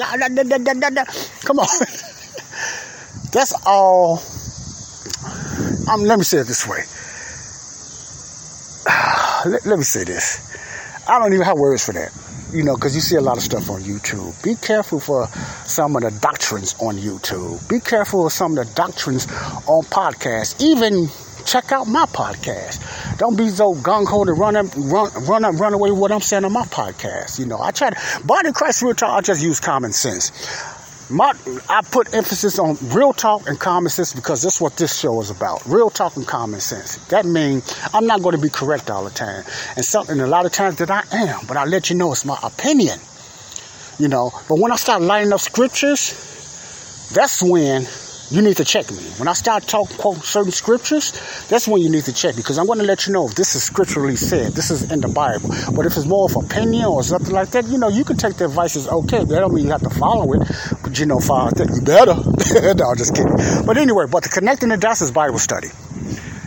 Come 1.43 1.59
on. 1.59 1.67
that's 3.31 3.53
all. 3.65 4.21
Um, 5.89 6.03
let 6.03 6.17
me 6.17 6.23
say 6.23 6.39
it 6.39 6.47
this 6.47 6.67
way. 6.67 6.83
let, 9.51 9.65
let 9.65 9.77
me 9.77 9.83
say 9.83 10.03
this. 10.03 10.45
I 11.07 11.19
don't 11.19 11.33
even 11.33 11.45
have 11.45 11.57
words 11.57 11.85
for 11.85 11.93
that 11.93 12.11
you 12.51 12.63
know, 12.63 12.75
because 12.75 12.95
you 12.95 13.01
see 13.01 13.15
a 13.15 13.21
lot 13.21 13.37
of 13.37 13.43
stuff 13.43 13.69
on 13.69 13.81
YouTube. 13.81 14.43
Be 14.43 14.55
careful 14.55 14.99
for 14.99 15.27
some 15.65 15.95
of 15.95 16.01
the 16.01 16.11
doctrines 16.19 16.75
on 16.79 16.95
YouTube. 16.95 17.67
Be 17.69 17.79
careful 17.79 18.25
of 18.25 18.31
some 18.31 18.57
of 18.57 18.67
the 18.67 18.73
doctrines 18.73 19.27
on 19.67 19.83
podcasts. 19.83 20.59
Even 20.61 21.07
check 21.45 21.71
out 21.71 21.87
my 21.87 22.05
podcast. 22.05 23.17
Don't 23.17 23.37
be 23.37 23.49
so 23.49 23.75
gung 23.75 24.07
ho 24.07 24.25
to 24.25 24.33
run 24.33 24.55
up, 24.55 24.67
run, 24.75 25.11
run 25.25 25.45
up, 25.45 25.59
run 25.59 25.73
away 25.73 25.91
with 25.91 25.99
what 25.99 26.11
I'm 26.11 26.21
saying 26.21 26.45
on 26.45 26.53
my 26.53 26.63
podcast. 26.63 27.39
You 27.39 27.45
know, 27.45 27.59
I 27.59 27.71
try 27.71 27.91
to, 27.91 28.25
body 28.25 28.51
Christ 28.51 28.81
real 28.81 28.93
talk, 28.93 29.17
I 29.17 29.21
just 29.21 29.43
use 29.43 29.59
common 29.59 29.91
sense. 29.91 30.31
My, 31.11 31.33
I 31.67 31.81
put 31.81 32.13
emphasis 32.13 32.59
on 32.59 32.77
real 32.93 33.13
talk 33.13 33.47
and 33.47 33.59
common 33.59 33.89
sense 33.89 34.13
because 34.13 34.43
that's 34.43 34.61
what 34.61 34.77
this 34.77 34.99
show 34.99 35.19
is 35.21 35.31
about. 35.31 35.65
Real 35.65 35.89
talk 35.89 36.15
and 36.17 36.27
common 36.27 36.59
sense. 36.59 36.97
That 37.07 37.25
means 37.25 37.75
I'm 37.95 38.05
not 38.05 38.21
going 38.21 38.35
to 38.35 38.41
be 38.41 38.49
correct 38.49 38.91
all 38.91 39.03
the 39.03 39.09
time. 39.09 39.43
And 39.75 39.83
something 39.83 40.19
a 40.19 40.27
lot 40.27 40.45
of 40.45 40.51
times 40.51 40.75
that 40.77 40.91
I 40.91 41.03
am, 41.11 41.39
but 41.47 41.57
I 41.57 41.65
let 41.65 41.89
you 41.89 41.95
know 41.95 42.11
it's 42.11 42.25
my 42.25 42.37
opinion. 42.43 42.99
You 43.97 44.07
know, 44.07 44.31
but 44.47 44.59
when 44.59 44.71
I 44.71 44.75
start 44.75 45.01
lining 45.01 45.33
up 45.33 45.39
scriptures, 45.39 47.09
that's 47.13 47.41
when 47.41 47.87
you 48.31 48.41
need 48.41 48.57
to 48.57 48.65
check 48.65 48.89
me. 48.91 49.03
When 49.17 49.27
I 49.27 49.33
start 49.33 49.63
talking 49.63 49.97
quote 49.97 50.17
certain 50.23 50.51
scriptures, 50.51 51.11
that's 51.47 51.67
when 51.67 51.81
you 51.81 51.89
need 51.89 52.05
to 52.05 52.13
check 52.13 52.35
because 52.35 52.57
I'm 52.57 52.67
going 52.67 52.79
to 52.79 52.85
let 52.85 53.07
you 53.07 53.13
know 53.13 53.27
if 53.27 53.35
this 53.35 53.55
is 53.55 53.63
scripturally 53.63 54.15
said. 54.15 54.53
This 54.53 54.69
is 54.69 54.91
in 54.91 55.01
the 55.01 55.07
Bible. 55.07 55.49
But 55.75 55.85
if 55.85 55.97
it's 55.97 56.05
more 56.05 56.25
of 56.25 56.35
opinion 56.35 56.85
or 56.85 57.03
something 57.03 57.33
like 57.33 57.49
that, 57.51 57.65
you 57.67 57.77
know, 57.77 57.87
you 57.87 58.03
can 58.03 58.17
take 58.17 58.35
the 58.35 58.45
advice 58.45 58.75
as 58.75 58.87
okay. 58.87 59.23
That 59.23 59.39
don't 59.39 59.53
mean 59.53 59.65
you 59.65 59.71
have 59.71 59.81
to 59.81 59.89
follow 59.89 60.33
it, 60.33 60.47
but 60.83 60.99
you 60.99 61.07
know, 61.07 61.19
follow 61.19 61.49
it. 61.49 61.59
You 61.59 61.81
better. 61.81 62.13
no, 62.75 62.89
I'm 62.89 62.97
just 62.97 63.15
kidding. 63.15 63.35
But 63.65 63.77
anyway, 63.77 64.05
but 64.09 64.23
the 64.23 64.29
connecting 64.29 64.69
the 64.69 64.77
dots 64.77 65.01
is 65.01 65.11
Bible 65.11 65.39
study. 65.39 65.69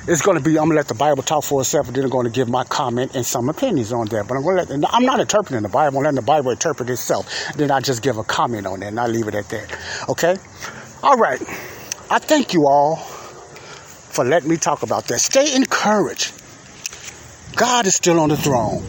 It's 0.06 0.20
going 0.20 0.36
to 0.36 0.42
be, 0.42 0.58
I'm 0.58 0.64
going 0.64 0.70
to 0.70 0.76
let 0.76 0.88
the 0.88 0.94
Bible 0.94 1.22
talk 1.22 1.44
for 1.44 1.60
itself, 1.60 1.86
and 1.86 1.96
then 1.96 2.02
I'm 2.04 2.10
going 2.10 2.24
to 2.24 2.30
give 2.30 2.48
my 2.48 2.64
comment 2.64 3.14
and 3.14 3.24
some 3.24 3.48
opinions 3.48 3.92
on 3.92 4.06
that. 4.06 4.26
But 4.26 4.36
I'm 4.36 4.42
going 4.42 4.66
to 4.66 4.76
let, 4.76 4.94
I'm 4.94 5.04
not 5.04 5.20
interpreting 5.20 5.62
the 5.62 5.68
Bible, 5.68 5.98
I'm 5.98 6.04
letting 6.04 6.16
the 6.16 6.22
Bible 6.22 6.50
interpret 6.50 6.90
itself. 6.90 7.28
Then 7.54 7.70
I 7.70 7.78
just 7.78 8.02
give 8.02 8.18
a 8.18 8.24
comment 8.24 8.66
on 8.66 8.82
it, 8.82 8.86
and 8.86 8.98
I 8.98 9.06
leave 9.06 9.28
it 9.28 9.36
at 9.36 9.48
that. 9.50 9.78
Okay? 10.08 10.36
All 11.04 11.16
right. 11.16 11.40
I 12.12 12.18
thank 12.18 12.52
you 12.52 12.66
all 12.66 12.96
for 12.96 14.22
letting 14.22 14.50
me 14.50 14.58
talk 14.58 14.82
about 14.82 15.08
that. 15.08 15.18
Stay 15.18 15.56
encouraged. 15.56 16.34
God 17.56 17.86
is 17.86 17.94
still 17.94 18.20
on 18.20 18.28
the 18.28 18.36
throne. 18.36 18.84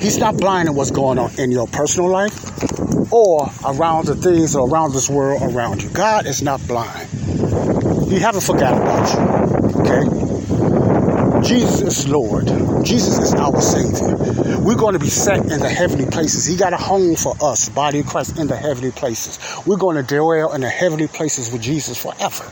He's 0.00 0.16
not 0.16 0.38
blind 0.38 0.68
to 0.68 0.72
what's 0.72 0.90
going 0.90 1.18
on 1.18 1.38
in 1.38 1.50
your 1.50 1.66
personal 1.66 2.08
life 2.08 3.12
or 3.12 3.50
around 3.66 4.06
the 4.06 4.14
things 4.14 4.56
around 4.56 4.94
this 4.94 5.10
world 5.10 5.42
around 5.42 5.82
you. 5.82 5.90
God 5.90 6.24
is 6.24 6.40
not 6.40 6.66
blind. 6.66 7.06
He 8.08 8.18
haven't 8.18 8.44
forgotten 8.44 8.80
about 8.80 9.12
you. 9.12 9.80
Okay? 9.82 10.21
Jesus 11.44 11.80
is 11.80 12.08
Lord. 12.08 12.46
Jesus 12.84 13.18
is 13.18 13.34
our 13.34 13.60
Savior. 13.60 14.16
We're 14.60 14.76
going 14.76 14.92
to 14.92 15.00
be 15.00 15.08
set 15.08 15.38
in 15.38 15.58
the 15.58 15.68
heavenly 15.68 16.06
places. 16.06 16.46
He 16.46 16.56
got 16.56 16.72
a 16.72 16.76
home 16.76 17.16
for 17.16 17.34
us, 17.42 17.68
body 17.68 18.00
of 18.00 18.06
Christ, 18.06 18.38
in 18.38 18.46
the 18.46 18.56
heavenly 18.56 18.92
places. 18.92 19.40
We're 19.66 19.76
going 19.76 19.96
to 19.96 20.02
dwell 20.02 20.52
in 20.52 20.60
the 20.60 20.68
heavenly 20.68 21.08
places 21.08 21.52
with 21.52 21.62
Jesus 21.62 22.00
forever. 22.00 22.44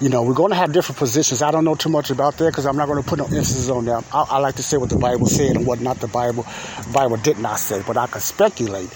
You 0.00 0.08
know, 0.08 0.22
we're 0.22 0.34
going 0.34 0.50
to 0.50 0.56
have 0.56 0.72
different 0.72 0.98
positions. 0.98 1.42
I 1.42 1.50
don't 1.50 1.64
know 1.64 1.74
too 1.74 1.88
much 1.88 2.10
about 2.10 2.36
that 2.36 2.46
because 2.46 2.66
I'm 2.66 2.76
not 2.76 2.86
going 2.86 3.02
to 3.02 3.08
put 3.08 3.18
no 3.18 3.24
emphasis 3.24 3.68
on 3.70 3.86
them. 3.86 4.04
I, 4.12 4.26
I, 4.30 4.38
like 4.38 4.56
to 4.56 4.62
say 4.62 4.76
what 4.76 4.90
the 4.90 4.98
Bible 4.98 5.26
said 5.26 5.56
and 5.56 5.66
what 5.66 5.80
not 5.80 5.98
the 5.98 6.08
Bible 6.08 6.46
Bible 6.92 7.16
did 7.16 7.38
not 7.38 7.58
say, 7.58 7.82
but 7.86 7.96
I 7.96 8.06
can 8.06 8.20
speculate. 8.20 8.90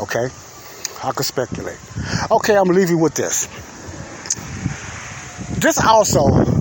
Okay, 0.00 0.28
I 1.04 1.12
can 1.12 1.22
speculate. 1.22 1.78
Okay, 2.30 2.56
I'm 2.56 2.66
you 2.74 2.98
with 2.98 3.14
this. 3.14 3.46
This 5.58 5.78
also 5.80 6.57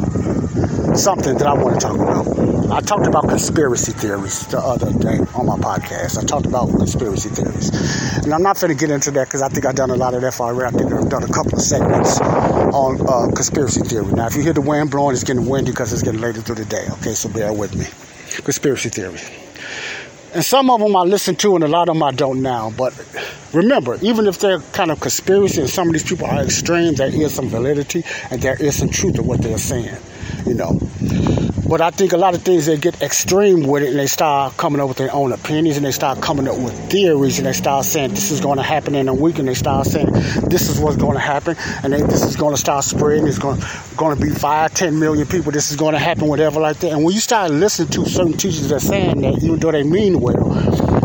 something 0.98 1.38
that 1.38 1.48
I 1.48 1.54
want 1.54 1.80
to 1.80 1.88
talk 1.88 1.96
about. 1.96 2.72
I 2.72 2.82
talked 2.82 3.08
about 3.08 3.30
conspiracy 3.30 3.92
theories 3.92 4.46
the 4.48 4.60
other 4.60 4.92
day 4.92 5.20
on 5.36 5.46
my 5.46 5.58
podcast. 5.58 6.18
I 6.18 6.26
talked 6.26 6.46
about 6.46 6.68
conspiracy 6.70 7.30
theories. 7.30 7.70
And 8.24 8.34
I'm 8.34 8.44
not 8.44 8.60
going 8.60 8.76
to 8.76 8.80
get 8.80 8.92
into 8.92 9.12
that 9.12 9.28
because 9.28 9.42
I 9.42 9.50
think 9.50 9.66
I've 9.66 9.76
done 9.76 9.90
a 9.90 9.96
lot 9.96 10.14
of 10.14 10.22
that 10.22 10.40
already. 10.40 10.76
I 10.76 10.78
think 10.78 10.92
I've 10.92 11.10
done 11.10 11.24
a 11.24 11.32
couple 11.32 11.56
of 11.56 11.62
segments 11.62 12.20
on 12.20 13.00
uh, 13.08 13.34
conspiracy 13.34 13.82
theory. 13.82 14.12
Now, 14.12 14.28
if 14.28 14.36
you 14.36 14.42
hear 14.42 14.54
the 14.54 14.62
wind 14.62 14.92
blowing, 14.92 15.14
it's 15.14 15.24
getting 15.24 15.48
windy 15.48 15.72
because 15.72 15.94
it's 15.94 16.04
getting 16.04 16.20
later 16.20 16.42
through 16.42 16.56
the 16.56 16.66
day. 16.66 16.88
Okay, 16.94 17.14
so 17.14 17.30
bear 17.30 17.54
with 17.54 17.76
me. 17.76 17.86
Conspiracy 18.44 18.90
theory. 18.90 19.20
And 20.34 20.44
some 20.44 20.70
of 20.70 20.82
them 20.82 20.96
I 20.96 21.04
listen 21.04 21.36
to, 21.38 21.56
and 21.56 21.64
a 21.64 21.68
lot 21.68 21.88
of 21.88 21.96
them 21.96 22.04
I 22.04 22.12
don't 22.12 22.42
now. 22.42 22.72
But 22.78 22.94
remember, 23.54 23.98
even 24.02 24.28
if 24.28 24.40
they're 24.40 24.60
kind 24.60 24.92
of 24.92 25.00
conspiracy 25.00 25.62
and 25.62 25.70
some 25.70 25.88
of 25.88 25.94
these 25.94 26.04
people 26.04 26.28
are 26.28 26.44
extreme, 26.44 26.96
there 26.96 27.08
is 27.08 27.34
some 27.34 27.48
validity 27.48 28.04
and 28.30 28.42
there 28.42 28.62
is 28.62 28.78
some 28.78 28.90
truth 28.90 29.16
to 29.16 29.24
what 29.24 29.42
they're 29.42 29.58
saying. 29.58 29.98
You 30.46 30.54
know. 30.54 30.80
But 31.68 31.82
I 31.82 31.92
think 31.92 32.14
a 32.14 32.18
lot 32.18 32.34
of 32.34 32.44
things 32.44 32.66
they 32.66 32.78
get 32.78 33.02
extreme 33.02 33.68
with 33.68 33.84
it 33.84 33.90
and 33.90 34.00
they 34.00 34.08
start 34.08 34.56
coming 34.56 34.80
up 34.80 34.88
with 34.88 34.98
their 34.98 35.14
own 35.14 35.34
opinions 35.34 35.76
and 35.76 35.86
they 35.86 35.92
start 35.92 36.22
coming 36.22 36.48
up 36.48 36.56
with 36.58 36.74
theories 36.90 37.40
and 37.40 37.46
they 37.46 37.52
start 37.52 37.84
saying 37.84 38.12
this 38.12 38.32
is 38.32 38.40
going 38.40 38.56
to 38.56 38.64
happen 38.64 38.96
in 38.96 39.10
a 39.10 39.14
week 39.14 39.38
and 39.38 39.50
they 39.50 39.54
start 39.54 39.86
saying 39.86 40.10
this 40.48 40.70
is 40.70 40.80
what's 40.80 40.96
going 40.96 41.16
to 41.16 41.20
happen 41.20 41.58
and 41.84 41.92
they, 41.92 42.02
this 42.04 42.24
is 42.24 42.38
going 42.38 42.56
to 42.56 42.60
start 42.60 42.86
spreading. 42.86 43.28
It's 43.28 43.38
going, 43.38 43.60
going 43.98 44.16
to 44.16 44.22
be 44.22 44.30
five, 44.30 44.74
ten 44.76 44.98
million 44.98 45.28
people. 45.28 45.52
This 45.52 45.70
is 45.70 45.76
going 45.76 45.92
to 45.92 46.00
happen, 46.00 46.28
whatever 46.28 46.62
like 46.62 46.78
that. 46.78 46.94
And 46.94 47.04
when 47.04 47.14
you 47.14 47.20
start 47.20 47.52
listening 47.52 47.90
to 47.90 48.06
certain 48.06 48.34
teachers 48.34 48.70
that 48.70 48.76
are 48.76 48.80
saying 48.80 49.20
that, 49.22 49.44
even 49.44 49.60
though 49.60 49.72
they 49.72 49.84
mean 49.84 50.22
well, 50.22 50.36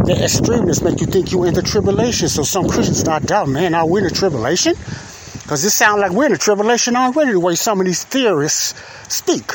the 0.05 0.17
extremists 0.23 0.85
make 0.85 1.01
you 1.01 1.07
think 1.09 1.33
you're 1.33 1.47
in 1.49 1.55
the 1.55 1.63
tribulation. 1.63 2.29
So 2.29 2.45
some 2.45 2.69
Christians 2.69 3.01
start 3.01 3.25
doubting, 3.25 3.55
man, 3.55 3.75
are 3.75 3.87
we 3.87 3.99
in 3.99 4.05
the 4.05 4.15
tribulation? 4.15 4.77
Because 5.43 5.65
it 5.65 5.71
sounds 5.71 6.01
like 6.01 6.13
we're 6.13 6.27
in 6.27 6.33
the 6.33 6.39
tribulation 6.39 6.97
already, 6.97 7.33
the 7.33 7.41
way 7.41 7.55
some 7.55 7.81
of 7.81 7.87
these 7.87 8.05
theorists 8.05 8.75
speak. 9.13 9.53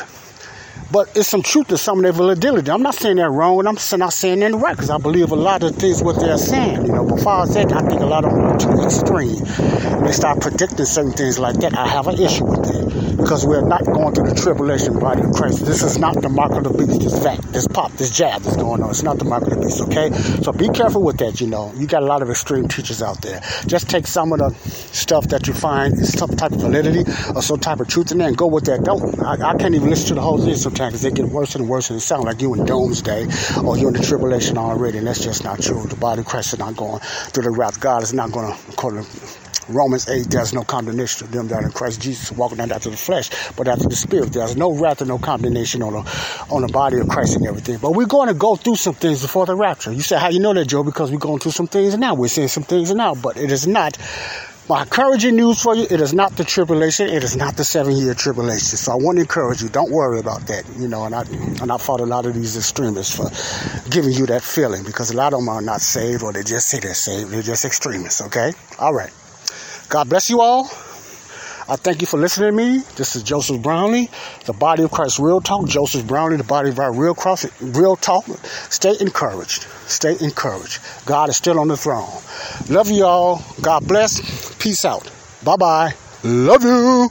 But 0.90 1.14
it's 1.14 1.28
some 1.28 1.42
truth 1.42 1.68
to 1.68 1.76
some 1.76 1.98
of 1.98 2.02
their 2.04 2.12
validity. 2.12 2.70
I'm 2.70 2.82
not 2.82 2.94
saying 2.94 3.16
they're 3.16 3.30
wrong, 3.30 3.58
and 3.58 3.68
I'm 3.68 3.76
not 3.98 4.12
saying 4.12 4.40
they're 4.40 4.56
right, 4.56 4.74
because 4.74 4.88
I 4.88 4.96
believe 4.96 5.32
a 5.32 5.36
lot 5.36 5.62
of 5.62 5.76
things 5.76 6.02
what 6.02 6.18
they're 6.18 6.38
saying. 6.38 6.86
You 6.86 6.92
know, 6.92 7.04
but 7.04 7.20
far 7.20 7.42
as 7.42 7.52
that, 7.54 7.72
I 7.72 7.80
think 7.82 8.00
a 8.00 8.06
lot 8.06 8.24
of 8.24 8.32
them 8.32 8.40
are 8.40 8.58
too 8.58 8.72
extreme. 8.82 9.36
And 9.38 10.06
they 10.06 10.12
start 10.12 10.40
predicting 10.40 10.86
certain 10.86 11.12
things 11.12 11.38
like 11.38 11.56
that. 11.56 11.76
I 11.76 11.86
have 11.86 12.06
an 12.06 12.18
issue 12.18 12.46
with 12.46 12.62
that. 12.64 12.97
Because 13.28 13.44
we're 13.44 13.60
not 13.60 13.84
going 13.84 14.14
through 14.14 14.30
the 14.30 14.34
tribulation 14.34 14.98
body 14.98 15.20
of 15.20 15.32
Christ. 15.32 15.66
This 15.66 15.82
is 15.82 15.98
not 15.98 16.14
the 16.22 16.30
mark 16.30 16.52
of 16.52 16.64
the 16.64 16.72
beast, 16.72 17.02
this 17.02 17.22
fact, 17.22 17.42
this 17.52 17.68
pop, 17.68 17.92
this 17.92 18.10
jab 18.10 18.40
that's 18.40 18.56
going 18.56 18.82
on. 18.82 18.88
It's 18.88 19.02
not 19.02 19.18
the 19.18 19.26
mark 19.26 19.42
of 19.42 19.50
the 19.50 19.56
beast, 19.56 19.82
okay? 19.82 20.10
So 20.40 20.50
be 20.50 20.70
careful 20.70 21.02
with 21.02 21.18
that, 21.18 21.38
you 21.38 21.46
know. 21.46 21.70
You 21.76 21.86
got 21.86 22.02
a 22.02 22.06
lot 22.06 22.22
of 22.22 22.30
extreme 22.30 22.68
teachers 22.68 23.02
out 23.02 23.20
there. 23.20 23.42
Just 23.66 23.90
take 23.90 24.06
some 24.06 24.32
of 24.32 24.38
the 24.38 24.48
stuff 24.58 25.28
that 25.28 25.46
you 25.46 25.52
find 25.52 25.92
is 25.92 26.18
some 26.18 26.30
type 26.30 26.52
of 26.52 26.60
validity 26.62 27.04
or 27.36 27.42
some 27.42 27.60
type 27.60 27.80
of 27.80 27.88
truth 27.88 28.12
in 28.12 28.16
there 28.16 28.28
and 28.28 28.36
go 28.38 28.46
with 28.46 28.64
that. 28.64 28.82
Don't 28.82 29.22
I, 29.22 29.50
I 29.50 29.54
can't 29.58 29.74
even 29.74 29.90
listen 29.90 30.08
to 30.08 30.14
the 30.14 30.22
whole 30.22 30.38
thing. 30.38 30.54
So 30.54 30.70
time 30.70 30.88
because 30.88 31.02
they 31.02 31.10
get 31.10 31.26
worse 31.26 31.54
and 31.54 31.68
worse, 31.68 31.90
and 31.90 31.98
it 31.98 32.00
sounds 32.00 32.24
like 32.24 32.40
you're 32.40 32.56
in 32.56 32.64
doomsday 32.64 33.26
or 33.62 33.76
you're 33.76 33.88
in 33.88 34.00
the 34.00 34.06
tribulation 34.08 34.56
already, 34.56 34.96
and 34.96 35.06
that's 35.06 35.22
just 35.22 35.44
not 35.44 35.60
true. 35.60 35.86
The 35.86 35.96
body 35.96 36.20
of 36.20 36.26
Christ 36.26 36.54
is 36.54 36.60
not 36.60 36.76
going 36.76 37.00
through 37.00 37.42
the 37.42 37.50
wrath. 37.50 37.78
God 37.78 38.02
is 38.02 38.14
not 38.14 38.32
going 38.32 38.50
to, 38.50 38.58
according 38.70 39.04
to 39.04 39.10
Romans 39.68 40.08
8, 40.08 40.30
there's 40.30 40.54
no 40.54 40.62
condemnation 40.62 41.26
to 41.26 41.32
them 41.32 41.48
that 41.48 41.62
are 41.62 41.66
in 41.66 41.72
Christ 41.72 42.00
Jesus, 42.00 42.32
walking 42.32 42.56
down 42.56 42.72
after 42.72 42.88
the 42.88 42.96
flesh, 42.96 43.17
but 43.56 43.68
after 43.68 43.88
the 43.88 43.96
spirit. 43.96 44.32
There's 44.32 44.56
no 44.56 44.72
wrath 44.72 45.00
and 45.00 45.08
no 45.08 45.18
condemnation 45.18 45.82
on 45.82 45.92
the, 45.92 46.44
on 46.50 46.62
the 46.62 46.68
body 46.68 46.98
of 46.98 47.08
Christ 47.08 47.36
and 47.36 47.46
everything. 47.46 47.78
But 47.78 47.92
we're 47.92 48.06
going 48.06 48.28
to 48.28 48.34
go 48.34 48.56
through 48.56 48.76
some 48.76 48.94
things 48.94 49.22
before 49.22 49.46
the 49.46 49.56
rapture. 49.56 49.92
You 49.92 50.02
say, 50.02 50.18
how 50.18 50.28
you 50.28 50.40
know 50.40 50.54
that, 50.54 50.66
Joe? 50.66 50.82
Because 50.82 51.10
we're 51.10 51.18
going 51.18 51.38
through 51.38 51.52
some 51.52 51.66
things 51.66 51.96
now. 51.96 52.14
We're 52.14 52.28
seeing 52.28 52.48
some 52.48 52.64
things 52.64 52.94
now, 52.94 53.14
but 53.14 53.36
it 53.36 53.50
is 53.50 53.66
not 53.66 53.96
my 54.68 54.82
encouraging 54.82 55.36
news 55.36 55.62
for 55.62 55.74
you, 55.74 55.86
it 55.90 55.98
is 55.98 56.12
not 56.12 56.36
the 56.36 56.44
tribulation. 56.44 57.08
It 57.08 57.24
is 57.24 57.34
not 57.36 57.56
the 57.56 57.64
seven 57.64 57.96
year 57.96 58.12
tribulation. 58.12 58.76
So 58.76 58.92
I 58.92 58.96
want 58.96 59.16
to 59.16 59.22
encourage 59.22 59.62
you. 59.62 59.70
Don't 59.70 59.90
worry 59.90 60.20
about 60.20 60.46
that. 60.48 60.64
You 60.76 60.88
know, 60.88 61.04
and 61.04 61.14
I, 61.14 61.22
and 61.62 61.72
I 61.72 61.78
fought 61.78 62.00
a 62.00 62.06
lot 62.06 62.26
of 62.26 62.34
these 62.34 62.54
extremists 62.54 63.16
for 63.16 63.30
giving 63.90 64.12
you 64.12 64.26
that 64.26 64.42
feeling 64.42 64.84
because 64.84 65.10
a 65.10 65.16
lot 65.16 65.32
of 65.32 65.40
them 65.40 65.48
are 65.48 65.62
not 65.62 65.80
saved 65.80 66.22
or 66.22 66.34
they 66.34 66.42
just 66.42 66.68
say 66.68 66.80
they're 66.80 66.92
saved. 66.92 67.30
They're 67.30 67.40
just 67.40 67.64
extremists. 67.64 68.20
Okay. 68.20 68.52
All 68.78 68.92
right. 68.92 69.10
God 69.88 70.10
bless 70.10 70.28
you 70.28 70.42
all. 70.42 70.70
I 71.70 71.76
thank 71.76 72.00
you 72.00 72.06
for 72.06 72.18
listening 72.18 72.50
to 72.50 72.56
me. 72.56 72.78
This 72.96 73.14
is 73.14 73.22
Joseph 73.22 73.60
Brownlee, 73.60 74.08
the 74.46 74.54
Body 74.54 74.84
of 74.84 74.90
Christ 74.90 75.18
Real 75.18 75.38
Talk. 75.38 75.68
Joseph 75.68 76.06
Brownlee, 76.06 76.38
the 76.38 76.44
Body 76.44 76.70
of 76.70 76.78
our 76.78 76.94
Real 76.94 77.14
Cross, 77.14 77.44
Real 77.60 77.94
Talk. 77.94 78.24
Stay 78.70 78.96
encouraged. 78.98 79.64
Stay 79.86 80.16
encouraged. 80.18 80.80
God 81.04 81.28
is 81.28 81.36
still 81.36 81.60
on 81.60 81.68
the 81.68 81.76
throne. 81.76 82.08
Love 82.70 82.88
you 82.88 83.04
all. 83.04 83.44
God 83.60 83.86
bless. 83.86 84.54
Peace 84.56 84.86
out. 84.86 85.10
Bye 85.44 85.56
bye. 85.56 85.92
Love 86.24 86.62
you. 86.62 87.10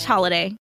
slash 0.00 0.08
holiday. 0.08 0.56